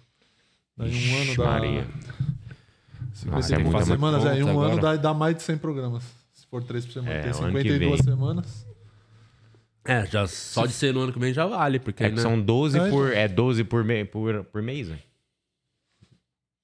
[0.77, 1.45] Dá em um ano, Ixi, dá.
[1.45, 1.87] Maria.
[3.25, 6.03] Nossa, é 52 muita semanas, é, em um ano dá, dá mais de 100 programas.
[6.33, 8.03] Se for três por semana, É, tem o ano que 52 vem.
[8.03, 8.65] semanas.
[9.85, 12.21] É, já só de ser no ano que vem já vale, porque É que né?
[12.21, 14.99] são 12 É, por, é 12 por, me- por, por mês, velho.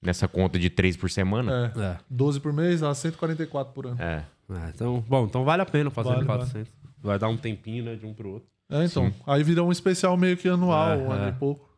[0.02, 1.72] Nessa conta de 3 por semana.
[1.76, 1.98] É, É.
[2.10, 4.02] 12 por mês, dá 144 por ano.
[4.02, 4.26] É.
[4.50, 6.74] É, então, bom, então vale a pena fazer Vale, no 400.
[7.02, 8.50] Vai dar um tempinho, né, de um pro outro.
[8.70, 9.14] É, então.
[9.26, 11.30] Aí vira um especial meio que anual, É, um ano é.
[11.30, 11.70] e pouco.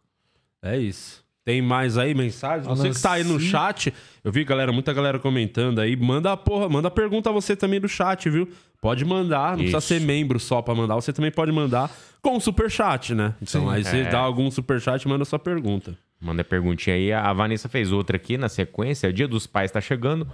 [0.61, 1.22] É isso.
[1.45, 2.67] Tem mais aí mensagens?
[2.67, 5.95] A Você que tá aí no chat, eu vi galera, muita galera comentando aí.
[5.95, 8.47] Manda a porra, manda pergunta a você também do chat, viu?
[8.81, 9.87] Pode mandar, não precisa Isso.
[9.87, 11.91] ser membro só pra mandar, você também pode mandar
[12.21, 13.33] com super chat, né?
[13.41, 13.69] Então Sim.
[13.69, 14.09] aí você É.
[14.09, 15.97] dá algum super chat manda sua pergunta.
[16.21, 17.11] Manda perguntinha aí.
[17.11, 19.09] A Vanessa fez outra aqui na sequência.
[19.09, 20.25] O Dia dos Pais tá chegando.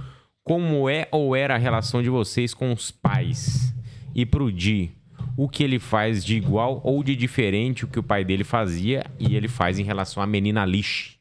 [0.43, 3.73] Como é ou era a relação de vocês com os pais?
[4.13, 4.91] E pro Di,
[5.37, 9.05] o que ele faz de igual ou de diferente o que o pai dele fazia
[9.19, 11.19] e ele faz em relação à menina lixe?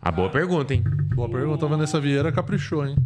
[0.00, 0.82] A boa pergunta, hein?
[1.14, 2.96] Boa pergunta, a Vanessa Vieira caprichou, hein?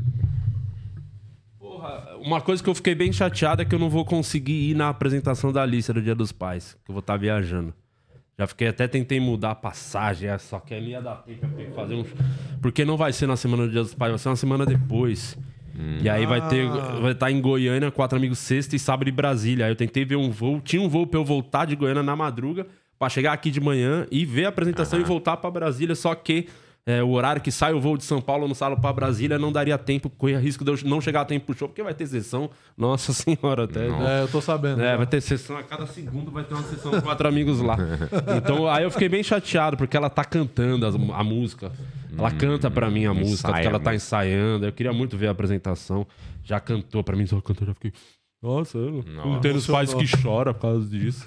[1.59, 4.75] Porra, uma coisa que eu fiquei bem chateado é que eu não vou conseguir ir
[4.75, 7.75] na apresentação da Alicia do Dia dos Pais, que eu vou estar viajando.
[8.39, 11.71] Já fiquei até tentei mudar a passagem, é, só que ali ia dar tempo pra
[11.73, 12.05] fazer um.
[12.63, 15.39] Porque não vai ser na semana do Dia dos Pais, vai ser uma semana depois.
[16.03, 16.69] E aí vai ter.
[17.01, 19.67] Vai estar em Goiânia, quatro amigos sexta e sábado em Brasília.
[19.67, 20.61] Aí eu tentei ver um voo.
[20.61, 22.67] Tinha um voo pra eu voltar de Goiânia na madruga,
[22.99, 25.95] pra chegar aqui de manhã e ver a apresentação e voltar pra Brasília.
[25.95, 26.47] Só que
[26.89, 29.51] é, o horário que sai o voo de São Paulo no salo pra Brasília não
[29.51, 32.07] daria tempo, corria risco de eu não chegar a tempo pro show, porque vai ter
[32.07, 32.49] sessão.
[32.79, 33.89] Nossa senhora, até.
[33.89, 34.81] É, eu tô sabendo.
[34.81, 37.77] É, vai ter sessão a cada segundo, vai ter uma sessão com quatro amigos lá.
[38.37, 41.73] Então, aí eu fiquei bem chateado, porque ela tá cantando as- a, música.
[42.17, 44.65] Ela canta pra mim a música, porque ela tá a ensaiando.
[44.65, 46.07] Eu queria muito ver a apresentação.
[46.45, 47.93] Já cantou pra mim, só cantou, já fiquei.
[48.41, 49.29] Nossa, eu não Nossa.
[49.39, 51.27] entendo os pais que choram por causa disso.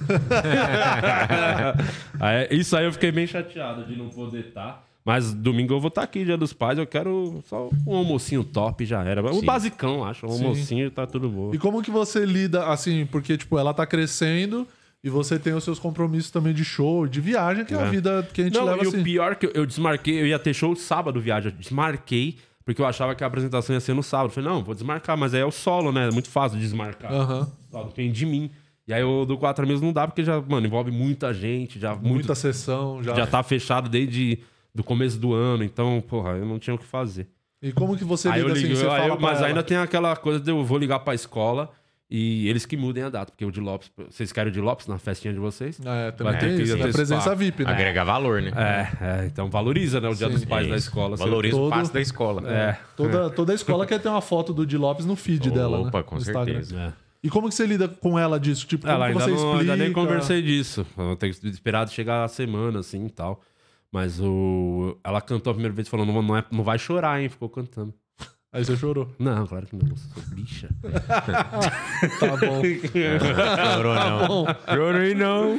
[2.18, 4.89] Aí, isso aí eu fiquei bem chateado de não poder estar.
[5.06, 6.78] Mas domingo eu vou estar aqui, Dia dos Pais.
[6.78, 9.24] Eu quero só um almocinho top, já era.
[9.24, 9.46] Um Sim.
[9.46, 10.26] basicão, acho.
[10.26, 10.44] Um Sim.
[10.44, 11.54] almocinho e tá tudo bom.
[11.54, 14.68] E como que você lida, assim, porque, tipo, ela tá crescendo
[15.04, 17.90] e você tem os seus compromissos também de show, de viagem, que é, a É.
[17.90, 19.00] vida que a gente Não, leva e assim.
[19.00, 21.52] o pior que eu, eu desmarquei, eu ia ter show sábado viagem.
[21.52, 24.28] Eu desmarquei, porque eu achava que a apresentação ia ser no sábado.
[24.28, 26.10] Eu falei, não, vou desmarcar, mas aí é o solo, né?
[26.10, 27.12] É muito fácil desmarcar.
[27.12, 27.48] Aham.
[27.72, 28.52] Só depende de mim.
[28.86, 31.96] E aí o do Quatro Amigos não dá, porque já, mano, envolve muita gente, já,
[31.96, 33.16] muito, Muita sessão já.
[33.16, 34.40] já tá fechado desde
[34.74, 37.28] do começo do ano, então, porra, eu não tinha o que fazer.
[37.62, 38.62] E como que você aí lida eu assim?
[38.64, 41.00] ligo, Você aí fala eu- mas ela, ainda tem aquela coisa de eu vou ligar
[41.00, 41.70] pra escola
[42.10, 44.88] e eles que mudem a data, porque o de Lopes, vocês querem o de Lopes
[44.88, 45.80] na festinha de vocês?
[45.86, 46.72] É, também Vai ter tem que isso.
[46.72, 46.94] É antecipar.
[46.94, 47.72] presença VIP, né?
[47.72, 48.52] Agregar valor, né?
[48.56, 50.34] É, é, então valoriza, né, o dia Sim.
[50.34, 51.16] dos pais da escola.
[51.16, 51.24] assim.
[51.26, 52.50] Valoriza o todo- passo da escola.
[52.50, 52.78] É.
[52.96, 55.88] Toda, toda escola quer ter uma foto do Di Lopes no feed dela, né?
[55.90, 56.46] Opa, com No Instagram.
[56.64, 56.80] certeza.
[56.80, 56.94] É.
[57.22, 58.66] E como que você lida com ela disso?
[58.66, 59.60] Tipo, como Ela que ainda, você não, explica?
[59.74, 60.86] ainda nem conversei disso.
[60.98, 63.42] Eu tenho esperado chegar a semana, assim e tal.
[63.92, 64.98] Mas o...
[65.04, 67.30] ela cantou a primeira vez falando, não, não, é, não vai chorar, hein?
[67.30, 67.94] Ficou cantando.
[68.52, 69.14] Aí você chorou.
[69.20, 69.96] Não, claro que não.
[69.96, 70.70] Sou bicha.
[72.20, 72.62] Tá bom.
[73.76, 74.28] Chorou não.
[74.28, 74.46] bom.
[74.74, 75.56] Chorei não.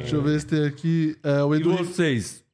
[0.00, 1.16] Deixa eu ver se tem aqui.
[1.22, 1.76] É, o E Edu.
[1.76, 2.44] vocês?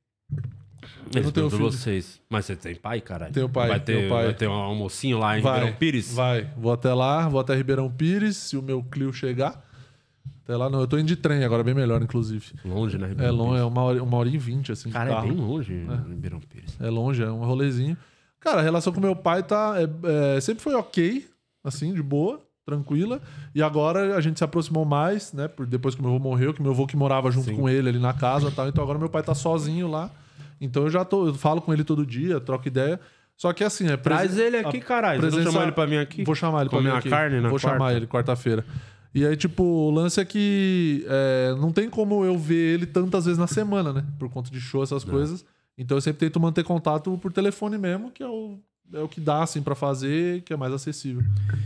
[1.14, 1.62] Eu não tenho filho.
[1.70, 2.20] vocês.
[2.28, 3.32] Mas você tem pai, caralho?
[3.32, 4.24] Tenho pai, Vai ter, pai.
[4.26, 6.14] Vai ter um almocinho lá em Vai, Ribeirão Pires?
[6.14, 6.48] vai.
[6.56, 9.64] Vou até lá, vou até Ribeirão Pires, se o meu Clio chegar.
[10.50, 10.80] Até lá, não.
[10.80, 12.46] Eu tô indo de trem agora, bem melhor, inclusive.
[12.64, 13.06] Longe, né?
[13.06, 13.60] É Ribeirão longe, Pires?
[13.62, 15.72] é uma hora, uma hora e vinte, assim, de Cara, é bem longe,
[16.08, 16.76] Ribeirão Pires.
[16.80, 17.96] É longe, é um rolezinho.
[18.40, 19.74] Cara, a relação com meu pai tá.
[19.76, 21.24] é- é, sempre foi ok,
[21.62, 23.20] assim, de boa, tranquila.
[23.54, 25.46] E agora a gente se aproximou mais, né?
[25.46, 27.56] Por, depois que meu avô morreu, que meu avô que morava junto Sim.
[27.56, 28.66] com ele ali na casa e tal.
[28.68, 30.10] Então agora meu pai tá sozinho lá.
[30.60, 31.26] Então eu já tô.
[31.28, 32.98] Eu falo com ele todo dia, troco ideia.
[33.36, 33.96] Só que assim, é.
[33.96, 35.20] Traz ele aqui, caralho.
[35.20, 36.24] Presença- chamar ele pra mim aqui?
[36.24, 37.08] Vou chamar ele pra Comer uma aqui.
[37.08, 37.78] carne na Vou quarta?
[37.78, 38.64] chamar ele quarta-feira.
[39.14, 43.24] E aí, tipo, o lance é que é, não tem como eu ver ele tantas
[43.24, 44.04] vezes na semana, né?
[44.18, 45.44] Por conta de show, essas coisas.
[45.76, 48.58] Então eu sempre tento manter contato por telefone mesmo, que é o
[48.92, 51.22] é o que dá, assim, pra fazer, que é mais acessível.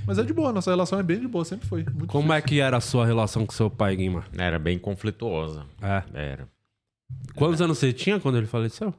[0.06, 1.82] Mas é de boa, nossa relação é bem de boa, sempre foi.
[1.82, 4.24] Muito Como é que era a sua relação com seu pai, Guima?
[4.36, 5.64] Era bem conflituosa.
[5.80, 6.02] É.
[6.12, 6.48] Era.
[7.34, 8.92] Quantos anos você tinha quando ele faleceu?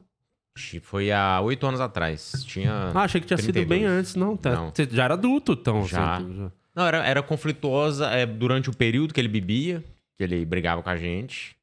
[0.82, 2.32] Foi há oito anos atrás.
[2.44, 2.90] Tinha.
[2.94, 3.68] Ah, achei que tinha sido 32.
[3.80, 4.36] bem antes, não.
[4.36, 4.72] Tá- Não.
[4.74, 5.86] Você já era adulto, então.
[5.86, 6.18] Já.
[6.18, 9.82] você- Não, era, era conflituosa é, durante o período que ele bebia,
[10.16, 11.56] que ele brigava com a gente.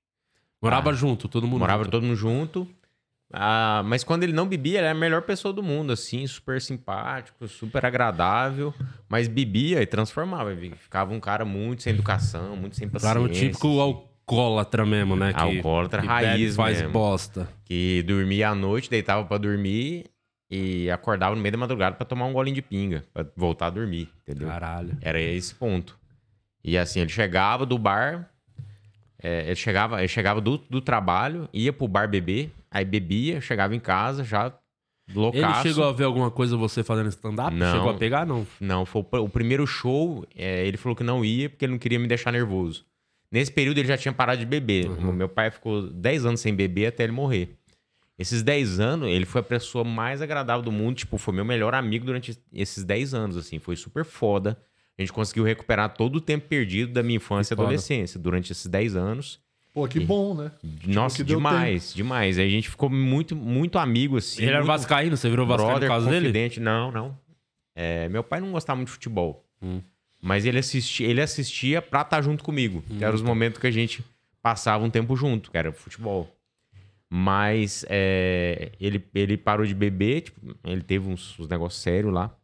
[0.62, 0.94] Morava Ah.
[0.94, 1.60] junto, todo mundo.
[1.60, 1.92] Morava junto.
[1.92, 2.68] todo mundo junto.
[3.32, 6.62] Ah, mas quando ele não bebia, ele era a melhor pessoa do mundo, assim, super
[6.62, 8.74] simpático, super agradável.
[9.10, 10.56] Mas bebia e transformava.
[10.78, 13.12] Ficava um cara muito sem educação, muito sem O paciência.
[13.12, 15.34] era um típico alcoólatra mesmo, né?
[15.34, 16.94] Que, Alcoólatra que raiz faz mesmo.
[16.94, 17.50] bosta.
[17.66, 20.06] Que dormia à noite, deitava pra dormir
[20.54, 23.70] e acordava no meio da madrugada pra tomar um golinho de pinga, pra voltar a
[23.72, 24.48] dormir, entendeu?
[24.48, 24.96] Caralho.
[25.02, 25.98] Era esse ponto.
[26.64, 28.30] E assim, ele chegava do bar,
[29.22, 33.76] é, ele chegava, ele chegava do, do trabalho, ia pro bar beber, aí bebia, chegava
[33.76, 34.54] em casa já
[35.12, 35.66] loucaço.
[35.66, 37.56] Ele chegou a ver alguma coisa você fazendo stand-up?
[37.56, 37.74] Não.
[37.74, 38.46] Chegou a pegar, não.
[38.62, 41.80] Não, foi o, o primeiro show, é, ele falou que não ia porque ele não
[41.80, 42.86] queria me deixar nervoso.
[43.32, 44.88] Nesse período ele já tinha parado de beber.
[44.88, 45.12] Uhum.
[45.12, 47.58] Meu pai ficou 10 anos sem beber até ele morrer.
[48.18, 50.98] Esses 10 anos, ele foi a pessoa mais agradável do mundo.
[50.98, 53.60] Tipo, foi meu melhor amigo durante esses 10 anos, assim.
[53.60, 54.58] Foi super foda.
[54.98, 58.68] A gente conseguiu recuperar todo o tempo perdido da minha infância e adolescência durante esses
[58.68, 59.40] 10 anos.
[59.74, 60.52] Pô, que bom, né?
[60.86, 62.38] Nossa, que deu demais, demais.
[62.38, 64.44] Aí a gente ficou muito, muito amigo, assim.
[64.44, 66.28] ele era muito vascaíno, você virou vascaíno por causa dele?
[66.28, 66.60] confidente.
[66.60, 67.18] Não, não.
[67.76, 69.44] É, meu pai não gostava muito de futebol.
[69.60, 69.82] Hum.
[70.22, 72.84] Mas ele assistia, ele assistia pra estar junto comigo.
[72.88, 74.06] Que eram os momentos que a gente
[74.44, 76.30] passava um tempo junto, que era futebol.
[77.16, 82.36] Mas é, ele, ele parou de beber, tipo, ele teve uns, uns negócios sérios lá.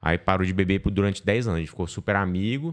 [0.00, 1.56] Aí parou de beber por- durante 10 anos.
[1.56, 2.72] A gente ficou super amigo.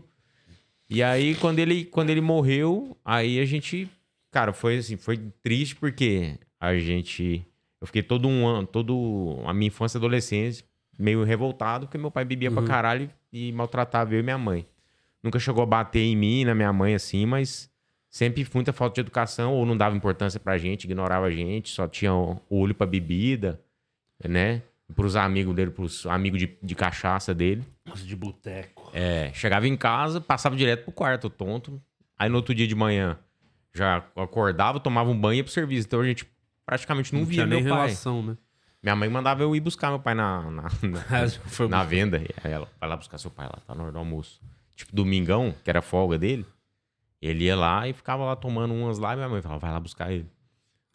[0.87, 3.89] E aí, quando ele, quando ele morreu, aí a gente.
[4.29, 7.43] Cara, foi assim, foi triste porque a gente.
[7.81, 10.63] Eu fiquei todo um ano, todo a minha infância e adolescência
[10.99, 14.67] meio revoltado, porque meu pai bebia pra caralho e maltratava eu e minha mãe.
[15.23, 17.71] Nunca chegou a bater em mim na minha mãe assim, mas
[18.13, 21.87] sempre muita falta de educação, ou não dava importância pra gente, ignorava a gente, só
[21.87, 23.59] tinha o olho pra bebida,
[24.23, 24.61] né?
[24.95, 27.63] Pros amigos dele, pros amigos de, de cachaça dele.
[27.83, 28.91] Nossa, de boteco.
[28.93, 31.81] É, chegava em casa, passava direto pro quarto, tonto.
[32.15, 33.17] Aí no outro dia de manhã
[33.73, 35.87] já acordava, tomava um banho e ia pro serviço.
[35.87, 36.27] Então a gente
[36.63, 37.87] praticamente não, Não via tinha meu nem pai.
[37.87, 38.37] relação, né?
[38.83, 42.21] Minha mãe mandava eu ir buscar meu pai na, na, na, Foi na venda.
[42.21, 44.39] E ela, vai lá buscar seu pai lá, tá na hora do almoço.
[44.75, 46.45] Tipo, domingão, que era folga dele,
[47.27, 49.79] ele ia lá e ficava lá tomando umas lá e minha mãe falava, vai lá
[49.79, 50.29] buscar ele.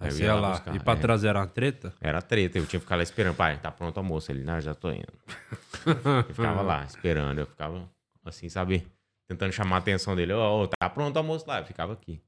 [0.01, 0.97] Aí eu ia lá buscar, E pra é.
[0.97, 1.93] trazer era uma treta?
[2.01, 3.35] Era treta, eu tinha que ficar lá esperando.
[3.35, 4.31] Pai, tá pronto o almoço.
[4.31, 5.13] Ele, não, já tô indo.
[6.29, 7.89] Eu ficava lá esperando, eu ficava
[8.25, 8.87] assim, sabe?
[9.27, 10.33] Tentando chamar a atenção dele.
[10.33, 11.59] Ó, ó, tá pronto o almoço lá.
[11.59, 12.21] Eu ficava aqui.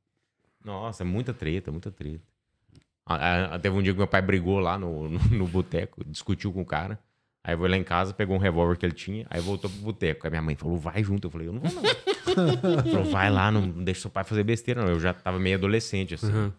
[0.65, 2.25] Nossa, muita treta, muita treta.
[3.07, 6.53] Ah, ah, Teve um dia que meu pai brigou lá no, no, no boteco, discutiu
[6.53, 6.99] com o cara.
[7.43, 10.27] Aí foi lá em casa, pegou um revólver que ele tinha, aí voltou pro boteco.
[10.27, 11.27] Aí minha mãe falou, vai junto.
[11.27, 11.83] Eu falei, eu não vou não.
[12.85, 14.91] falou, vai lá, não deixa seu pai fazer besteira não.
[14.91, 16.33] Eu já tava meio adolescente, assim.
[16.33, 16.53] Uhum.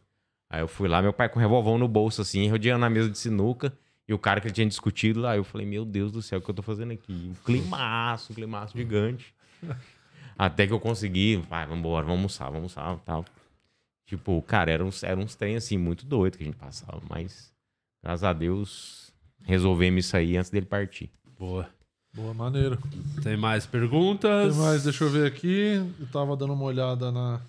[0.49, 3.09] Aí eu fui lá, meu pai com o revolvão no bolso, assim, rodeando na mesa
[3.09, 3.71] de sinuca.
[4.07, 6.41] E o cara que ele tinha discutido lá, eu falei, meu Deus do céu, o
[6.41, 7.31] que eu tô fazendo aqui?
[7.31, 9.33] Um climaço, um climaço gigante.
[10.37, 13.23] Até que eu consegui, vai, vambora, vamos almoçar, vamos almoçar tal.
[14.05, 17.53] Tipo, cara, eram uns, era uns trem assim, muito doido que a gente passava, mas
[18.03, 19.00] graças a Deus
[19.43, 21.09] resolvemos isso aí antes dele partir.
[21.39, 21.67] Boa.
[22.13, 22.77] Boa, maneiro.
[23.23, 24.53] Tem mais perguntas?
[24.55, 25.81] Tem mais, deixa eu ver aqui.
[25.99, 27.39] Eu tava dando uma olhada na.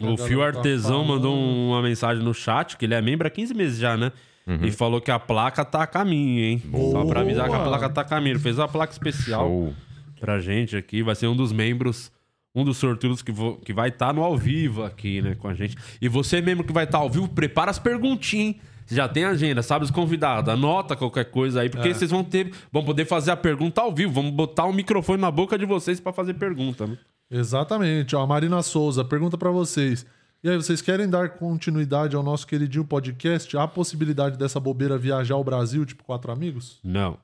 [0.00, 1.08] O Fio tá Artesão falando.
[1.08, 4.12] mandou um, uma mensagem no chat, que ele é membro há 15 meses já, né?
[4.46, 4.64] Uhum.
[4.64, 6.62] E falou que a placa tá a caminho, hein?
[6.90, 7.68] Só pra avisar que a Boa.
[7.68, 8.32] placa tá a caminho.
[8.34, 9.74] Ele fez uma placa especial Show.
[10.18, 11.02] pra gente aqui.
[11.02, 12.10] Vai ser um dos membros,
[12.54, 15.54] um dos sortudos que, vo- que vai estar no ao vivo aqui, né, com a
[15.54, 15.76] gente.
[16.00, 18.60] E você mesmo que vai estar ao vivo, prepara as perguntinhas, hein?
[18.86, 22.52] Você já tem agenda, sabe os convidados, anota qualquer coisa aí, porque vocês vão ter,
[22.72, 24.12] vão poder fazer a pergunta ao vivo.
[24.12, 26.98] Vamos botar o microfone na boca de vocês pra fazer pergunta, né?
[27.30, 28.16] Exatamente.
[28.16, 30.04] Ó, a Marina Souza pergunta pra vocês.
[30.42, 33.54] E aí, vocês querem dar continuidade ao nosso queridinho podcast?
[33.56, 36.80] Há a possibilidade dessa bobeira viajar ao Brasil, tipo quatro amigos?
[36.82, 37.18] Não.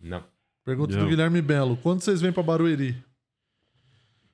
[0.00, 0.22] Não.
[0.64, 1.04] Pergunta Não.
[1.04, 1.76] do Guilherme Belo.
[1.76, 2.96] Quando vocês vêm pra Barueri?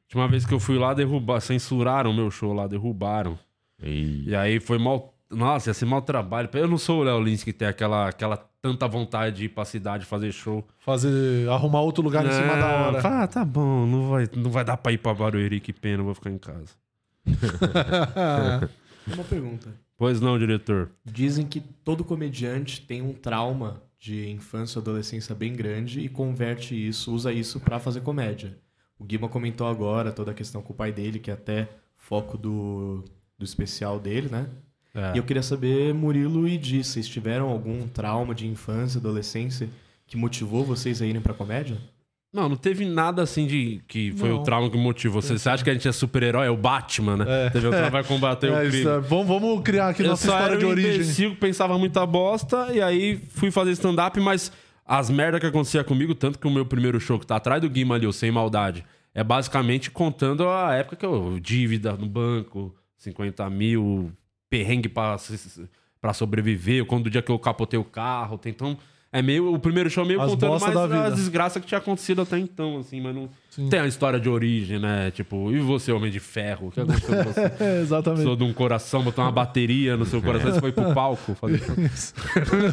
[0.04, 3.38] Última vez que eu fui lá, derrubar, censuraram o meu show lá, derrubaram.
[3.82, 4.24] E...
[4.28, 5.13] E aí foi mal.
[5.34, 6.48] Nossa, ia ser mau trabalho.
[6.52, 9.64] Eu não sou o Léo Lins que tem aquela, aquela tanta vontade de ir pra
[9.64, 10.66] cidade fazer show.
[10.78, 11.48] Fazer.
[11.48, 13.00] arrumar outro lugar em cima da hora.
[13.04, 16.04] Ah, tá bom, não vai, não vai dar pra ir pra Barueri, que pena, eu
[16.04, 16.72] vou ficar em casa.
[19.06, 19.68] Uma pergunta.
[19.96, 20.90] Pois não, diretor.
[21.04, 26.74] Dizem que todo comediante tem um trauma de infância ou adolescência bem grande e converte
[26.74, 28.58] isso, usa isso pra fazer comédia.
[28.98, 32.36] O Guima comentou agora toda a questão com o pai dele, que é até foco
[32.36, 33.04] do,
[33.38, 34.48] do especial dele, né?
[34.94, 35.12] É.
[35.14, 39.68] E eu queria saber, Murilo e Di, vocês tiveram algum trauma de infância, adolescência
[40.06, 41.76] que motivou vocês a irem pra comédia?
[42.32, 44.40] Não, não teve nada assim de que foi Não.
[44.40, 45.22] o trauma que motivou.
[45.22, 46.46] Você, você acha que a gente é super-herói?
[46.46, 47.50] É o Batman, né?
[47.50, 48.78] Teve o trauma vai combater o É, crime.
[48.80, 51.30] isso é- vamos, vamos criar aqui eu nossa história era de um origem.
[51.30, 54.50] que pensava muita bosta e aí fui fazer stand-up, mas
[54.84, 57.70] as merdas que acontecia comigo, tanto que o meu primeiro show que tá atrás do
[57.70, 58.84] Guima ali, o Sem Maldade,
[59.14, 64.12] é basicamente contando a época que eu dívida no banco, 50 mil,
[64.58, 65.16] perrengue pra,
[66.00, 68.76] pra sobreviver, quando o dia que eu capotei o carro, tem- então...
[69.16, 72.22] É meio, o primeiro show é meio As contando mais as desgraças que tinha acontecido
[72.22, 73.28] até então, assim, mas não...
[73.48, 73.68] Sim.
[73.68, 75.12] Tem a história de origem, né?
[75.12, 76.66] Tipo, e você, Homem de Ferro?
[76.66, 77.40] O que aconteceu com você?
[77.62, 78.22] É, exatamente.
[78.24, 81.32] Precisou de um coração, botou uma bateria no seu coração, você foi pro palco.
[81.36, 81.62] Fazer...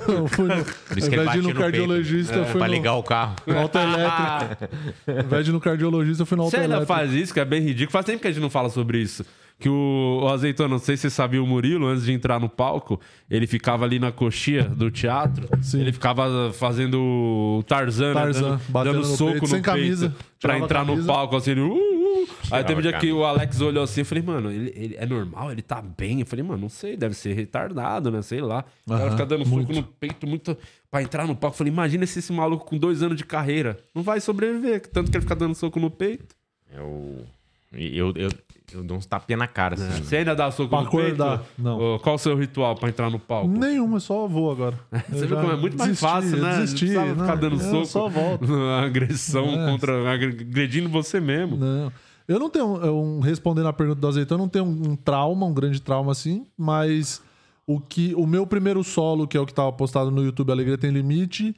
[0.08, 2.34] Eu fui no, Por isso ao que ele invés de ir batia no no cardiologista,
[2.34, 2.48] peito.
[2.50, 3.36] fui Pra no, ligar o carro.
[3.46, 4.68] no autoelétrico.
[5.06, 7.12] Ao invés de ir no cardiologista, eu fui no Você ainda autoelétrico.
[7.12, 7.92] faz isso, que é bem ridículo.
[7.92, 9.24] Faz tempo que a gente não fala sobre isso.
[9.62, 12.50] Que o, o Azeitona, não sei se você sabia, o Murilo, antes de entrar no
[12.50, 13.00] palco,
[13.30, 15.48] ele ficava ali na coxia do teatro.
[15.62, 15.82] Sim.
[15.82, 18.14] Ele ficava fazendo o Tarzan, né?
[18.14, 19.66] Tarzan, dando, batendo dando no soco peito, no sem peito.
[19.66, 20.16] camisa.
[20.42, 21.08] Pra entrar no camisa.
[21.08, 21.62] palco, assim, ele...
[21.62, 22.28] Uh, uh.
[22.50, 25.06] Aí teve um dia que o Alex olhou assim, eu falei, mano, ele, ele é
[25.06, 25.52] normal?
[25.52, 26.22] Ele tá bem?
[26.22, 28.24] Eu falei, mano, não sei, deve ser retardado, né?
[28.24, 28.66] Sei lá.
[28.88, 29.68] O cara Aham, fica dando muito.
[29.68, 30.58] soco no peito muito
[30.90, 31.54] pra entrar no palco.
[31.54, 35.12] Eu falei, imagina se esse maluco com dois anos de carreira não vai sobreviver, tanto
[35.12, 36.36] que ele fica dando soco no peito.
[36.74, 37.26] Eu,
[37.74, 38.30] eu, eu,
[38.74, 40.04] eu dou uns tapinha na cara, assim.
[40.04, 41.52] Você ainda dá soco Pra no acordar, peito?
[41.58, 41.96] não.
[41.96, 43.48] Ô, Qual o seu ritual pra entrar no palco?
[43.50, 44.80] Nenhuma, só vou agora.
[45.10, 46.58] Você Eu viu já como é muito mais desisti, fácil, né?
[46.60, 47.86] Desisti, não precisava ficar não, dando eu soco.
[47.86, 48.46] só volto.
[48.86, 49.72] agressão É.
[49.72, 50.12] contra.
[50.14, 51.58] agredindo você mesmo.
[51.58, 51.92] Não.
[52.28, 55.46] Eu não tenho, um, respondendo a pergunta do azeitona, eu não tenho um, um trauma,
[55.46, 57.22] um grande trauma assim, mas
[57.68, 60.78] o que o meu primeiro solo, que é o que estava postado no YouTube Alegria
[60.78, 61.54] Tem Limite,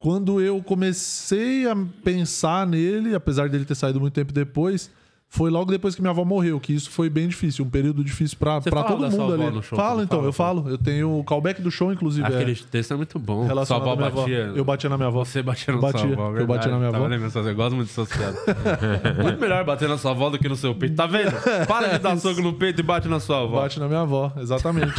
[0.00, 4.90] quando eu comecei a pensar nele, apesar dele ter saído muito tempo depois,
[5.32, 8.36] foi logo depois que minha avó morreu, que isso foi bem difícil, um período difícil
[8.36, 9.54] pra, Você pra fala todo da sua mundo avó ali.
[9.56, 10.68] no show, Falo quando então, fala, eu falo.
[10.70, 12.26] Eu tenho o callback do show, inclusive.
[12.26, 13.38] Aquele é, texto é muito bom.
[13.42, 14.20] Sua relacionado avó à minha avó.
[14.22, 14.52] batia.
[14.56, 15.24] Eu batia na minha avó.
[15.24, 16.46] Você batia na Batia, sua avó, eu verdade.
[16.58, 17.08] batia na minha Tá avó.
[17.08, 17.48] vendo?
[17.48, 18.36] Eu gosto muito de associado.
[19.22, 20.96] muito melhor bater na sua avó do que no seu peito.
[20.96, 21.30] Tá vendo?
[21.68, 23.60] Para de dar soco no peito e bate na sua avó.
[23.60, 24.92] Bate na minha avó, exatamente.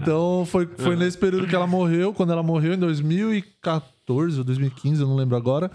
[0.00, 5.02] então foi, foi nesse período que ela morreu, quando ela morreu em 2014 ou 2015,
[5.02, 5.70] eu não lembro agora.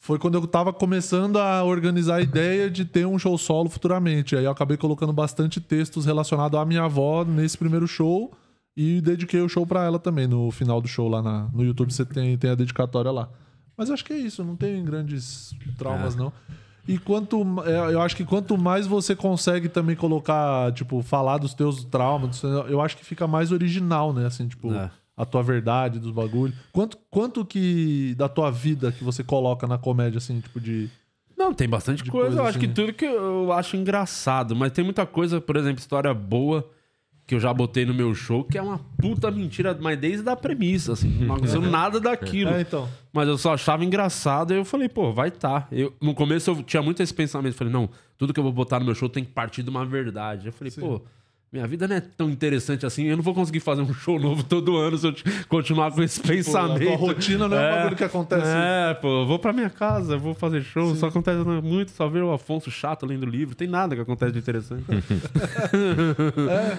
[0.00, 4.36] Foi quando eu tava começando a organizar a ideia de ter um show solo futuramente.
[4.36, 8.32] Aí eu acabei colocando bastante textos relacionados à minha avó nesse primeiro show
[8.76, 10.26] e dediquei o show pra ela também.
[10.28, 13.28] No final do show lá na- no YouTube você tem, tem a dedicatória lá.
[13.76, 16.32] Mas acho que é isso, não tem grandes traumas, não.
[16.86, 17.44] E quanto.
[17.66, 22.42] é, Eu acho que quanto mais você consegue também colocar, tipo, falar dos teus traumas,
[22.42, 24.26] eu acho que fica mais original, né?
[24.26, 24.90] Assim, tipo, É.
[25.18, 26.56] a tua verdade dos bagulhos.
[26.72, 30.88] Quanto, quanto que da tua vida que você coloca na comédia, assim, tipo, de.
[31.36, 32.28] Não, tem bastante coisa.
[32.28, 32.74] coisa Eu acho que assim.
[32.74, 34.54] tudo que eu acho engraçado.
[34.54, 36.70] Mas tem muita coisa, por exemplo, história boa
[37.26, 40.34] que eu já botei no meu show, que é uma puta mentira, mas desde a
[40.34, 41.08] premissa, assim.
[41.08, 42.50] Não aconteceu nada daquilo.
[42.52, 42.88] É, então.
[43.12, 45.66] Mas eu só achava engraçado e eu falei, pô, vai tá.
[45.70, 47.54] Eu, no começo eu tinha muito esse pensamento.
[47.54, 49.84] Falei, não, tudo que eu vou botar no meu show tem que partir de uma
[49.84, 50.46] verdade.
[50.46, 51.02] Eu falei, pô,
[51.50, 53.04] minha vida não é tão interessante assim.
[53.06, 55.14] Eu não vou conseguir fazer um show novo todo ano se eu
[55.48, 56.80] continuar com esse pensamento.
[56.80, 58.42] Tipo, a rotina não é um bagulho que acontece.
[58.46, 60.94] É, pô, eu vou pra minha casa, vou fazer show.
[60.94, 63.54] Só acontece muito, só ver o Afonso chato lendo livro.
[63.54, 64.84] Tem nada que acontece de interessante.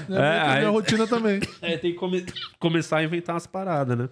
[0.09, 1.39] É, é, É, a minha aí- rotina também.
[1.61, 2.25] é, tem que come-
[2.59, 4.09] começar a inventar umas paradas, né?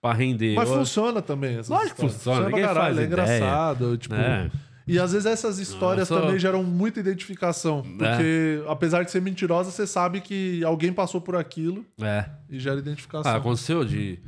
[0.00, 0.54] Pra render.
[0.54, 1.56] Mas Eu- funciona também.
[1.68, 3.96] Lógico que funciona, ninguém caralho, é engraçado.
[3.96, 4.50] Tipo, É.
[4.86, 6.22] E às vezes essas histórias Nossa.
[6.22, 7.82] também geram muita identificação.
[7.82, 12.26] Porque, apesar de ser mentirosa, você sabe que alguém passou por aquilo É.
[12.48, 13.30] e gera identificação.
[13.32, 14.20] Ah, aconteceu de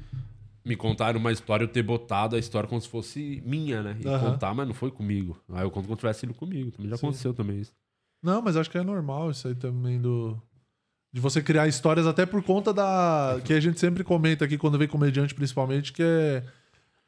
[0.64, 3.96] me contaram uma história, eu ter botado a história como se fosse minha, né?
[4.00, 4.32] E Aham.
[4.32, 5.40] contar, mas não foi comigo.
[5.50, 6.70] Aí eu conto como se tivesse sido comigo.
[6.72, 7.72] Também já aconteceu também isso.
[8.22, 10.36] Não, mas acho que é normal isso aí também do.
[11.11, 13.40] De você criar histórias até por conta da.
[13.44, 16.44] Que a gente sempre comenta aqui quando vem comediante, principalmente, que é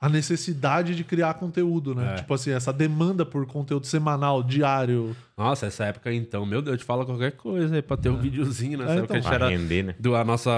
[0.01, 2.13] a necessidade de criar conteúdo, né?
[2.13, 2.17] É.
[2.17, 5.15] Tipo assim, essa demanda por conteúdo semanal, diário.
[5.37, 8.17] Nossa, essa época então, meu Deus, eu te falo qualquer coisa aí pra ter um
[8.17, 8.87] videozinho, né?
[8.89, 9.15] É, então.
[9.15, 9.95] a gente Pra era render, né?
[9.99, 10.51] do, a nossa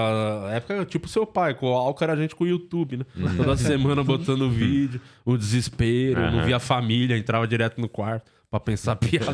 [0.53, 3.05] época, tipo seu pai, com o álcool era a gente com o YouTube, né?
[3.35, 6.45] Toda semana botando vídeo, o desespero, não Aham.
[6.45, 9.33] via a família, entrava direto no quarto pra pensar piada,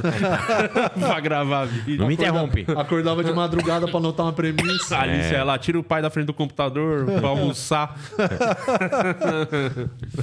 [0.98, 2.00] pra gravar vídeo.
[2.00, 2.66] Não me interrompe.
[2.78, 4.96] Acordava de madrugada pra anotar uma premissa.
[4.96, 7.98] A Alice, ela tira o pai da frente do computador pra almoçar.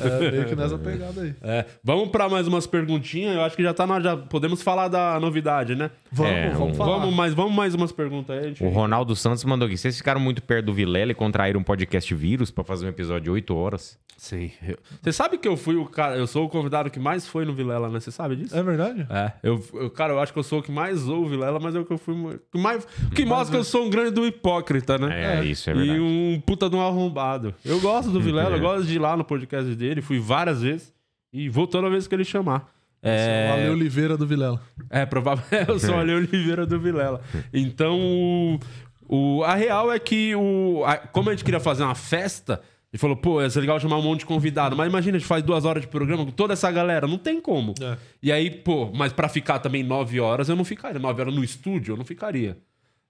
[0.00, 1.34] É meio que nessa pegada aí.
[1.42, 3.34] É, vamos pra mais umas perguntinhas.
[3.34, 5.90] Eu acho que já tá na, já podemos falar da novidade, né?
[6.10, 6.98] Vamos, É, vamos um- falar.
[6.98, 8.44] Vamos mais, vamos mais umas perguntas aí.
[8.48, 9.76] gente- O Ronaldo Santos mandou aqui.
[9.76, 13.24] Vocês ficaram muito perto do Vilela e contraíram um podcast vírus pra fazer um episódio
[13.24, 13.98] de 8 horas.
[14.16, 14.50] Sim.
[14.66, 17.44] eu- Você sabe que eu fui o cara, eu sou o convidado que mais foi
[17.44, 18.00] no Vilela, né?
[18.00, 18.56] Você sabe disso?
[18.56, 18.85] É verdade?
[18.86, 19.06] Sério?
[19.10, 21.74] É, eu, eu- cara, eu acho que eu sou o que mais ouve Vilela, mas
[21.74, 22.14] é o que eu fui.
[22.14, 25.40] o Que mais, o que mostra que eu sou um grande do hipócrita, né?
[25.40, 26.00] É, isso é E verdade.
[26.00, 27.54] um puta de um arrombado.
[27.64, 30.92] Eu gosto do Vilela, eu gosto de ir lá no podcast dele, fui várias vezes
[31.32, 32.70] e vou toda vez que ele chamar.
[33.02, 34.60] É, Valeu Oliveira do Vilela.
[34.90, 35.44] é provável.
[35.68, 37.20] Eu sou o Ale Oliveira do Vilela.
[37.52, 38.58] Então, o,
[39.38, 42.60] o- a real é que, o, a- como a gente queria fazer uma festa,
[42.96, 44.74] ele falou, pô, ia ser legal chamar um monte de convidado.
[44.74, 47.06] Mas imagina, a gente faz duas horas de programa com toda essa galera.
[47.06, 47.74] Não tem como.
[47.80, 47.96] É.
[48.22, 50.98] E aí, pô, mas pra ficar também nove horas, eu não ficaria.
[50.98, 52.56] Nove horas no estúdio, eu não ficaria.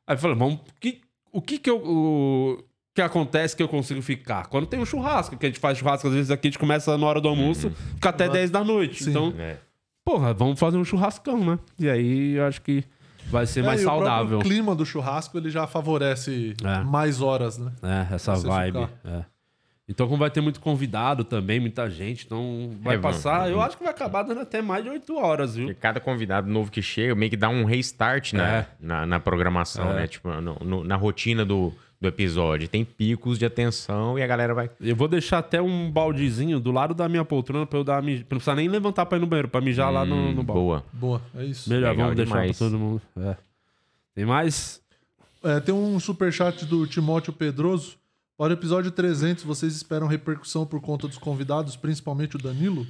[0.07, 1.01] Aí eu falei, vamos, que,
[1.33, 1.77] o que que eu...
[1.85, 2.65] O,
[2.95, 4.47] que acontece que eu consigo ficar?
[4.47, 6.97] Quando tem um churrasco, que a gente faz churrasco, às vezes aqui a gente começa
[6.97, 9.05] na hora do almoço, fica até 10 da noite.
[9.05, 9.11] Sim.
[9.11, 9.59] Então, É.
[10.03, 11.59] porra, vamos fazer um churrascão, né?
[11.79, 12.83] E aí eu acho que
[13.29, 14.39] vai ser mais É, e o próprio saudável.
[14.39, 16.83] clima do churrasco ele já favorece É.
[16.85, 17.71] mais horas, né?
[17.83, 18.89] É, essa vibe.
[19.05, 19.25] é.
[19.89, 23.49] Então, como vai ter muito convidado também, muita gente, então vai É, passar.
[23.49, 25.67] Eu acho que vai acabar dando até mais de 8 horas, viu?
[25.69, 28.67] Porque cada convidado novo que chega meio que dá um restart na, É.
[28.81, 30.09] na, na programação, né?
[30.09, 32.67] Tipo, no- no- na rotina do, do episódio.
[32.67, 34.69] Tem picos de atenção e a galera vai.
[34.81, 38.03] Eu vou deixar até um baldezinho do lado da minha poltrona pra eu dar.
[38.03, 40.43] mij- Pra não precisar nem levantar pra ir no banheiro, pra mijar lá no, no
[40.43, 40.61] balde.
[40.63, 40.85] Hum, Boa.
[40.93, 41.71] Boa, é isso.
[41.71, 42.59] Melhor, Legal vamos deixar demais.
[42.59, 43.01] pra todo mundo.
[43.21, 43.37] É.
[44.17, 44.81] Tem mais?
[45.45, 47.97] É, tem um superchat do Timóteo Pedroso.
[48.39, 52.87] Para o episódio 300, vocês esperam repercussão por conta dos convidados, principalmente o Danilo?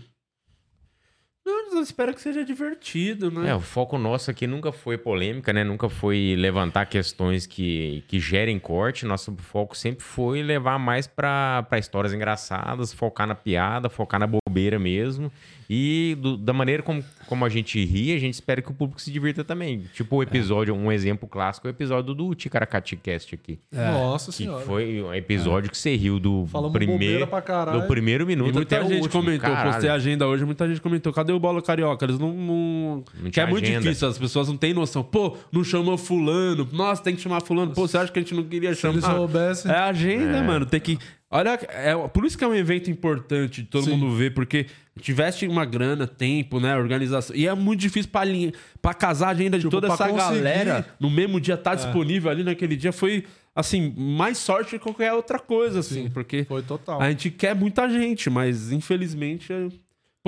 [1.47, 3.51] Não, eu espero que seja divertido, né?
[3.51, 5.63] É, o foco nosso aqui nunca foi polêmica, né?
[5.63, 9.07] Nunca foi levantar questões que, que gerem corte.
[9.07, 14.27] Nosso foco sempre foi levar mais pra pra histórias engraçadas, focar na piada, focar na
[14.27, 15.31] bobeira mesmo.
[15.69, 19.01] E do- da maneira como, como a gente ri, a gente espera que o público
[19.01, 19.85] se divirta também.
[19.95, 23.59] Tipo o episódio, um exemplo clássico, é o episódio do Ticaracati Cast aqui.
[23.73, 24.65] Nossa Que senhora.
[24.65, 27.81] foi um episódio que você riu do Falamos primeiro, bobeira pra caralho.
[27.81, 29.23] do primeiro minuto E muita até o gente último.
[29.23, 29.71] comentou, Caralho.
[29.73, 32.05] postei a agenda hoje, muita gente comentou, cadê o Bola Carioca?
[32.05, 32.33] Eles não...
[32.33, 33.05] não...
[33.21, 33.81] Não que é muito agenda.
[33.81, 35.03] difícil, as pessoas não têm noção.
[35.03, 37.73] Pô, não chamou fulano, nossa, tem que chamar fulano.
[37.73, 39.17] Pô, você acha que a gente não queria Se eles chamar?
[39.17, 39.71] soubessem.
[39.71, 40.99] É a agenda, mano, tem que...
[41.29, 43.97] Olha, é, por isso que é um evento importante de todo Sim.
[43.97, 44.67] mundo ver, porque
[45.01, 47.35] tiveste uma grana, tempo, né, organização.
[47.37, 50.19] E é muito difícil pra, linha, pra casar a agenda de Tipo, toda essa conseguir.
[50.19, 51.57] galera no mesmo dia É.
[51.57, 52.93] tá disponível ali naquele dia.
[52.93, 53.25] Foi,
[53.55, 56.45] assim, mais sorte que qualquer outra coisa, assim, Sim, porque...
[56.45, 57.01] Foi total.
[57.01, 59.53] A gente quer muita gente, mas infelizmente.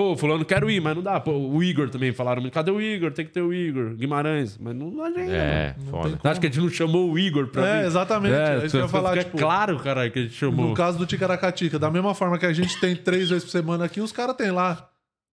[0.01, 1.19] É- Pô, fulano, quero ir, mas não dá.
[1.19, 2.49] Pô, o Igor também falaram.
[2.51, 3.11] Cadê o Igor?
[3.13, 3.95] Tem que ter o Igor.
[3.97, 4.57] Guimarães.
[4.59, 5.33] Mas não agenda.
[5.33, 6.19] É, Não foda.
[6.23, 7.87] acha que a gente não chamou o Igor pra É, vir?
[7.89, 8.35] exatamente.
[8.35, 10.69] É isso que eu ia falar, tipo, claro, caralho, que a gente chamou.
[10.69, 13.85] No caso do Ticaracatica, da mesma forma que a gente tem três vezes por semana
[13.87, 14.89] aqui, os caras têm lá.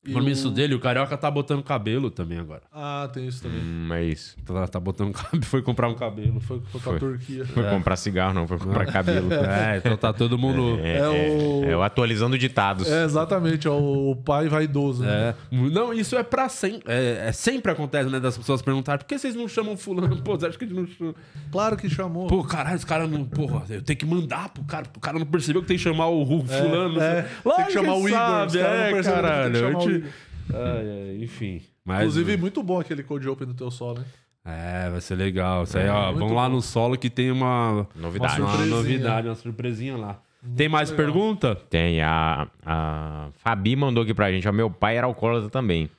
[0.06, 2.62] Compromisso o- dele, o Carioca tá botando cabelo também agora.
[2.74, 3.60] Ah, tem isso também.
[3.60, 4.36] Hum, é isso.
[4.46, 5.44] Tá, tá botando cabelo.
[5.46, 6.40] Foi comprar um cabelo.
[6.40, 6.62] Foi...
[6.72, 7.00] Foi pra Foi.
[7.00, 7.46] Turquia.
[7.46, 9.30] Foi comprar cigarro, não, foi comprar cabelo.
[9.34, 10.80] É, então tá todo mundo.
[10.82, 12.90] É, É o- é, é o atualizando ditados.
[12.92, 15.04] É, exatamente, é o pai vaidoso.
[15.04, 15.34] né?
[15.52, 15.56] É.
[15.70, 16.84] Não, isso é pra sempre.
[16.92, 18.20] É, é sempre acontece, né?
[18.20, 20.18] Das pessoas perguntarem por que vocês não chamam fulano?
[20.24, 21.16] Pô, você acha que gente não chama?
[21.52, 22.28] Claro que chamou.
[22.28, 23.24] Pô, caralho, esse cara não.
[23.26, 24.86] Porra, eu tenho que mandar pro cara.
[24.96, 27.00] O cara não percebeu que tem que chamar o fulano.
[27.02, 27.28] é.
[27.44, 29.04] Lógico Tem que chamar o Igor, sabe, os caras não é, perceberam que tem que
[29.04, 29.56] caralho.
[29.56, 29.95] chamar eu o Igor.
[30.54, 31.62] Ai, ai, enfim.
[31.84, 34.06] Mas, Inclusive, muito bom aquele Cold Open do teu solo, hein?
[34.46, 35.64] É, vai ser legal.
[35.64, 36.06] Isso aí, É, ó.
[36.08, 36.56] muito Vamos lá bom.
[36.56, 37.88] no solo que tem uma.
[37.96, 38.40] Novidade.
[38.42, 38.76] Uma surpresinha.
[38.78, 40.20] novidade, uma surpresinha lá.
[40.56, 41.06] tem mais legal.
[41.06, 41.56] pergunta?
[41.56, 42.00] Tem.
[42.02, 44.48] A, a Fabi mandou aqui pra gente.
[44.48, 45.90] ó, meu pai era alcoólatra também.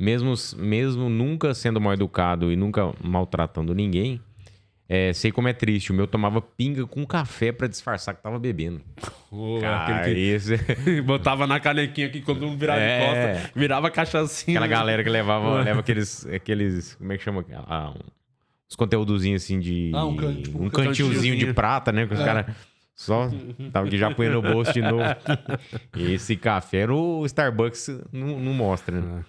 [0.00, 4.20] Mesmo, mesmo nunca sendo mal educado e nunca maltratando ninguém,
[4.94, 5.90] é, sei como é triste.
[5.90, 8.80] O meu tomava pinga com café pra disfarçar que tava bebendo.
[9.32, 12.98] Ô, Cara, aquele esse- que botava na canequinha aqui quando um virava É.
[12.98, 13.06] de
[13.40, 14.58] costa, virava cachaçinha.
[14.58, 16.94] Aquela galera que levava, leva aqueles, aqueles.
[16.96, 17.42] Como é que chama?
[17.66, 18.00] Ah, um-
[18.68, 19.90] os conteúdozinhos assim de.
[19.94, 22.06] Ah, um can- tipo, um um cantilzinho de prata, né?
[22.06, 22.54] Que os caras
[22.94, 23.30] só
[23.72, 25.02] tava aqui já põe no bolso de novo.
[25.96, 29.24] Esse café no Starbucks não, não mostra, né?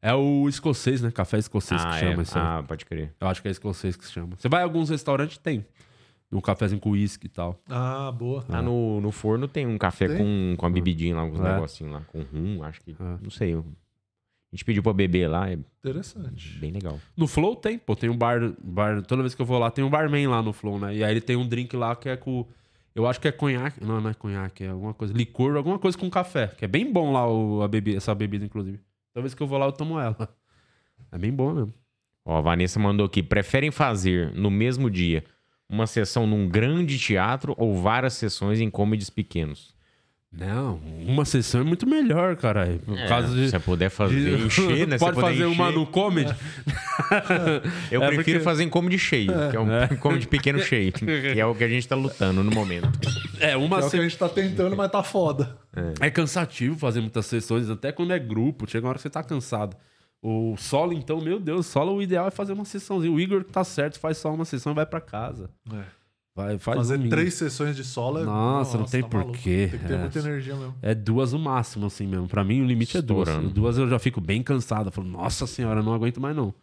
[0.00, 1.10] É o escocês, né?
[1.10, 2.22] Café escocês que Ah, chama é.
[2.22, 2.44] isso aí.
[2.44, 3.12] ah, pode crer.
[3.20, 4.36] Eu acho que é escocês que se chama.
[4.36, 5.64] Você vai a alguns restaurantes, tem.
[6.30, 7.58] Um cafezinho com uísque e tal.
[7.68, 8.44] Ah, boa.
[8.48, 10.18] Lá no, no forno tem um café Tem?
[10.18, 11.54] com, com a bebidinha lá, com uns É.
[11.54, 12.90] negocinhos lá, com rum, acho que.
[12.92, 13.18] É.
[13.22, 13.54] Não sei.
[13.54, 13.64] eu-
[14.52, 16.58] A gente pediu pra beber lá, é Interessante.
[16.58, 16.98] bem legal.
[17.16, 17.96] No Flow tem, pô.
[17.96, 19.02] Tem um bar, bar.
[19.02, 20.94] Toda vez que eu vou lá, tem um barman lá no Flow, né?
[20.96, 22.46] E aí ele tem um drink lá que é com.
[22.94, 23.82] Eu acho que é conhaque.
[23.84, 25.12] Não, não é conhaque, é alguma coisa.
[25.14, 26.46] Licor, alguma coisa com café.
[26.48, 28.80] Que é bem bom lá o, a bebida, essa bebida, inclusive.
[29.18, 30.32] Toda vez que eu vou lá, eu tomo ela.
[31.10, 31.74] É bem bom mesmo.
[32.24, 35.24] Ó, a Vanessa mandou aqui: preferem fazer no mesmo dia
[35.68, 39.74] uma sessão num grande teatro ou várias sessões em comedies pequenos?
[40.30, 40.76] Não,
[41.06, 42.68] uma sessão é muito melhor, cara.
[42.68, 43.46] É, causa de.
[43.46, 44.98] Se você puder fazer, de- encher, né?
[44.98, 45.78] Se Pode você puder fazer uma encher.
[45.78, 46.34] no comedy.
[47.90, 49.68] Eu É prefiro porque- fazer em comedy cheio, que é um
[49.98, 51.08] comedy pequeno cheio, que
[51.40, 52.88] é o que a gente tá lutando no momento.
[53.40, 53.98] É, uma É o que se...
[53.98, 55.56] a gente tá tentando, mas tá foda.
[56.00, 58.68] É cansativo fazer muitas sessões, até quando é grupo.
[58.68, 59.76] Chega uma hora que você tá cansado.
[60.20, 63.12] O solo, então, meu Deus, solo o ideal é fazer uma sessãozinha.
[63.12, 65.48] O Igor tá certo, faz só uma sessão e vai pra casa.
[65.72, 65.97] É.
[66.38, 68.24] Vai, faz Fazer um três sessões de solo é.
[68.24, 69.66] Nossa, não tem tá porquê.
[69.72, 69.98] Tem que ter É.
[69.98, 70.74] muita energia mesmo.
[70.80, 72.28] É duas o máximo, assim mesmo.
[72.28, 73.40] Pra mim, o limite é Estourando.
[73.42, 73.52] duas.
[73.54, 74.86] Duas eu já fico bem cansado.
[74.86, 76.54] Eu falo, nossa senhora, não aguento mais não.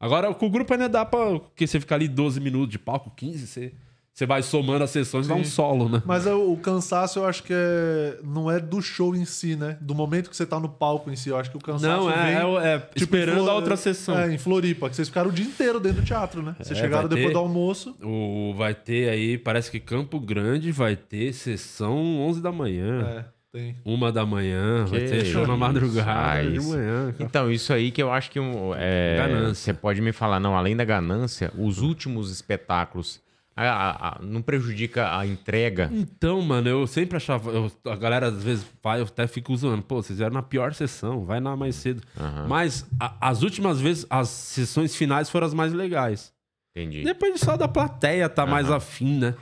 [0.00, 1.38] Agora, com o grupo ainda dá pra...
[1.38, 3.72] Porque você fica ali 12 minutos de palco, 15, você,
[4.14, 6.02] você vai somando as sessões e dá um solo, né?
[6.04, 9.78] Mas é, o cansaço eu acho que é, não é do show em si, né?
[9.80, 11.30] Do momento que você tá no palco em si.
[11.30, 12.14] Eu acho que o cansaço Não, vem...
[12.16, 14.18] é, é, é tipo, esperando Flo- a outra sessão.
[14.18, 16.54] É, em Floripa, que vocês ficaram o dia inteiro dentro do teatro, né?
[16.58, 17.96] Vocês É, chegaram vai depois ter- do almoço.
[18.02, 23.00] O, vai ter aí, parece que Campo Grande vai ter sessão 11 da manhã.
[23.02, 23.76] É, tem.
[23.82, 26.66] Uma da manhã, vai Que ter show na madrugada, de rapaz.
[26.68, 27.12] manhã.
[27.12, 27.16] cara.
[27.18, 29.54] Então, isso aí que eu acho que um, é, Ganância.
[29.54, 33.20] você pode me falar, não, além da ganância, os últimos espetáculos
[33.56, 35.90] a- a- a- não prejudica a entrega.
[35.92, 37.50] Então, mano, eu sempre achava.
[37.50, 39.82] eu- a galera às vezes vai, eu até fico zoando.
[39.82, 42.02] Pô, vocês eram na pior sessão, vai na mais cedo.
[42.48, 46.32] Mas a- as últimas vezes, as sessões finais foram as mais legais.
[46.74, 47.04] Entendi.
[47.04, 49.34] Depois só da plateia tá mais afim, né?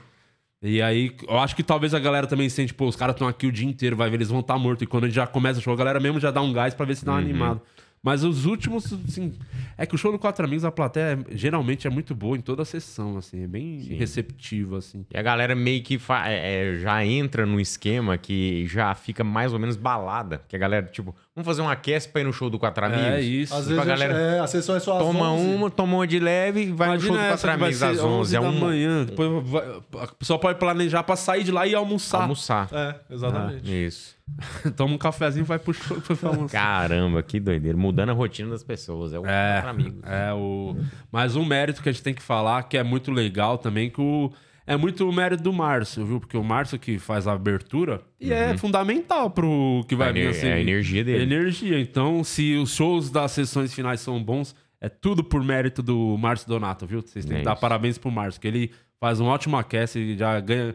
[0.62, 3.47] E aí, eu acho que talvez a galera também sente, pô, os caras estão aqui
[3.47, 4.82] o dia inteiro, vai ver, eles vão estar mortos.
[4.82, 6.74] E quando a gente já começa o show, a galera mesmo já dá um gás
[6.74, 7.62] pra ver se dá uma animada.
[8.02, 9.35] Mas os últimos, assim,
[9.77, 12.62] é que o show do Quatro Amigos, a plateia geralmente é muito boa em toda
[12.62, 15.05] a sessão, assim, é bem receptiva, assim.
[15.12, 19.52] E a galera meio que é, é, já entra num esquema que já fica mais
[19.52, 20.43] ou menos balada.
[20.48, 23.05] Que a galera, tipo, vamos fazer uma cast pra ir no show do Quatro Amigos?
[23.05, 23.55] É isso.
[23.55, 25.55] Às Pra vezes galera- é, a sessão é só às Toma 11.
[25.55, 27.98] uma, toma uma de leve e vai no show do Imagina Quatro Amigos ser às
[28.01, 28.36] 11.
[28.36, 29.05] É um manhã.
[29.05, 29.65] Depois vai-
[30.02, 32.23] a pessoa pode planejar pra sair de lá e almoçar.
[32.23, 32.69] almoçar.
[32.73, 33.86] É, exatamente.
[33.86, 34.16] Isso.
[34.77, 36.57] Toma um cafezinho e vai pro show vai almoçar.
[36.59, 37.77] Caramba, que doideira.
[37.77, 39.12] Mudando a rotina das pessoas.
[39.12, 40.01] É o É, Quatro Amigos.
[40.05, 40.77] é o...
[41.11, 44.01] Mas um mérito que a gente tem que falar, que é muito legal também, que
[44.01, 44.31] o...
[44.73, 46.21] é muito o mérito do Márcio, viu?
[46.21, 50.29] Porque o Márcio que faz a abertura e é fundamental pro que vai A vir
[50.29, 50.47] assim.
[50.47, 51.23] é a energia dele.
[51.23, 51.81] Energia.
[51.81, 56.49] Então, se os shows das sessões finais são bons, é tudo por mérito do Márcio
[56.49, 57.03] Donato, viu?
[57.03, 57.61] Vocês têm É que dar isso.
[57.61, 60.75] parabéns pro Márcio, que ele faz um ótimo aquece e já ganha...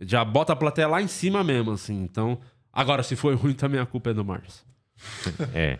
[0.00, 2.02] Já bota a plateia lá em cima mesmo, assim.
[2.02, 2.38] Então...
[2.76, 4.64] Agora, se foi ruim, também a culpa é do Márcio.
[5.54, 5.78] É.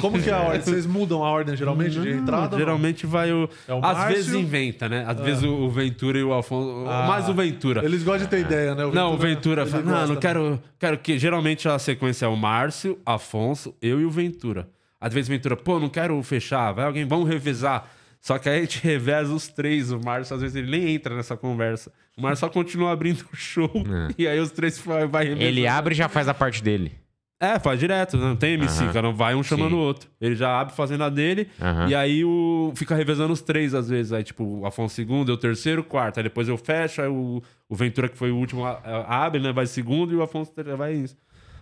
[0.00, 0.60] Como que é a ordem?
[0.62, 2.56] Vocês mudam a ordem geralmente de entrada?
[2.56, 3.48] Geralmente vai o.
[3.68, 4.14] É o Às Márcio?
[4.16, 5.04] vezes inventa, né?
[5.06, 6.88] Às vezes o o Ventura e o Afonso.
[6.88, 7.84] Ah, mais o Ventura.
[7.84, 8.84] Eles gostam de ter ideia, né?
[8.92, 10.20] Não, o Ventura fala, não, gosta, não né?
[10.20, 11.18] quero, quero que.
[11.18, 14.68] Geralmente a sequência é o Márcio, Afonso, eu e o Ventura.
[15.00, 17.88] Às vezes o Ventura, pô, não quero fechar, vai alguém, vamos revezar.
[18.20, 19.90] Só que aí a gente reveza os três.
[19.90, 21.92] O Márcio, às vezes, ele nem entra nessa conversa.
[22.16, 23.70] O Márcio só continua abrindo o show.
[24.16, 25.44] E aí os três vai, vai revezando.
[25.46, 27.01] Ele abre e já faz a parte dele.
[27.42, 28.92] É, faz direto, não tem MC, Aham.
[28.92, 29.74] cara, não vai um chamando Sim.
[29.74, 30.08] o outro.
[30.20, 31.48] Ele já abre fazendo a dele,
[31.88, 34.12] e aí o fica revezando os três às vezes.
[34.12, 36.18] Aí, tipo, o Afonso segundo, eu terceiro, quarto.
[36.18, 39.52] Aí depois eu fecho, aí o, o Ventura, que foi o último, abre, né?
[39.52, 41.16] Vai segundo, e o Afonso vai isso.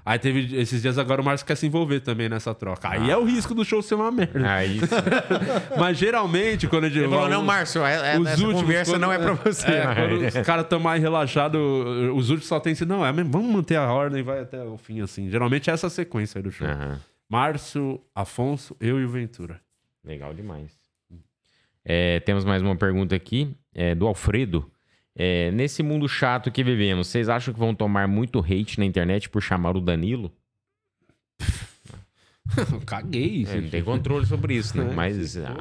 [0.05, 2.89] Aí teve esses dias agora o Márcio quer se envolver também nessa troca.
[2.89, 4.51] Aí é o risco do show ser uma merda.
[4.51, 4.81] Aí
[5.79, 7.01] Mas geralmente, quando a gente.
[7.01, 9.67] Ele falou, não, Márcio, é- é- os essa últimos, conversa quando- não é pra você.
[9.67, 13.31] É, quando os caras estão mais relaxados, os últimos só tem sido, não, é mesmo,
[13.31, 15.29] vamos manter a ordem e vai até o fim, assim.
[15.31, 16.67] Geralmente é essa sequência aí do show.
[16.67, 16.99] Aham.
[17.29, 19.61] Márcio, Afonso, eu e o Ventura.
[20.05, 20.73] Legal demais.
[21.85, 24.71] É, temos mais uma pergunta aqui, é, do Alfredo.
[25.23, 29.29] É, nesse mundo chato que vivemos, vocês acham que vão tomar muito hate na internet
[29.29, 30.33] por chamar o Danilo?
[32.87, 33.45] Caguei.
[33.47, 34.91] É, não tem controle sobre isso, né?
[34.97, 35.57] Mas ah.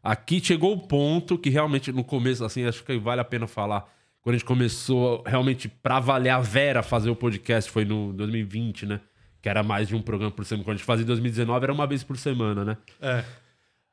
[0.00, 3.92] Aqui chegou o ponto que realmente no começo, assim, acho que vale a pena falar.
[4.22, 8.86] Quando a gente começou realmente pra valer a Vera fazer o podcast, foi no 2020,
[8.86, 9.00] né?
[9.42, 10.64] Que era mais de um programa por semana.
[10.64, 12.76] Quando a gente fazia em 2019, era uma vez por semana, né?
[13.00, 13.24] É.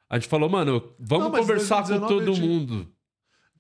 [0.08, 2.95] A gente falou, mano, vamos Não, conversar com 2019 todo gente- mundo.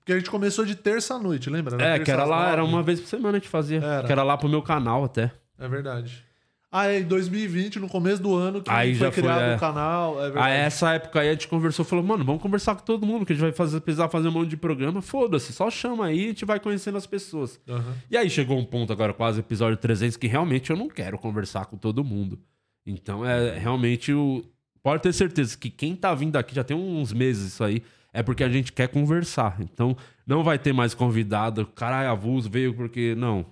[0.06, 1.84] Porque a gente começou de terça à noite, lembra?
[1.84, 3.80] É, que era lá, era uma vez por semana a gente fazia.
[3.80, 4.06] Era.
[4.06, 5.32] Que era lá pro meu canal até.
[5.57, 6.23] É verdade.
[6.72, 9.56] Ah, é em 2020, no começo do ano, que Aí foi já foi, criado é.
[9.56, 10.23] o canal.
[10.23, 10.32] É.
[10.36, 13.34] Aí essa época aí a gente conversou, falou, mano, vamos conversar com todo mundo, que
[13.34, 15.02] a gente vai fazer, precisar fazer um monte de programa.
[15.02, 17.60] Foda-se, só chama aí e a gente vai conhecendo as pessoas.
[17.68, 17.95] Aham.
[18.11, 21.65] E aí chegou um ponto agora, quase episódio 300, que realmente eu não quero conversar
[21.65, 22.38] com todo mundo.
[22.86, 24.44] Então é realmente o.
[24.84, 27.82] Pode ter certeza que quem tá vindo aqui já tem uns meses isso aí.
[28.16, 29.58] É porque a gente quer conversar.
[29.60, 31.66] Então não vai ter mais convidado.
[31.68, 33.14] Caralho, avulso veio porque.
[33.16, 33.46] Não.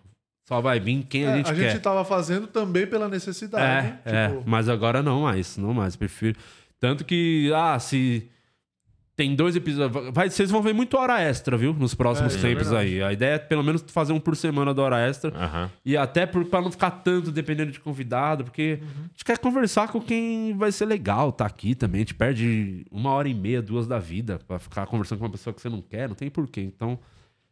[0.48, 1.72] Só vai vir quem a É, gente a quer.
[1.72, 3.88] gente tava fazendo também pela necessidade.
[4.06, 6.38] É, tipo, é, mas agora não mais, não mais, prefiro.
[6.80, 8.30] Tanto que, ah, se
[9.16, 12.42] tem dois episódios, vai, vocês vão ver muito hora extra, viu, nos próximos É, é
[12.42, 12.90] tempos verdade.
[12.96, 13.04] aí.
[13.04, 15.32] A ideia é pelo menos fazer um por semana da hora extra.
[15.38, 15.70] aham.
[15.86, 18.88] E até por, pra não ficar tanto dependendo de convidado, porque Uhum.
[18.88, 22.00] a gente quer conversar com quem vai ser legal, tá aqui também.
[22.00, 25.32] A gente perde uma hora e meia, duas da vida pra ficar conversando com uma
[25.32, 26.62] pessoa que você não quer, não tem porquê.
[26.62, 26.98] Então,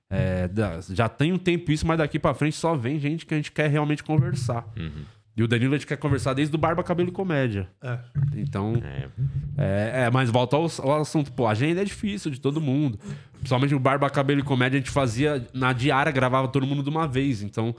[0.09, 0.49] é,
[0.89, 3.51] já tem um tempo isso, mas daqui pra frente só vem gente que a gente
[3.51, 4.65] quer realmente conversar.
[5.35, 7.69] E o Danilo a gente quer conversar desde o Barba, Cabelo e Comédia.
[7.81, 7.99] É.
[8.35, 9.07] Então, É.
[9.57, 11.31] é, é, mas volta ao, ao assunto.
[11.31, 12.99] Pô, a agenda é difícil de todo mundo.
[13.33, 16.89] Principalmente o Barba, Cabelo e Comédia, a gente fazia na diária, gravava todo mundo de
[16.89, 17.41] uma vez.
[17.41, 17.73] Então,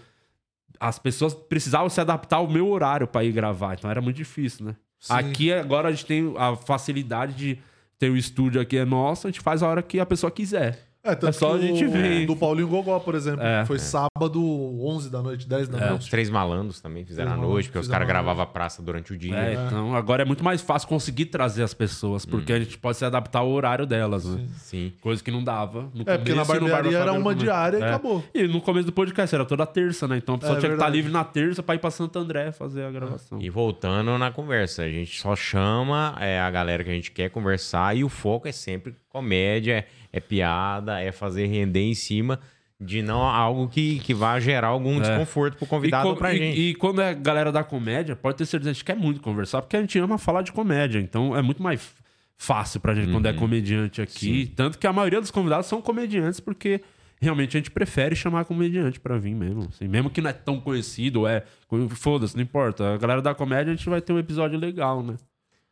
[0.80, 3.74] as pessoas precisavam se adaptar ao meu horário pra ir gravar.
[3.74, 4.76] Então, era muito difícil, né?
[4.98, 5.12] Sim.
[5.12, 7.58] Aqui, agora, a gente tem a facilidade de
[7.98, 10.91] ter o estúdio aqui é nosso, a gente faz a hora que a pessoa quiser.
[11.04, 12.26] É, tanto É só que a gente o- ver.
[12.26, 13.42] Do Paulinho Gogó, por exemplo.
[13.42, 13.64] É.
[13.66, 14.40] Foi sábado,
[14.86, 16.10] 11 da noite, 10 da Os noite.
[16.10, 19.34] três malandros também fizeram à noite, porque os caras gravavam a praça durante o dia.
[19.36, 22.98] É, então agora é muito mais fácil conseguir trazer as pessoas, porque a gente pode
[22.98, 24.44] se adaptar ao horário delas, né?
[24.58, 24.92] Sim.
[25.00, 25.90] Coisa que não dava.
[25.92, 27.86] No É, porque na começo e no barbearia Barba era uma diária e É.
[27.88, 28.24] acabou.
[28.32, 30.18] E no começo do podcast era toda terça, né?
[30.18, 30.96] Então a pessoa É tinha que estar verdade.
[30.96, 33.40] livre na terça pra ir pra Santo André fazer a gravação.
[33.40, 37.28] E voltando na conversa, a gente só chama é, a galera que a gente quer
[37.28, 42.38] conversar e o foco é sempre comédia, é, é piada, é fazer render em cima
[42.80, 46.10] de não algo que, que vá gerar algum desconforto pro convidado É.
[46.10, 46.60] ou pra e- gente.
[46.60, 49.76] e quando é galera da comédia, pode ter certeza, a gente quer muito conversar, porque
[49.76, 50.98] a gente ama falar de comédia.
[50.98, 51.92] Então é muito mais
[52.36, 53.12] fácil pra gente Uhum.
[53.14, 54.52] quando é comediante aqui.
[54.56, 56.80] Tanto que a maioria dos convidados são comediantes, porque
[57.20, 59.68] realmente a gente prefere chamar comediante pra vir mesmo.
[59.68, 59.86] assim.
[59.86, 61.44] mesmo que não é tão conhecido, é.
[61.90, 62.94] Foda-se, não importa.
[62.94, 65.14] A galera da comédia, a gente vai ter um episódio legal, né?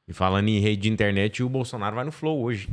[0.07, 2.69] E falando em rede de internet, o Bolsonaro vai no Flow hoje.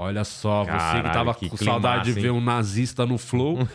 [0.00, 3.18] Olha só, você que Caralho, tava que com saudade de climaço, ver um nazista no
[3.18, 3.58] Flow.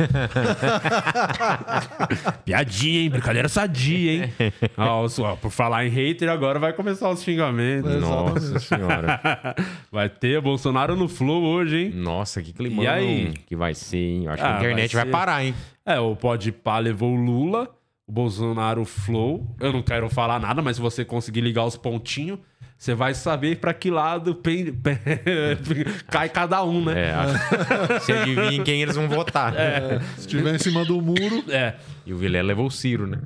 [2.46, 3.10] Piadinha, hein?
[3.10, 4.34] Brincadeira sadia, hein?
[4.78, 8.00] Ó, só, por falar em hater, agora vai começar os xingamentos.
[8.00, 9.20] Nossa senhora.
[9.92, 11.92] Vai ter Bolsonaro no Flow hoje, hein?
[11.94, 13.34] Nossa, que climão E aí?
[13.46, 14.26] que vai ser, hein?
[14.26, 15.54] Eu acho que Ah, a internet vai vai, parar, hein?
[15.86, 17.70] É, o Podpah levou o Lula,
[18.08, 19.46] o Bolsonaro Flow.
[19.60, 22.40] Eu não quero falar nada, mas se você conseguir ligar os pontinhos,
[22.84, 24.38] você vai saber pra que lado
[26.12, 27.08] cai cada um, né?
[27.10, 29.56] É, acho- você adivinha em quem eles vão votar.
[29.56, 30.02] É.
[30.18, 31.76] Se estiver em cima do muro, É.
[32.06, 33.20] E o Vilela levou o Ciro, né?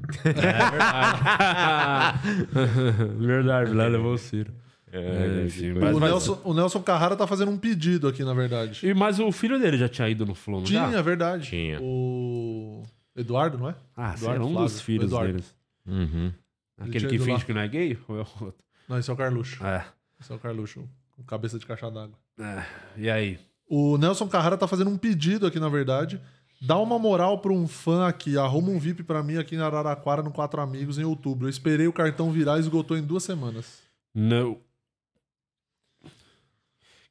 [3.18, 4.54] Verdade, lá levou o Ciro.
[4.92, 8.24] É, enfim, que mas- o, mas- Nelson, o Nelson Carrara tá fazendo um pedido aqui,
[8.24, 8.88] na verdade.
[8.88, 10.98] E, mas o filho dele já tinha ido no Flow, não Tinha, já?
[10.98, 11.48] é verdade.
[11.50, 11.80] Tinha.
[11.82, 12.84] O
[13.16, 13.76] Eduardo, não é?
[13.96, 14.70] Ah, Eduardo lá, um Flávio.
[14.70, 15.32] dos filhos Eduardo.
[15.34, 15.56] deles.
[15.88, 16.32] Uhum.
[16.80, 17.40] Aquele que finge lá.
[17.42, 17.98] que não é gay?
[18.08, 18.66] Ou é o outro?
[18.88, 19.66] Não, esse é o Carluxo.
[19.66, 19.86] É.
[20.20, 22.18] Esse é o Carluxo, com cabeça de caixa d'água.
[22.40, 22.66] é.
[22.98, 23.40] E aí?
[23.70, 26.22] O Nelson Carrara tá fazendo um pedido aqui, na verdade.
[26.62, 28.38] Dá uma moral pra um fã aqui.
[28.38, 31.48] Arruma um VIP pra mim aqui em Araraquara, no Quatro Amigos, em outubro.
[31.48, 33.82] Eu esperei o cartão virar e esgotou em duas semanas.
[34.16, 34.58] Não.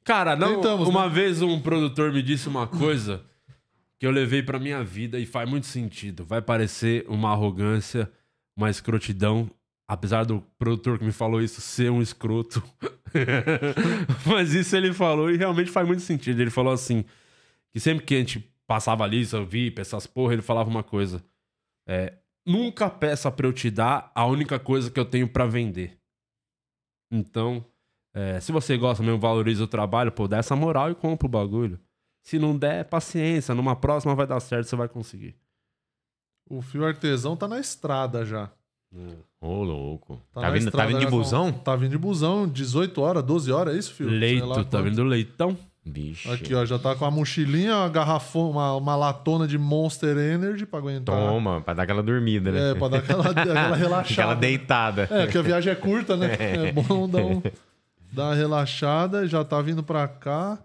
[0.03, 3.23] Cara, não, Tentamos, uma vez um produtor me disse uma coisa
[3.99, 6.25] que eu levei pra minha vida e faz muito sentido.
[6.25, 8.11] Vai parecer uma arrogância,
[8.55, 9.49] uma escrotidão,
[9.87, 12.61] apesar do produtor que me falou isso ser um escroto.
[14.25, 16.41] Mas isso ele falou e realmente faz muito sentido.
[16.41, 17.05] Ele falou assim,
[17.71, 21.23] que sempre que a gente passava ali, eu VIP, essas porra, ele falava uma coisa.
[21.87, 25.97] É, nunca peça pra eu te dar a única coisa que eu tenho pra vender.
[27.09, 27.65] Então,
[28.13, 31.29] é, se você gosta mesmo, valoriza o trabalho, pô, dá essa moral e compra o
[31.29, 31.79] bagulho.
[32.23, 33.55] Se não der, paciência.
[33.55, 35.33] Numa próxima vai dar certo, você vai conseguir.
[36.49, 38.51] O fio artesão tá na estrada já.
[39.39, 40.19] Ô, louco.
[40.33, 41.51] Tá, Tá, vindo, tá vindo de com- busão?
[41.51, 44.09] Tá vindo de busão, 18 horas, 12 horas, é isso, filho?
[44.09, 44.83] Leito, tá quanto.
[44.83, 45.57] vendo leitão?
[45.85, 46.29] Bicho.
[46.33, 50.65] Aqui, ó, já tá com a mochilinha, uma garrafona, uma, uma latona de Monster Energy
[50.65, 51.15] pra aguentar.
[51.15, 52.71] Toma, pra dar aquela dormida, né?
[52.71, 54.11] É, pra dar aquela, aquela relaxada.
[54.13, 55.07] Aquela deitada.
[55.09, 56.35] É, porque a viagem é curta, né?
[56.39, 57.41] É bom dar, um,
[58.11, 60.59] dar uma relaxada, já tá vindo pra cá.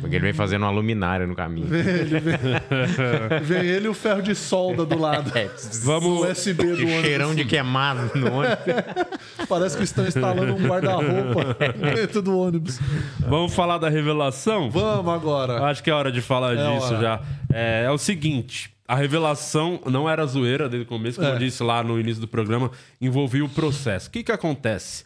[0.00, 1.66] Porque ele vem fazendo uma luminária no caminho.
[1.66, 2.36] Vem ele, vem,
[3.42, 5.36] vem ele e o ferro de solda do lado.
[5.36, 5.50] É, O
[5.84, 6.28] Vamos.
[6.30, 7.00] USB do que ônibus.
[7.02, 8.56] cheirão de queimado no ônibus.
[9.48, 11.56] Parece que estão instalando um guarda-roupa
[11.94, 12.78] dentro do ônibus.
[13.20, 14.70] Vamos falar da revelação?
[14.70, 15.62] Vamos agora.
[15.64, 17.00] Acho que é hora de falar É disso hora.
[17.00, 17.20] já.
[17.52, 21.34] É, é o seguinte: a revelação não era zoeira desde o começo, como É.
[21.34, 24.08] eu disse lá no início do programa, envolvia o processo.
[24.08, 25.04] O que, que acontece?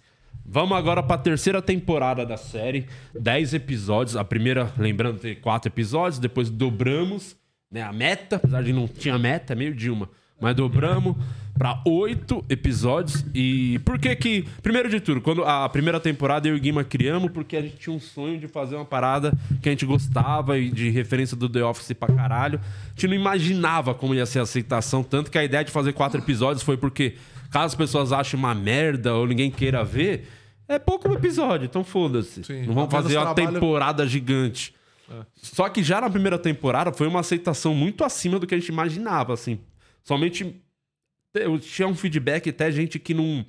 [0.50, 4.16] Vamos agora para a terceira temporada da série, 10 episódios.
[4.16, 7.36] A primeira, lembrando, tem quatro episódios, depois dobramos
[7.70, 10.08] né, a meta, apesar de não tinha meta, é meio de uma.
[10.40, 11.16] Mas dobramos
[11.58, 13.26] para oito episódios.
[13.34, 14.48] E por que que.
[14.62, 17.76] Primeiro de tudo, quando a primeira temporada eu e o Guima criamos, porque a gente
[17.76, 21.46] tinha um sonho de fazer uma parada que a gente gostava e de referência do
[21.46, 22.58] The Office pra caralho.
[22.58, 25.02] A gente não imaginava como ia ser a aceitação.
[25.02, 27.16] Tanto que a ideia de fazer quatro episódios foi porque,
[27.50, 30.37] caso as pessoas achem uma merda ou ninguém queira ver,
[30.68, 32.40] é pouco episódio, então foda-se.
[32.66, 34.74] Não vamos fazer uma trabalho- temporada gigante.
[35.34, 38.68] Só que já na primeira temporada foi uma aceitação muito acima do que a gente
[38.68, 39.58] imaginava, assim.
[40.04, 40.60] Somente
[41.34, 43.44] eu tinha um feedback até gente que não.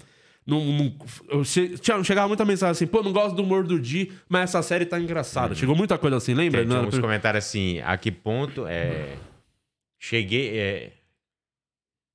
[0.48, 0.96] não, não
[1.30, 4.44] eu che- tinha, chegava muita mensagem assim, pô, não gosto do humor do Di, mas
[4.52, 5.54] essa série tá engraçada.
[5.54, 6.66] Chegou muita coisa assim, lembra?
[6.66, 9.16] Tinha Não, uns comentários assim, a que ponto é...
[10.00, 10.58] Cheguei...
[10.58, 10.94] É...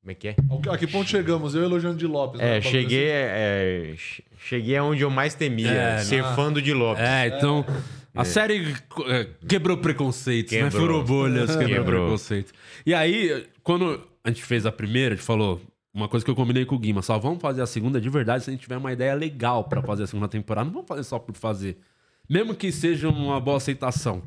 [0.05, 0.37] Como é que é?
[0.71, 1.55] A que ponto chegamos?
[1.55, 2.39] Eu elogiando de Lopes.
[2.39, 2.61] É, né?
[2.61, 7.03] cheguei, é, che- cheguei aonde eu mais temia, É, ser fã do Di Lopes.
[7.03, 7.65] É, então.
[8.15, 8.75] A série
[9.09, 10.65] é, quebrou preconceitos, né?
[10.65, 10.81] Quebrou.
[10.83, 12.03] Furou bolhas, quebrou, Quebrou.
[12.03, 12.53] preconceitos.
[12.85, 15.59] E aí, quando a gente fez a primeira, a gente falou.
[15.93, 18.43] Uma coisa que eu combinei com o Guima, só vamos fazer a segunda de verdade
[18.43, 20.65] se a gente tiver uma ideia legal pra fazer a segunda temporada.
[20.67, 21.79] Não vamos fazer só por fazer.
[22.29, 24.23] Mesmo que seja uma boa aceitação.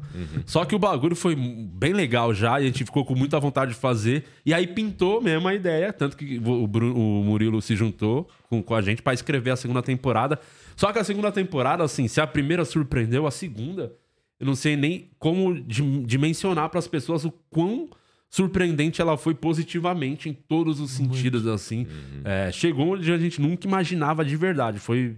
[0.45, 3.71] Só que o bagulho foi bem legal já e a gente ficou com muita vontade
[3.73, 4.23] de fazer.
[4.45, 5.91] E aí pintou mesmo a ideia.
[5.91, 9.55] Tanto que o, Bru- o Murilo se juntou com, com a gente pra escrever a
[9.55, 10.39] segunda temporada.
[10.75, 13.91] Só que a segunda temporada, assim, se a primeira surpreendeu, a segunda,
[14.39, 17.89] eu não sei nem como dim- dimensionar pras pessoas o quão
[18.29, 21.87] surpreendente ela foi positivamente em todos os sentidos, assim.
[22.23, 24.77] É, chegou onde a gente nunca imaginava de verdade.
[24.79, 25.15] Foi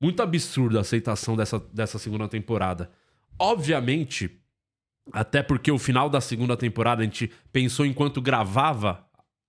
[0.00, 2.90] muito absurda a aceitação dessa, dessa segunda temporada.
[3.38, 4.30] Obviamente,
[5.12, 9.04] até porque o final da segunda temporada a gente pensou enquanto gravava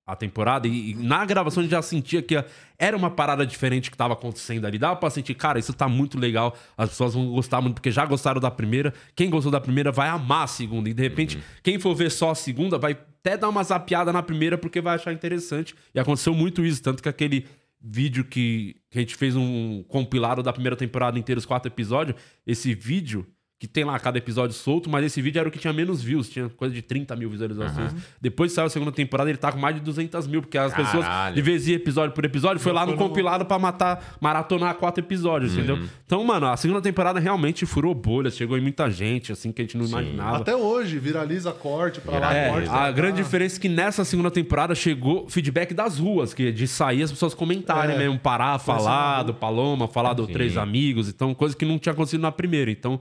[0.05, 2.43] a temporada e, e na gravação a gente já sentia que
[2.77, 4.77] era uma parada diferente que tava acontecendo ali.
[4.77, 8.05] Dava pra sentir, cara, isso tá muito legal, as pessoas vão gostar muito porque já
[8.05, 8.93] gostaram da primeira.
[9.15, 10.89] Quem gostou da primeira vai amar a segunda.
[10.89, 14.23] E de repente, quem for ver só a segunda vai até dar uma zapiada na
[14.23, 15.75] primeira porque vai achar interessante.
[15.93, 17.47] E aconteceu muito isso, tanto que aquele
[17.81, 22.19] vídeo que, que a gente fez um compilado da primeira temporada inteira, os quatro episódios,
[22.45, 23.25] esse vídeo
[23.61, 26.27] que tem lá cada episódio solto, mas esse vídeo era o que tinha menos views,
[26.27, 27.93] tinha coisa de 30 mil visualizações.
[28.19, 30.73] Depois que saiu a segunda temporada, ele tá com mais de 200 mil, porque as
[30.73, 31.35] pessoas, Caralho.
[31.35, 35.53] de vez em episódio por episódio, foi lá no compilado pra matar, maratonar quatro episódios,
[35.53, 35.77] entendeu?
[36.07, 39.63] Então, mano, a segunda temporada realmente furou bolhas, chegou em muita gente, assim, que a
[39.65, 40.37] gente não imaginava.
[40.37, 42.91] Até hoje, viraliza corte pra lá, É, corte pra a cá.
[42.91, 47.03] grande diferença é que nessa segunda temporada chegou feedback das ruas, que é de sair
[47.03, 47.99] as pessoas comentarem É.
[47.99, 50.33] mesmo, parar, falar do Paloma, falar do Sim.
[50.33, 52.71] Três Amigos, então, coisa que não tinha acontecido na primeira.
[52.71, 52.99] Então,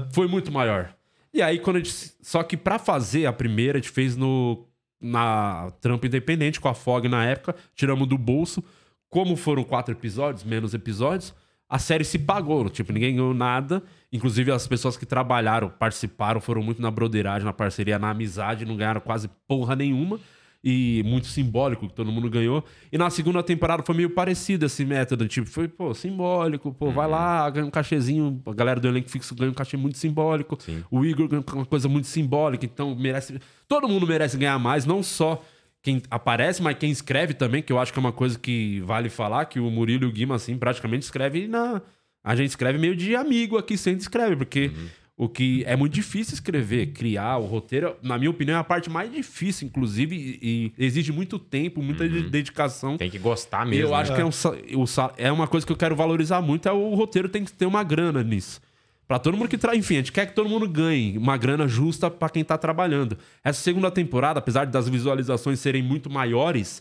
[0.00, 0.08] Aham.
[0.12, 0.94] foi muito maior.
[1.32, 2.12] E aí, quando a gente.
[2.22, 4.64] Só que pra fazer a primeira, a gente fez no.
[5.00, 8.62] Na Trampa Independente, com a Fog na época, tiramos do bolso.
[9.08, 11.32] Como foram quatro episódios, menos episódios,
[11.68, 12.68] a série se pagou.
[12.68, 13.82] Tipo, ninguém ganhou nada.
[14.12, 18.76] Inclusive, as pessoas que trabalharam, participaram, foram muito na broderagem, na parceria, na amizade, não
[18.76, 20.18] ganharam quase porra nenhuma.
[20.62, 22.64] E muito simbólico que todo mundo ganhou.
[22.90, 25.28] E na segunda temporada foi meio parecido esse método.
[25.28, 28.42] Tipo, foi, pô, simbólico, pô, vai lá, ganha um cachezinho.
[28.44, 30.58] A galera do elenco fixo ganha um cachê muito simbólico.
[30.60, 30.82] Sim.
[30.90, 33.38] O Igor ganha uma coisa muito simbólica, então merece.
[33.68, 35.42] Todo mundo merece ganhar mais, não só
[35.80, 39.08] quem aparece, mas quem escreve também, que eu acho que é uma coisa que vale
[39.08, 41.80] falar, que o Murilo e o Guima, assim, praticamente escreve na.
[42.24, 44.72] A gente escreve meio de amigo aqui, sempre escreve, porque
[45.20, 48.88] o que é muito difícil escrever, criar o roteiro, na minha opinião, é a parte
[48.88, 52.96] mais difícil, inclusive, e, e exige muito tempo, muita de- dedicação.
[52.96, 53.86] Tem que gostar E mesmo.
[53.88, 54.16] eu acho né?
[54.16, 54.84] que é, um,
[55.16, 57.82] é uma coisa que eu quero valorizar muito, é o roteiro tem que ter uma
[57.82, 58.60] grana nisso.
[59.08, 61.66] Pra todo mundo que traz, enfim, a gente quer que todo mundo ganhe uma grana
[61.66, 63.18] justa pra quem tá trabalhando.
[63.42, 66.80] Essa segunda temporada, apesar das visualizações serem muito maiores,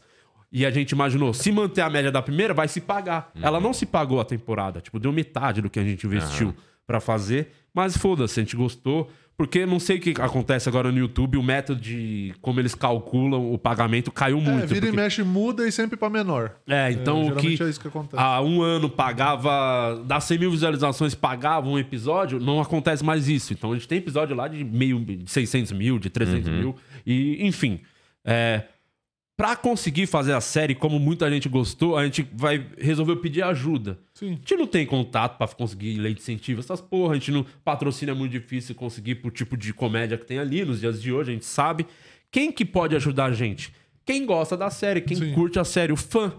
[0.51, 3.31] e a gente imaginou, se manter a média da primeira, vai se pagar.
[3.41, 6.53] Ela não se pagou a temporada, tipo, deu metade do que a gente investiu
[6.88, 9.11] pra fazer, mas foda-se, a gente gostou.
[9.38, 13.53] Porque não sei o que acontece agora no YouTube, o método de como eles calculam
[13.53, 14.64] o pagamento caiu muito.
[14.64, 16.55] É, vira porque- e mexe, muda e sempre pra menor.
[16.68, 18.15] é, então o geralmente que, é isso que acontece.
[18.19, 23.53] há um ano pagava, das 100 mil visualizações pagava um episódio, não acontece mais isso.
[23.53, 27.45] Então a gente tem episódio lá de meio, de 600 mil, de 300 mil, e
[27.45, 27.81] enfim.
[28.26, 28.64] É,
[29.38, 33.99] pra conseguir fazer a série, como muita gente gostou, a gente vai resolveu pedir ajuda.
[34.15, 34.31] Sim.
[34.31, 37.14] A gente não tem contato pra conseguir lei de incentivo, essas porra.
[37.14, 37.45] A gente não.
[37.64, 41.14] Patrocínio é muito difícil conseguir pro tipo de comédia que tem ali nos dias de
[41.14, 41.85] hoje, a gente sabe.
[42.31, 43.72] Quem que pode ajudar a gente?
[44.03, 45.34] Quem gosta da série, quem Sim.
[45.34, 46.34] curte a série, o fã.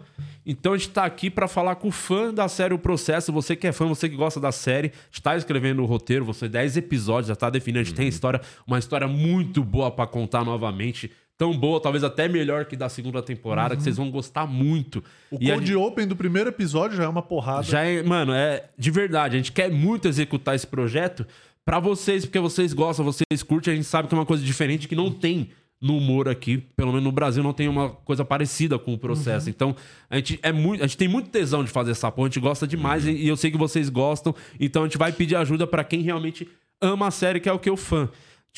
[0.44, 3.30] Então a gente tá aqui pra falar com o fã da série O Processo.
[3.30, 6.78] Você que é fã, você que gosta da série, está escrevendo o roteiro, você 10
[6.78, 7.80] episódios, já tá definindo.
[7.80, 11.12] A gente tem história, uma história muito boa pra contar novamente.
[11.38, 15.02] Tão boa, talvez até melhor que da segunda temporada, que vocês vão gostar muito.
[15.30, 17.62] O E Cold gente- Open do primeiro episódio já é uma porrada.
[17.62, 19.36] já é, mano, é de verdade.
[19.36, 21.24] A gente quer muito executar esse projeto
[21.64, 23.72] pra vocês, porque vocês gostam, vocês curtem.
[23.74, 25.50] A gente sabe que é uma coisa diferente que não tem
[25.80, 29.48] no humor aqui, pelo menos no Brasil, não tem uma coisa parecida com o processo.
[29.48, 29.76] Então,
[30.10, 32.40] a gente é muito, a gente tem muito tesão de fazer essa porra, a gente
[32.40, 34.34] gosta demais e, e eu sei que vocês gostam.
[34.58, 36.48] Então, a gente vai pedir ajuda pra quem realmente
[36.80, 38.08] ama a série, que é o que eu fã.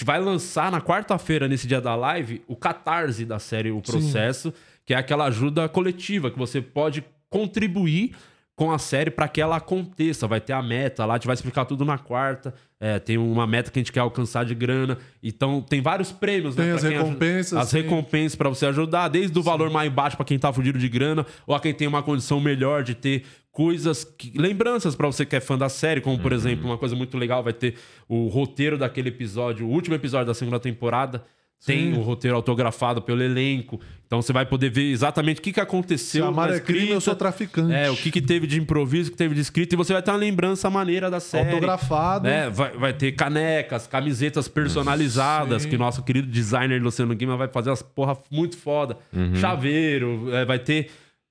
[0.01, 3.83] A gente vai lançar na quarta-feira, nesse dia da live, o catarse da série O
[3.83, 4.51] Processo,
[4.87, 8.13] que é aquela ajuda coletiva que você pode contribuir
[8.57, 10.27] com a série para que ela aconteça.
[10.27, 12.55] Vai ter a meta lá, a gente vai explicar tudo na quarta.
[12.81, 14.97] É, tem uma meta que a gente quer alcançar de grana.
[15.23, 16.73] Então, tem vários prêmios, Tem né?
[16.73, 20.25] as quem ajuda- recompensas, As recompensas para você ajudar, desde o valor mais baixo para
[20.25, 24.05] quem tá fugindo de grana, ou a quem tem uma condição melhor de ter coisas,
[24.05, 27.17] que- lembranças para você que é fã da série, como por exemplo, uma coisa muito
[27.19, 27.75] legal vai ter
[28.09, 31.25] o roteiro daquele episódio, o último episódio da segunda temporada
[31.67, 31.99] tem Sim.
[31.99, 33.79] o roteiro autografado pelo elenco.
[34.07, 36.25] Então você vai poder ver exatamente o que, que Se aconteceu.
[36.25, 37.71] amar na é crime, eu sou traficante.
[37.75, 40.01] É, o que, que teve de improviso, o que teve de escrito, e você vai
[40.01, 41.51] ter uma lembrança maneira da série.
[41.51, 42.25] Autografado.
[42.25, 42.49] né?
[42.49, 45.69] Vai, vai ter canecas, camisetas personalizadas, Sim.
[45.69, 48.97] que nosso querido designer Luciano Guima vai fazer umas porra muito foda.
[49.35, 50.91] Chaveiro, é, vai ter.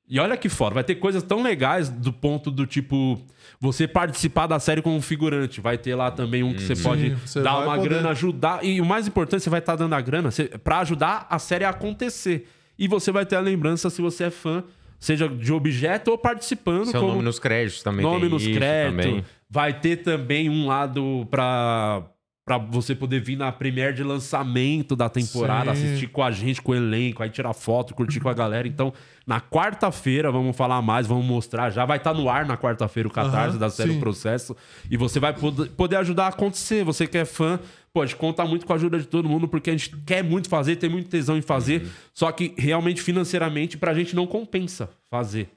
[0.10, 3.22] E olha que foda, vai ter coisas tão legais do ponto do tipo.
[3.61, 5.61] Você participar da série como figurante.
[5.61, 7.90] Vai ter lá também um que você pode você dar uma poder.
[7.90, 8.65] grana, ajudar.
[8.65, 10.30] E o mais importante, você vai estar dando a grana
[10.64, 12.48] pra ajudar a série a acontecer.
[12.77, 14.64] E você vai ter a lembrança se você é fã,
[14.98, 16.86] seja de objeto ou participando.
[16.86, 19.06] Seu como nome nos créditos também nome tem nos créditos.
[19.06, 19.26] também.
[19.49, 22.03] Vai ter também um lado pra,
[22.49, 25.84] pra você poder vir na premiere de lançamento da temporada, Sim.
[25.85, 28.67] assistir com a gente, com o elenco, aí tirar foto, curtir com a galera.
[28.67, 28.91] Então,
[29.27, 31.69] na quarta-feira, vamos falar mais, vamos mostrar.
[31.69, 33.97] Já vai estar no ar na quarta-feira o Catarse Aham, da série sim.
[33.97, 34.57] O Processo.
[34.89, 36.84] E você vai pod- poder ajudar a acontecer.
[36.84, 37.59] Você que é fã,
[37.93, 40.77] pode contar muito com a ajuda de todo mundo, porque a gente quer muito fazer,
[40.77, 41.85] tem muito tesão em fazer.
[42.13, 45.49] Só que realmente, financeiramente, pra gente não compensa fazer.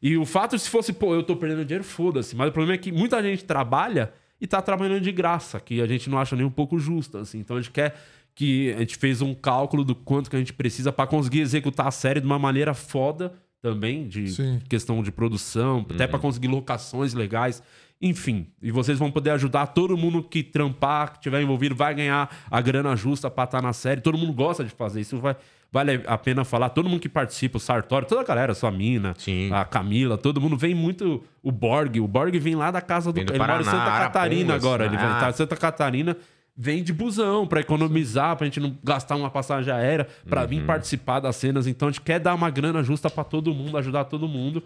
[0.00, 2.36] E o fato, se fosse, pô, eu tô perdendo dinheiro, foda-se.
[2.36, 5.86] Mas o problema é que muita gente trabalha e tá trabalhando de graça, que a
[5.86, 7.38] gente não acha nem um pouco justo, assim.
[7.38, 7.94] Então a gente quer
[8.34, 11.86] que a gente fez um cálculo do quanto que a gente precisa pra conseguir executar
[11.86, 13.32] a série de uma maneira foda
[13.62, 14.60] também, de Sim.
[14.68, 17.62] questão de produção, até pra conseguir locações legais.
[18.00, 22.30] Enfim, e vocês vão poder ajudar todo mundo que trampar, que tiver envolvido, vai ganhar
[22.50, 24.02] a grana justa pra estar na série.
[24.02, 25.34] Todo mundo gosta de fazer isso, vai,
[25.72, 26.68] vale a pena falar.
[26.70, 29.50] Todo mundo que participa, o Sartori, toda a galera, sua mina, Sim.
[29.52, 31.22] a Camila, todo mundo vem muito.
[31.42, 33.22] O Borg, o Borg vem lá da casa do.
[33.24, 34.84] Do ele mora em Paraná, Santa Catarina agora.
[34.86, 35.12] Ele vai Ah.
[35.14, 36.16] estar em Santa Catarina.
[36.58, 40.66] Vem de busão pra economizar, pra gente não gastar uma passagem aérea, pra vir Uhum.
[40.66, 41.66] participar das cenas.
[41.66, 44.62] Então a gente quer dar uma grana justa pra todo mundo, ajudar todo mundo.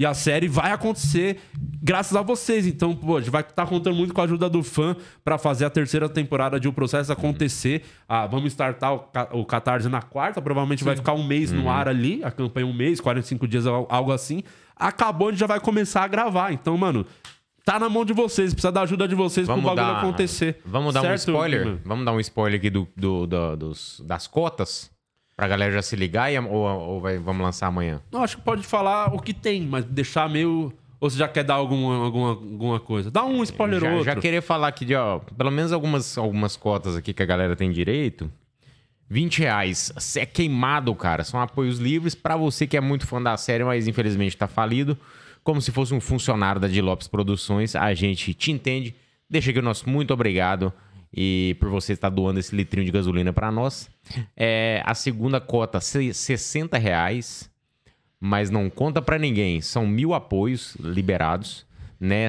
[0.00, 1.40] E a série vai acontecer
[1.82, 2.66] graças a vocês.
[2.66, 5.66] Então, pô, a gente vai estar contando muito com a ajuda do fã pra fazer
[5.66, 7.82] a terceira temporada de O Processo acontecer.
[8.08, 9.04] Ah, vamos startar o,
[9.40, 10.40] o Catarse na quarta.
[10.40, 12.24] Provavelmente vai ficar um mês no ar ali.
[12.24, 14.42] A campanha um mês, 45 dias, al- algo assim.
[14.74, 16.50] Acabou, a gente já vai começar a gravar.
[16.50, 17.04] Então, mano,
[17.62, 18.54] tá na mão de vocês.
[18.54, 20.62] Precisa da ajuda de vocês Vamos pro bagulho dar, acontecer.
[20.64, 21.62] Vamos dar um Certo, spoiler?
[21.64, 21.80] Guima?
[21.84, 24.90] Vamos dar um spoiler aqui do, do- do- dos, das cotas?
[25.40, 28.02] Pra galera já se ligar e, ou, ou vai- vamos lançar amanhã?
[28.12, 30.70] Não, acho que pode falar o que tem, mas deixar meio.
[31.00, 33.10] Ou você já quer dar alguma, alguma, alguma coisa?
[33.10, 34.04] Dá um spoiler Já, outro.
[34.04, 37.56] já queria falar aqui de, ó, pelo menos algumas, algumas cotas aqui que a galera
[37.56, 38.30] tem direito.
[39.08, 39.90] 20 reais.
[40.18, 41.24] É queimado, cara.
[41.24, 44.94] São apoios livres pra você que é muito fã da série, mas infelizmente tá falido.
[45.42, 47.74] Como se fosse um funcionário da Di Lopes Produções.
[47.74, 48.94] A gente te entende.
[49.28, 50.70] Deixa aqui o nosso muito obrigado.
[51.12, 53.90] E por você estar doando esse litrinho de gasolina pra nós.
[54.36, 57.50] É, a segunda cota, se- 60 reais.
[58.20, 59.60] Mas não conta pra ninguém.
[59.60, 61.66] São mil apoios liberados.
[61.98, 62.28] Né?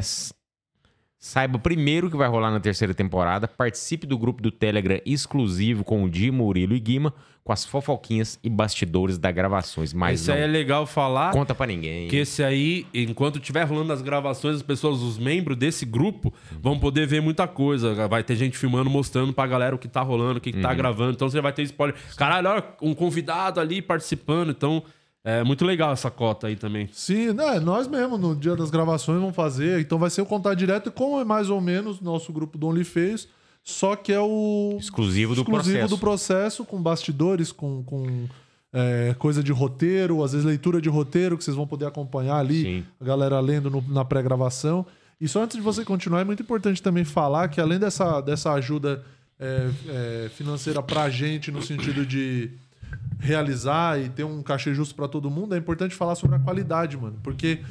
[1.24, 3.48] Saiba primeiro o que vai rolar na terceira temporada.
[3.48, 8.40] Participe do grupo do Telegram exclusivo com o Di, Murilo e Guima, com as fofoquinhas
[8.44, 9.94] e bastidores das gravações.
[9.94, 11.32] Mas não aí é legal falar.
[11.32, 12.08] conta pra ninguém.
[12.08, 16.80] Que esse aí, enquanto estiver rolando as gravações, as pessoas, os membros desse grupo, vão
[16.80, 18.08] poder ver muita coisa.
[18.08, 20.64] Vai ter gente filmando, mostrando pra galera o que tá rolando, o que, que Uhum.
[20.64, 21.12] tá gravando.
[21.12, 21.96] Então você vai ter spoiler.
[22.18, 24.50] Caralho, olha, um convidado ali participando.
[24.50, 24.82] Então,
[25.24, 26.90] é muito legal essa cota aí também.
[26.92, 29.80] Sim, né, nós mesmo, no dia das gravações, vamos fazer.
[29.80, 33.28] Então vai ser o contato direto, como é mais ou menos nosso grupo do OnlyFans,
[33.64, 35.90] só que é o Exclusivo do exclusivo processo.
[35.96, 38.28] do processo, com bastidores, com, com
[38.74, 42.62] é, coisa de roteiro, às vezes leitura de roteiro, que vocês vão poder acompanhar ali,
[42.64, 42.86] Sim.
[43.00, 44.86] a galera lendo no- na pré-gravação.
[45.20, 48.52] E só antes de você continuar, é muito importante também falar que além dessa, dessa
[48.54, 49.04] ajuda
[49.40, 49.70] é,
[50.26, 52.50] é, financeira pra gente, no sentido de
[53.20, 56.98] realizar e ter um cachê justo pra todo mundo, é importante falar sobre a qualidade,
[56.98, 57.20] mano.
[57.22, 57.62] Porque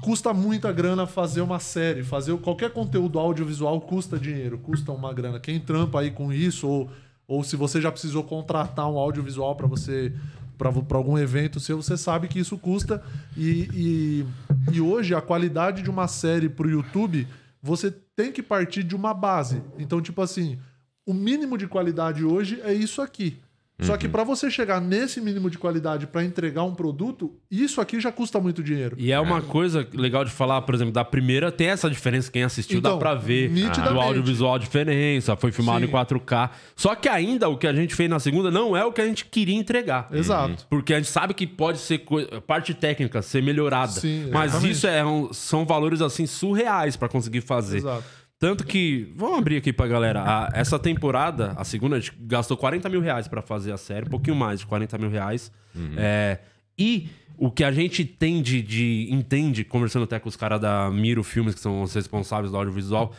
[0.00, 5.38] custa muita grana fazer uma série, fazer qualquer conteúdo audiovisual custa dinheiro, custa uma grana.
[5.38, 6.90] Quem trampa aí com isso ou,
[7.28, 10.12] ou se você já precisou contratar um audiovisual para você
[10.58, 13.02] para algum evento seu, você sabe que isso custa
[13.34, 14.26] e, e,
[14.74, 17.26] e hoje a qualidade de uma série pro YouTube
[17.62, 19.62] você tem que partir de uma base.
[19.78, 20.58] Então, tipo assim,
[21.06, 23.38] o mínimo de qualidade hoje é isso aqui.
[23.82, 28.00] Só que para você chegar nesse mínimo de qualidade para entregar um produto, isso aqui
[28.00, 28.96] já custa muito dinheiro.
[28.98, 32.30] E é uma coisa legal de falar, por exemplo, da primeira tem essa diferença.
[32.30, 33.50] Quem assistiu Então, dá pra ver.
[33.50, 33.92] nitidamente.
[33.94, 35.86] Do audiovisual a diferença, foi filmado Sim.
[35.86, 36.50] em 4K.
[36.76, 39.06] Só que ainda o que a gente fez na segunda não é o que a
[39.06, 40.08] gente queria entregar.
[40.12, 40.66] Exato.
[40.68, 42.04] Porque a gente sabe que pode ser
[42.46, 43.92] parte técnica, ser melhorada.
[43.92, 47.78] Sim, mas isso é um- são valores assim surreais pra conseguir fazer.
[47.78, 48.04] Exato.
[48.40, 50.22] Tanto que, vamos abrir aqui pra galera.
[50.22, 54.06] A- essa temporada, a segunda, a gente gastou 40 mil reais pra fazer a série,
[54.06, 55.52] um pouquinho mais de 40 mil reais.
[55.96, 56.38] É,
[56.78, 60.90] e o que a gente tem de, de- entende, conversando até com os caras da
[60.90, 63.14] Miro Filmes, que são os responsáveis do audiovisual,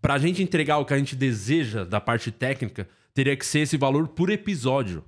[0.00, 3.76] pra gente entregar o que a gente deseja da parte técnica, teria que ser esse
[3.76, 5.04] valor por episódio.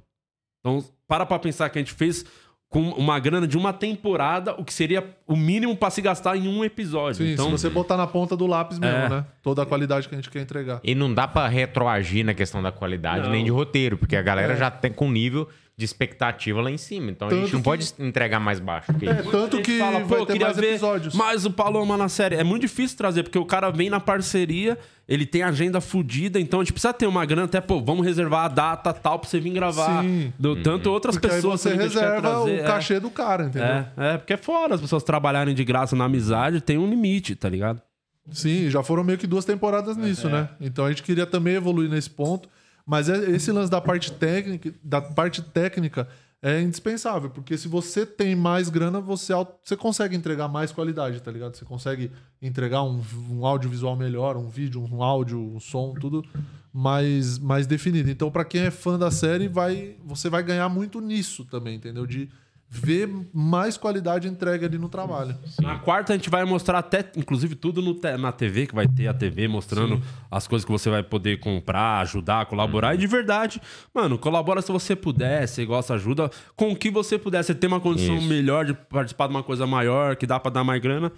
[0.61, 2.24] Então, para pra pensar que a gente fez
[2.75, 6.49] com uma grana de uma temporada, o que seria o mínimo pra se gastar em
[6.49, 7.25] um episódio.
[7.25, 9.09] Sim, então, se você botar na ponta do lápis mesmo, É.
[9.09, 9.25] né?
[9.45, 10.81] Toda a qualidade que a gente quer entregar.
[10.83, 13.31] E não dá pra retroagir na questão da qualidade Não.
[13.31, 14.57] nem de roteiro, porque a galera É.
[14.57, 17.11] já tem com nível de expectativa lá em cima.
[17.11, 18.93] Então a Tanto gente não que- pode entregar mais baixo.
[18.93, 21.15] Porque É, tanto A que fala, vai pô, ter queria mais ver episódios.
[21.15, 22.37] mais o Paloma na série.
[22.37, 24.79] É muito difícil trazer, porque o cara vem na parceria,
[25.09, 28.45] ele tem agenda fodida, então a gente precisa ter uma grana, até, pô, vamos reservar
[28.45, 30.05] a data tal pra você vir gravar.
[30.05, 30.33] Sim.
[30.39, 32.63] Do, tanto outras Porque aí pessoas você a gente quer reserva trazer, o é.
[32.63, 33.69] cachê do cara, entendeu?
[33.69, 37.35] É, é, porque é fora as pessoas trabalharem de graça na amizade, tem um limite,
[37.35, 37.83] tá ligado?
[38.31, 40.49] Sim, já foram meio que duas temporadas nisso, né?
[40.61, 42.49] Então a gente queria também evoluir nesse ponto.
[42.86, 46.09] Mas é- esse lance da parte técnica, da parte técnica
[46.43, 49.32] é indispensável, porque se você tem mais grana, você,
[49.65, 51.56] você consegue entregar mais qualidade, tá ligado?
[51.56, 52.12] Você consegue
[52.43, 53.01] entregar um,
[53.31, 56.23] um audiovisual melhor, um vídeo, um áudio, um som, tudo
[56.70, 58.11] mais, mais definido.
[58.11, 62.06] Então, pra quem é fã da série, vai, você vai ganhar muito nisso também, entendeu?
[62.06, 62.28] De
[62.75, 65.37] ver mais qualidade entregue ali no trabalho.
[65.63, 69.07] Na quarta a gente vai mostrar até, inclusive, tudo no na TV, que vai ter
[69.07, 72.95] a TV mostrando as coisas que você vai poder comprar, ajudar, colaborar.
[72.95, 73.63] E de verdade,
[73.95, 77.45] mano, colabora se você puder, se gosta, ajuda com o que você puder.
[77.45, 78.29] Você tem uma condição Isso.
[78.29, 81.13] melhor de participar de uma coisa maior, que dá pra dar mais grana.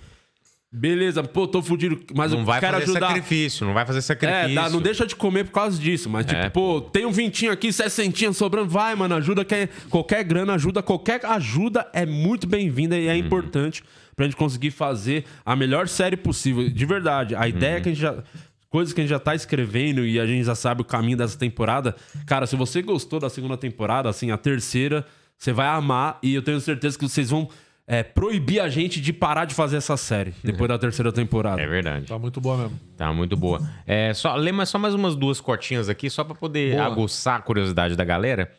[0.72, 3.06] Beleza, pô, tô fudido, mas não eu vai quero fazer ajudar.
[3.08, 4.54] sacrifício, não vai fazer É, sacrifício.
[4.54, 6.10] dá- não deixa de comer por causa disso.
[6.10, 6.50] Mas, tipo, É.
[6.50, 8.68] pô, tem um vintinho aqui, 60 sobrando.
[8.68, 9.44] Vai, mano, ajuda.
[9.44, 10.82] Que qualquer grana ajuda.
[10.82, 13.82] Qualquer ajuda é muito bem-vinda e é importante
[14.14, 16.68] pra gente conseguir fazer a melhor série possível.
[16.68, 17.34] De verdade.
[17.34, 18.22] A ideia é que a gente já.
[18.68, 21.38] Coisas que a gente já tá escrevendo e a gente já sabe o caminho dessa
[21.38, 21.94] temporada.
[22.26, 25.06] Cara, se você gostou da segunda temporada, assim, a terceira,
[25.38, 26.18] você vai amar.
[26.22, 27.48] E eu tenho certeza que vocês vão
[27.86, 31.60] é, proibir a gente de parar de fazer essa série depois da terceira temporada.
[31.62, 32.06] É verdade.
[32.06, 32.80] Tá muito boa mesmo.
[32.96, 33.60] Tá muito boa.
[33.86, 36.86] É, só, lê mais- só mais umas duas cotinhas aqui, só pra poder Boa.
[36.86, 38.50] aguçar a curiosidade da galera.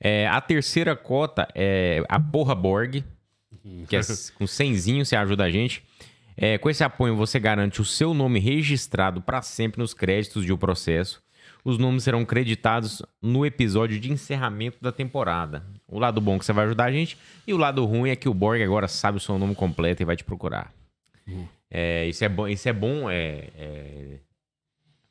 [0.00, 3.02] É, a terceira cota é a Porra Borg,
[3.88, 4.00] que é
[4.38, 5.82] com 100zinho, você ajuda a gente.
[6.36, 10.52] É, com esse apoio, você garante o seu nome registrado pra sempre nos créditos de
[10.52, 11.22] O Processo.
[11.66, 15.64] Os nomes serão creditados no episódio de encerramento da temporada.
[15.88, 18.14] O lado bom é que você vai ajudar a gente, e o lado ruim é
[18.14, 20.72] que o Borg agora sabe o seu nome completo e vai te procurar.
[21.68, 24.18] É, isso é bom, isso é bom é, é,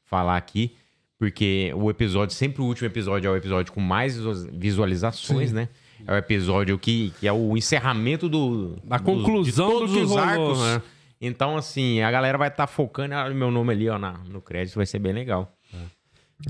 [0.05, 0.73] falar aqui,
[1.19, 5.55] porque o episódio, sempre o último episódio é o episódio com mais visu- visualizações, Sim.
[5.55, 5.69] né?
[6.07, 9.97] É o episódio que, que é o encerramento do, A dos- conclusão de todos do
[9.97, 10.59] que os rolou, arcos.
[10.61, 10.81] né?
[11.19, 14.41] Então, assim, a galera vai estar focando olha o meu nome ali, ó, na- no
[14.41, 15.51] crédito, vai ser bem legal.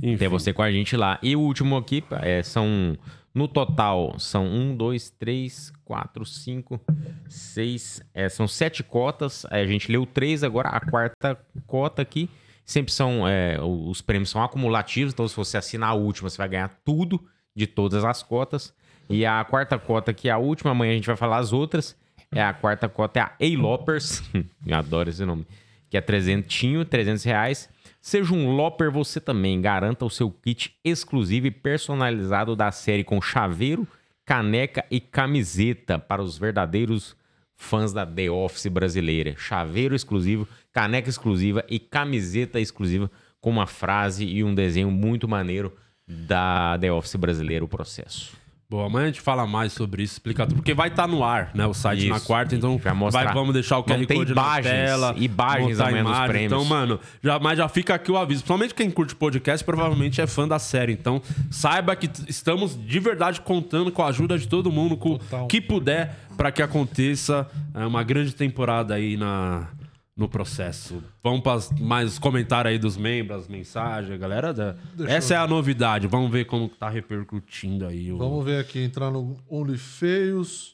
[0.01, 0.17] Enfim.
[0.17, 1.19] Ter você com a gente lá.
[1.21, 2.97] E o último aqui é, são.
[3.33, 6.79] No total, são um, dois, três, quatro, cinco,
[7.27, 8.01] seis.
[8.13, 9.45] é, são sete cotas.
[9.51, 11.37] É, A gente leu três, agora a quarta
[11.67, 12.29] cota aqui.
[12.65, 13.27] Sempre são.
[13.27, 17.21] é, os prêmios são acumulativos, então se você assinar a última, você vai ganhar tudo
[17.53, 18.73] de todas as cotas.
[19.09, 21.95] E a quarta cota, que é a última, amanhã a gente vai falar as outras.
[22.33, 24.23] É a quarta cota, é a A-Loppers.
[24.65, 25.45] Eu adoro esse nome.
[25.89, 27.69] Que é trezentinho, 300 reais.
[28.05, 29.59] Seja um Lopper você também.
[29.59, 33.87] Garanta o seu kit exclusivo e personalizado da série com chaveiro,
[34.23, 37.15] caneca e camiseta para os verdadeiros
[37.55, 39.33] fãs da The Office brasileira.
[39.35, 43.09] Chaveiro exclusivo, caneca exclusiva e camiseta exclusiva
[43.41, 45.75] com uma frase e um desenho muito maneiro
[46.07, 48.37] da The Office brasileira, o processo.
[48.67, 51.51] Boa, amanhã a gente fala mais sobre isso, explicar tudo, porque vai estar no ar,
[51.53, 51.67] né?
[51.67, 53.31] O site na Isso, quarta, então vai mostrar.
[53.31, 55.15] vamos deixar o QR Code imagens, na tela.
[55.17, 56.27] imagens amanhã nos imagem.
[56.29, 56.51] prêmios.
[56.51, 58.41] Então, mano, já, mas já fica aqui o aviso.
[58.41, 60.93] Principalmente quem curte podcast, provavelmente é fã da série.
[60.93, 61.21] Então,
[61.51, 65.45] saiba que estamos de verdade contando com a ajuda de todo mundo, com o Total.
[65.47, 69.67] que puder, para que aconteça é, uma grande temporada aí na,
[70.15, 71.03] no processo.
[71.21, 74.53] Vamos para mais comentários aí dos membros, as mensagens, galera.
[74.53, 74.75] Da...
[75.07, 76.07] Essa eu- é a novidade.
[76.07, 78.11] Vamos ver como tá repercutindo aí.
[78.11, 78.17] O...
[78.17, 80.73] Vamos ver aqui, entrar no Only Feios.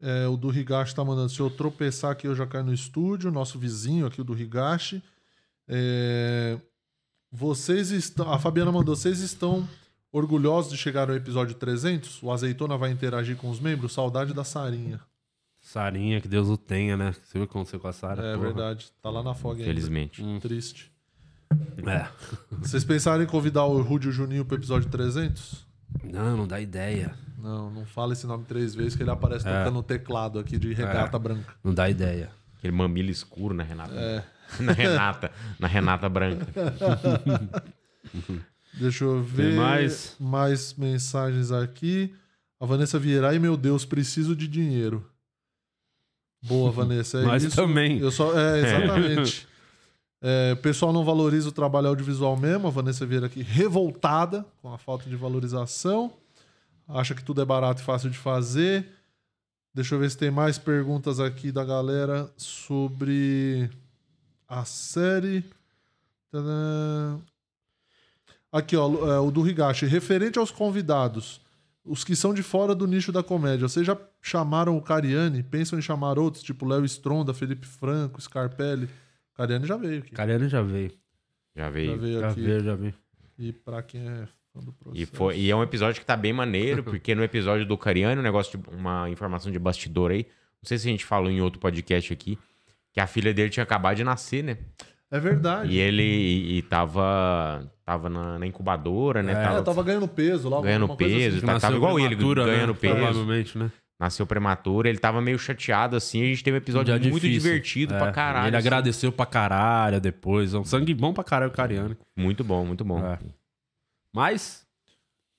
[0.00, 1.28] É, o do Higashi tá mandando.
[1.28, 3.30] Se eu tropeçar aqui, eu já caio no estúdio.
[3.32, 5.02] Nosso vizinho aqui, o do Higashi.
[5.66, 6.56] É,
[7.30, 8.32] vocês estão.
[8.32, 8.94] A Fabiana mandou.
[8.96, 9.68] Vocês estão
[10.10, 12.22] orgulhosos de chegar ao episódio 300?
[12.22, 13.92] O Azeitona vai interagir com os membros?
[13.92, 15.00] Saudade da Sarinha.
[15.68, 17.12] Sarinha, que Deus o tenha, né?
[17.12, 18.24] Você viu o que aconteceu com a Sara?
[18.24, 18.46] É Porra.
[18.46, 18.90] verdade.
[19.02, 19.64] Tá lá na Fog ainda.
[19.66, 20.24] Felizmente.
[20.40, 20.90] Triste.
[21.86, 22.08] É.
[22.50, 25.66] Vocês pensaram em convidar o Rudy e o Juninho pro episódio 300?
[26.04, 27.14] Não, não dá ideia.
[27.38, 29.58] Não, não fala esse nome três vezes que ele aparece É.
[29.58, 31.54] tocando o teclado aqui de regata branca.
[31.62, 32.30] Não dá ideia.
[32.56, 33.92] Aquele mamilo escuro na Renata.
[33.94, 34.24] É.
[34.60, 35.30] Na Renata.
[35.60, 36.46] na Renata branca.
[38.72, 40.16] Deixa eu ver mais?
[40.18, 42.14] mais mensagens aqui.
[42.58, 45.06] A Vanessa Vieira, ai meu Deus, preciso de dinheiro.
[46.42, 47.56] Boa, Vanessa, é Nós isso.
[47.56, 47.98] também.
[47.98, 49.48] Eu só, é, exatamente.
[50.20, 52.66] É, o pessoal não valoriza o trabalho audiovisual mesmo.
[52.68, 56.12] A Vanessa Vieira aqui revoltada com a falta de valorização.
[56.88, 58.86] Acha que tudo é barato e fácil de fazer.
[59.74, 63.70] Deixa eu ver se tem mais perguntas aqui da galera sobre
[64.48, 65.44] a série.
[66.32, 67.18] Tadã.
[68.50, 69.86] Aqui, ó, é, o do Higashi.
[69.86, 71.40] Referente aos convidados,
[71.88, 75.42] os que são de fora do nicho da comédia, vocês já chamaram o Cariani?
[75.42, 78.88] Pensam em chamar outros, tipo Léo Stronda, Felipe Franco, Scarpelli?
[79.34, 80.10] Cariani já veio aqui.
[80.10, 80.92] Cariano já veio.
[81.56, 81.90] Já veio.
[81.92, 82.40] Já veio Já aqui.
[82.40, 82.94] veio, já veio.
[83.38, 85.02] E pra quem é fã do processo.
[85.02, 88.20] E, foi, e é um episódio que tá bem maneiro, porque no episódio do Cariano,
[88.20, 90.26] um negócio de uma informação de bastidor aí.
[90.62, 92.36] Não sei se a gente falou em outro podcast aqui,
[92.92, 94.58] que a filha dele tinha acabado de nascer, né?
[95.10, 95.72] É verdade.
[95.72, 99.32] E ele e, e tava, tava na, na incubadora, né?
[99.32, 100.60] É, tava tava ganhando peso lá.
[100.60, 101.58] ganhando peso, assim.
[101.58, 102.78] tava igual ele, prematura, ganhando né?
[102.78, 102.94] peso.
[102.94, 103.72] Provavelmente, né?
[103.98, 106.22] nasceu prematuro, ele tava meio chateado assim.
[106.22, 107.50] A gente teve um episódio Dia muito difícil.
[107.50, 108.48] divertido É, pra caralho.
[108.48, 108.66] Ele assim.
[108.68, 110.52] agradeceu pra caralho depois.
[110.52, 111.96] É um sangue bom pra caralho o Cariano.
[112.16, 113.04] Muito bom, muito bom.
[113.04, 113.18] É.
[114.14, 114.66] Mas,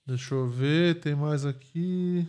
[0.07, 2.27] Deixa eu ver, tem mais aqui.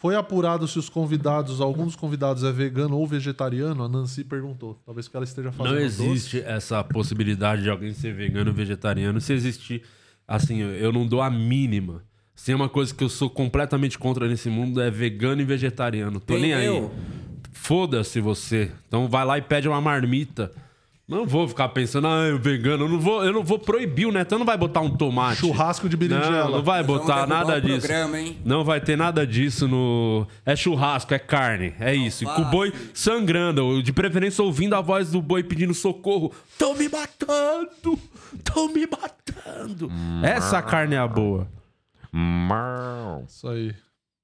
[0.00, 3.84] Foi apurado se os convidados, algum dos convidados é vegano ou vegetariano?
[3.84, 4.80] A Nancy perguntou.
[4.86, 6.02] Talvez que ela esteja fazendo não doce.
[6.02, 9.20] existe essa possibilidade de alguém ser vegano ou vegetariano.
[9.20, 9.82] Se existir,
[10.26, 12.02] assim, eu- não dou a mínima.
[12.34, 16.18] Se é uma coisa que eu sou completamente contra nesse mundo, é vegano e vegetariano.
[16.18, 16.64] Tô Tem nem aí.
[16.64, 16.90] eu.
[17.52, 18.70] Foda-se você.
[18.88, 20.50] Então vai lá e pede uma marmita.
[21.10, 24.12] Não vou ficar pensando, ah, eu vegano, eu não vou, eu não vou proibir o
[24.12, 25.40] Netão, não vai botar um tomate.
[25.40, 26.44] Churrasco de berinjela.
[26.44, 27.80] Não, não vai botar nada o disso.
[27.80, 28.38] programa, hein?
[28.44, 30.24] Não vai ter nada disso no.
[30.46, 32.22] É churrasco, é carne, é isso.
[32.22, 36.32] E com o boi sangrando, de preferência ouvindo a voz do boi pedindo socorro.
[36.56, 37.98] Tão me matando!
[38.44, 39.90] Tão me matando!
[40.22, 41.48] Essa carne é a boa.
[43.26, 43.74] Isso aí.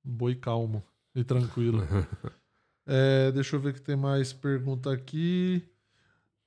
[0.05, 0.85] Boi calmo
[1.15, 1.85] e tranquilo.
[2.89, 5.61] É, deixa eu ver que tem mais pergunta aqui.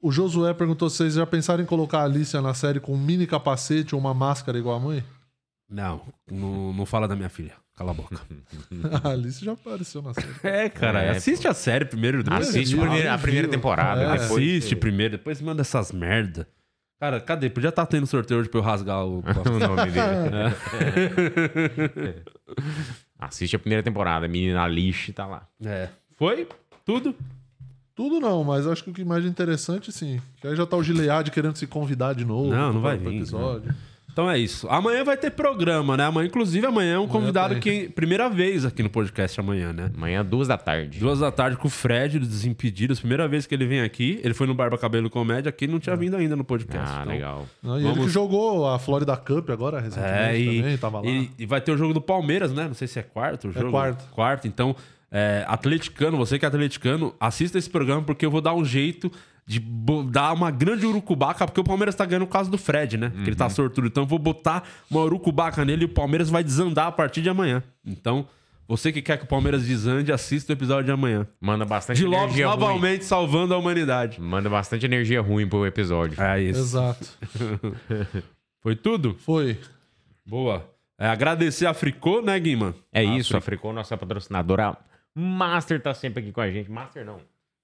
[0.02, 2.98] O Josué perguntou se vocês já pensaram em colocar a Alicia na série com um
[2.98, 5.04] mini capacete ou uma máscara igual a mãe?
[5.70, 6.02] Não,
[6.32, 7.54] não, não fala da minha filha.
[7.76, 8.20] Cala a boca.
[9.04, 10.28] A Alice já apareceu na série.
[10.44, 12.24] É, cara, É, assiste a série primeiro.
[12.24, 14.02] depois Assiste a primeira, a primeira temporada.
[14.02, 14.12] É.
[14.18, 16.46] depois Assiste você- primeiro, depois manda essas merda.
[17.00, 17.50] Cara, cadê?
[17.50, 19.20] Podia estar tendo sorteio hoje pra eu rasgar o.
[19.24, 22.16] o nome dele.
[23.18, 24.28] Assiste a primeira temporada.
[24.28, 25.48] Menina Lixe tá lá.
[25.64, 25.88] É.
[26.18, 26.48] Foi?
[26.86, 27.16] Tudo?
[28.00, 30.22] Tudo não, mas acho que o que mais interessante, sim.
[30.40, 32.50] Que aí já tá o Gilead querendo se convidar de novo.
[32.50, 33.76] Não, não vai vir, episódio.
[34.10, 34.68] Então é isso.
[34.70, 36.06] Amanhã vai ter programa, né?
[36.06, 37.62] Amanhã, inclusive, amanhã é um convidado tem.
[37.62, 37.90] que.
[37.90, 39.92] Primeira vez aqui no podcast amanhã, né?
[39.94, 40.98] Amanhã, duas da tarde.
[40.98, 43.00] Duas da tarde com o Fred, dos Desimpedidos.
[43.00, 44.20] Primeira vez que ele vem aqui.
[44.24, 46.90] Ele foi no Barba Cabelo Comédia, aqui não tinha vindo ainda no podcast.
[46.90, 47.48] Ah, Então, legal.
[47.62, 51.00] Não, e ele Vamos- que jogou a Florida Cup agora, recentemente É, e, também, tava
[51.02, 51.06] lá.
[51.06, 52.66] e, e vai ter o jogo do Palmeiras, né?
[52.68, 53.72] Não sei se é quarto o jogo.
[53.72, 54.10] quarto.
[54.12, 54.48] Quarto.
[54.48, 54.74] Então,
[55.12, 59.12] é, atleticano, você que é atleticano, assista esse programa porque eu vou dar um jeito
[59.46, 59.60] de
[60.12, 63.12] dar uma grande urucubaca, porque o Palmeiras tá ganhando por causa do Fred, né?
[63.24, 63.88] Que ele tá sortudo.
[63.88, 67.30] Então eu vou botar uma urucubaca nele e o Palmeiras vai desandar a partir de
[67.30, 67.64] amanhã.
[67.84, 68.28] Então,
[68.68, 71.26] você que quer que o Palmeiras desande, assista o episódio de amanhã.
[71.42, 72.60] Manda bastante De Lopes energia ruim.
[72.60, 74.22] novamente salvando a humanidade.
[74.22, 76.22] Manda bastante energia ruim pro episódio.
[76.22, 76.60] É isso.
[76.60, 77.08] Exato.
[78.62, 79.16] Foi tudo?
[79.26, 79.58] Foi.
[80.24, 80.70] Boa.
[81.00, 82.76] É, agradecer a Fricô, né, Guima?
[82.94, 84.78] É isso, a Fricô, nossa patrocinadora
[85.20, 86.72] Master tá sempre aqui com a gente.
[86.72, 87.20] Master não.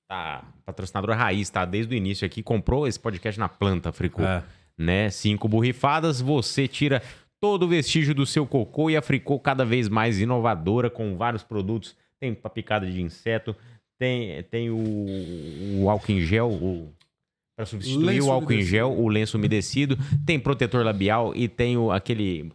[0.07, 4.21] Tá, patrocinadora raiz, tá desde o início aqui, comprou esse podcast na planta, Fricô.
[4.23, 4.43] É.
[4.77, 5.09] Né?
[5.09, 7.01] Cinco borrifadas, você tira
[7.41, 11.43] todo o vestígio do seu cocô e a Fricô cada vez mais inovadora com vários
[11.43, 11.95] produtos.
[12.19, 13.55] Tem pra picada de inseto,
[13.97, 16.93] tem, tem o, o álcool em gel, o
[17.55, 18.69] para substituir Lenço o álcool em umedecido.
[18.69, 22.51] gel, o lenço umedecido, tem protetor labial e tem o, aquele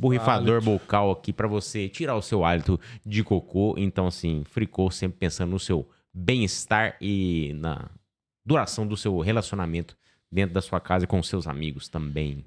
[0.00, 3.74] borrifador bucal aqui pra você tirar o seu hálito de cocô.
[3.76, 7.90] Então, assim, fricô sempre pensando no seu bem-estar e na
[8.44, 9.94] duração do seu relacionamento
[10.32, 12.42] dentro da sua casa e com seus amigos também.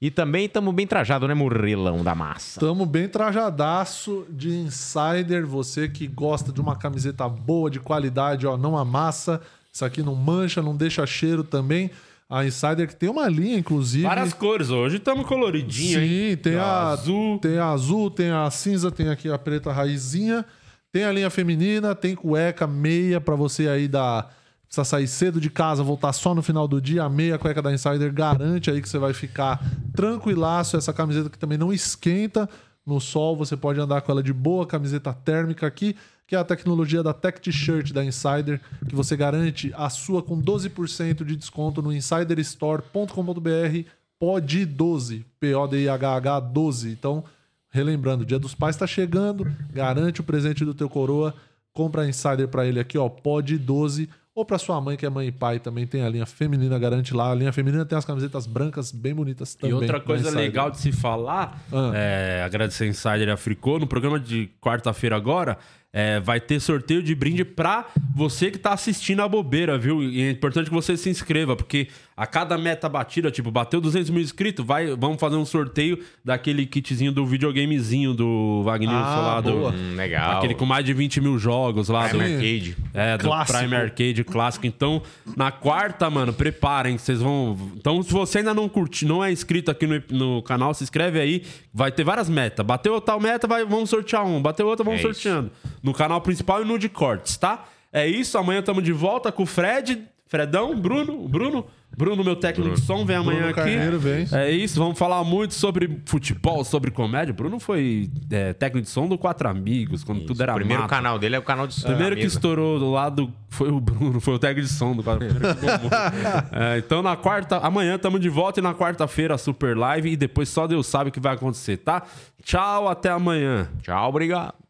[0.00, 2.60] E também estamos bem trajados, né, Murrilão da massa?
[2.60, 5.46] Tamo bem trajadaço de insider.
[5.46, 9.40] Você que gosta de uma camiseta boa, de qualidade, ó, não amassa.
[9.72, 11.90] Isso aqui não mancha, não deixa cheiro também.
[12.28, 14.02] A Insider que tem uma linha, inclusive.
[14.02, 14.70] Várias cores.
[14.70, 16.30] Hoje estamos coloridinho, hein?
[16.30, 17.38] Sim, tem a azul.
[17.38, 20.44] tem a azul, tem a cinza, tem aqui a preta raizinha,
[20.90, 24.28] tem a linha feminina, tem cueca, meia pra você aí da
[24.66, 27.72] precisa sair cedo de casa, voltar só no final do dia, a meia cueca da
[27.72, 29.60] Insider garante aí que você vai ficar
[29.94, 32.48] tranquilaço, essa camiseta que também não esquenta
[32.84, 35.94] no sol, você pode andar com ela de boa, camiseta térmica aqui,
[36.26, 40.40] que é a tecnologia da Tech T-Shirt da Insider, que você garante a sua com
[40.42, 43.88] 12% de desconto no insiderstore.com.br
[44.18, 46.90] POD 12, P-O-D-I-H-H 12.
[46.90, 47.22] Então,
[47.70, 51.34] relembrando, o Dia dos Pais está chegando, garante o presente do teu coroa,
[51.72, 55.08] compra a Insider para ele aqui, ó, POD 12, Ou pra sua mãe, que é
[55.08, 57.30] mãe e pai, também tem a linha feminina, garante lá.
[57.30, 59.72] A linha feminina tem as camisetas brancas bem bonitas E também.
[59.74, 61.90] outra na coisa legal de se falar, Ah.
[61.94, 65.56] é, agradecer a Insider e a Fricô, no programa de quarta-feira agora,
[65.98, 70.02] é, vai ter sorteio de brinde pra você que tá assistindo a bobeira, viu?
[70.02, 74.10] E é importante que você se inscreva, porque a cada meta batida, tipo, bateu 200
[74.10, 79.40] mil inscritos, vai, vamos fazer um sorteio daquele kitzinho do videogamezinho do Wagner Ah, lá,
[79.40, 79.70] do, boa.
[79.72, 80.36] Hum, legal.
[80.38, 82.08] aquele com mais de 20 mil jogos lá.
[82.08, 82.76] Prime do- Arcade.
[82.92, 83.58] é, do Clássico.
[83.58, 84.66] Prime Arcade clássico.
[84.66, 85.02] Então,
[85.34, 87.56] na quarta, mano, preparem, vocês vão.
[87.76, 91.18] Então, se você ainda não curte, não é inscrito aqui no, no canal, se inscreve
[91.20, 91.42] aí.
[91.72, 92.64] Vai ter várias metas.
[92.64, 94.40] Bateu tal meta, vai, vamos sortear um.
[94.42, 95.50] Bateu outra, vamos É isso.
[95.86, 97.64] No canal principal e no de cortes, tá?
[97.92, 98.36] É isso.
[98.36, 101.64] Amanhã estamos de volta com o Fred, Fredão, Bruno, Bruno.
[101.96, 103.70] Bruno, meu técnico de som, vem amanhã Bruno aqui.
[103.70, 104.26] Carneiro vem.
[104.32, 107.32] É isso, vamos falar muito sobre futebol, sobre comédia.
[107.32, 110.90] Bruno foi é, técnico de som do Quatro Amigos, quando tudo era o primeiro mato.
[110.90, 111.86] canal dele é o canal de som.
[111.86, 112.36] O primeiro da que mesa.
[112.36, 115.90] estourou do lado foi o Bruno, foi o tag de som do que bombou.
[116.52, 120.16] É, então na quarta, amanhã estamos de volta e na quarta-feira a super live e
[120.16, 122.02] depois só Deus sabe o que vai acontecer, tá?
[122.42, 123.68] Tchau, até amanhã.
[123.80, 124.65] Tchau, obrigado.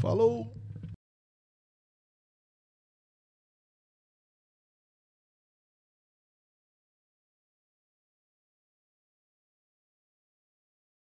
[0.00, 0.63] Falou!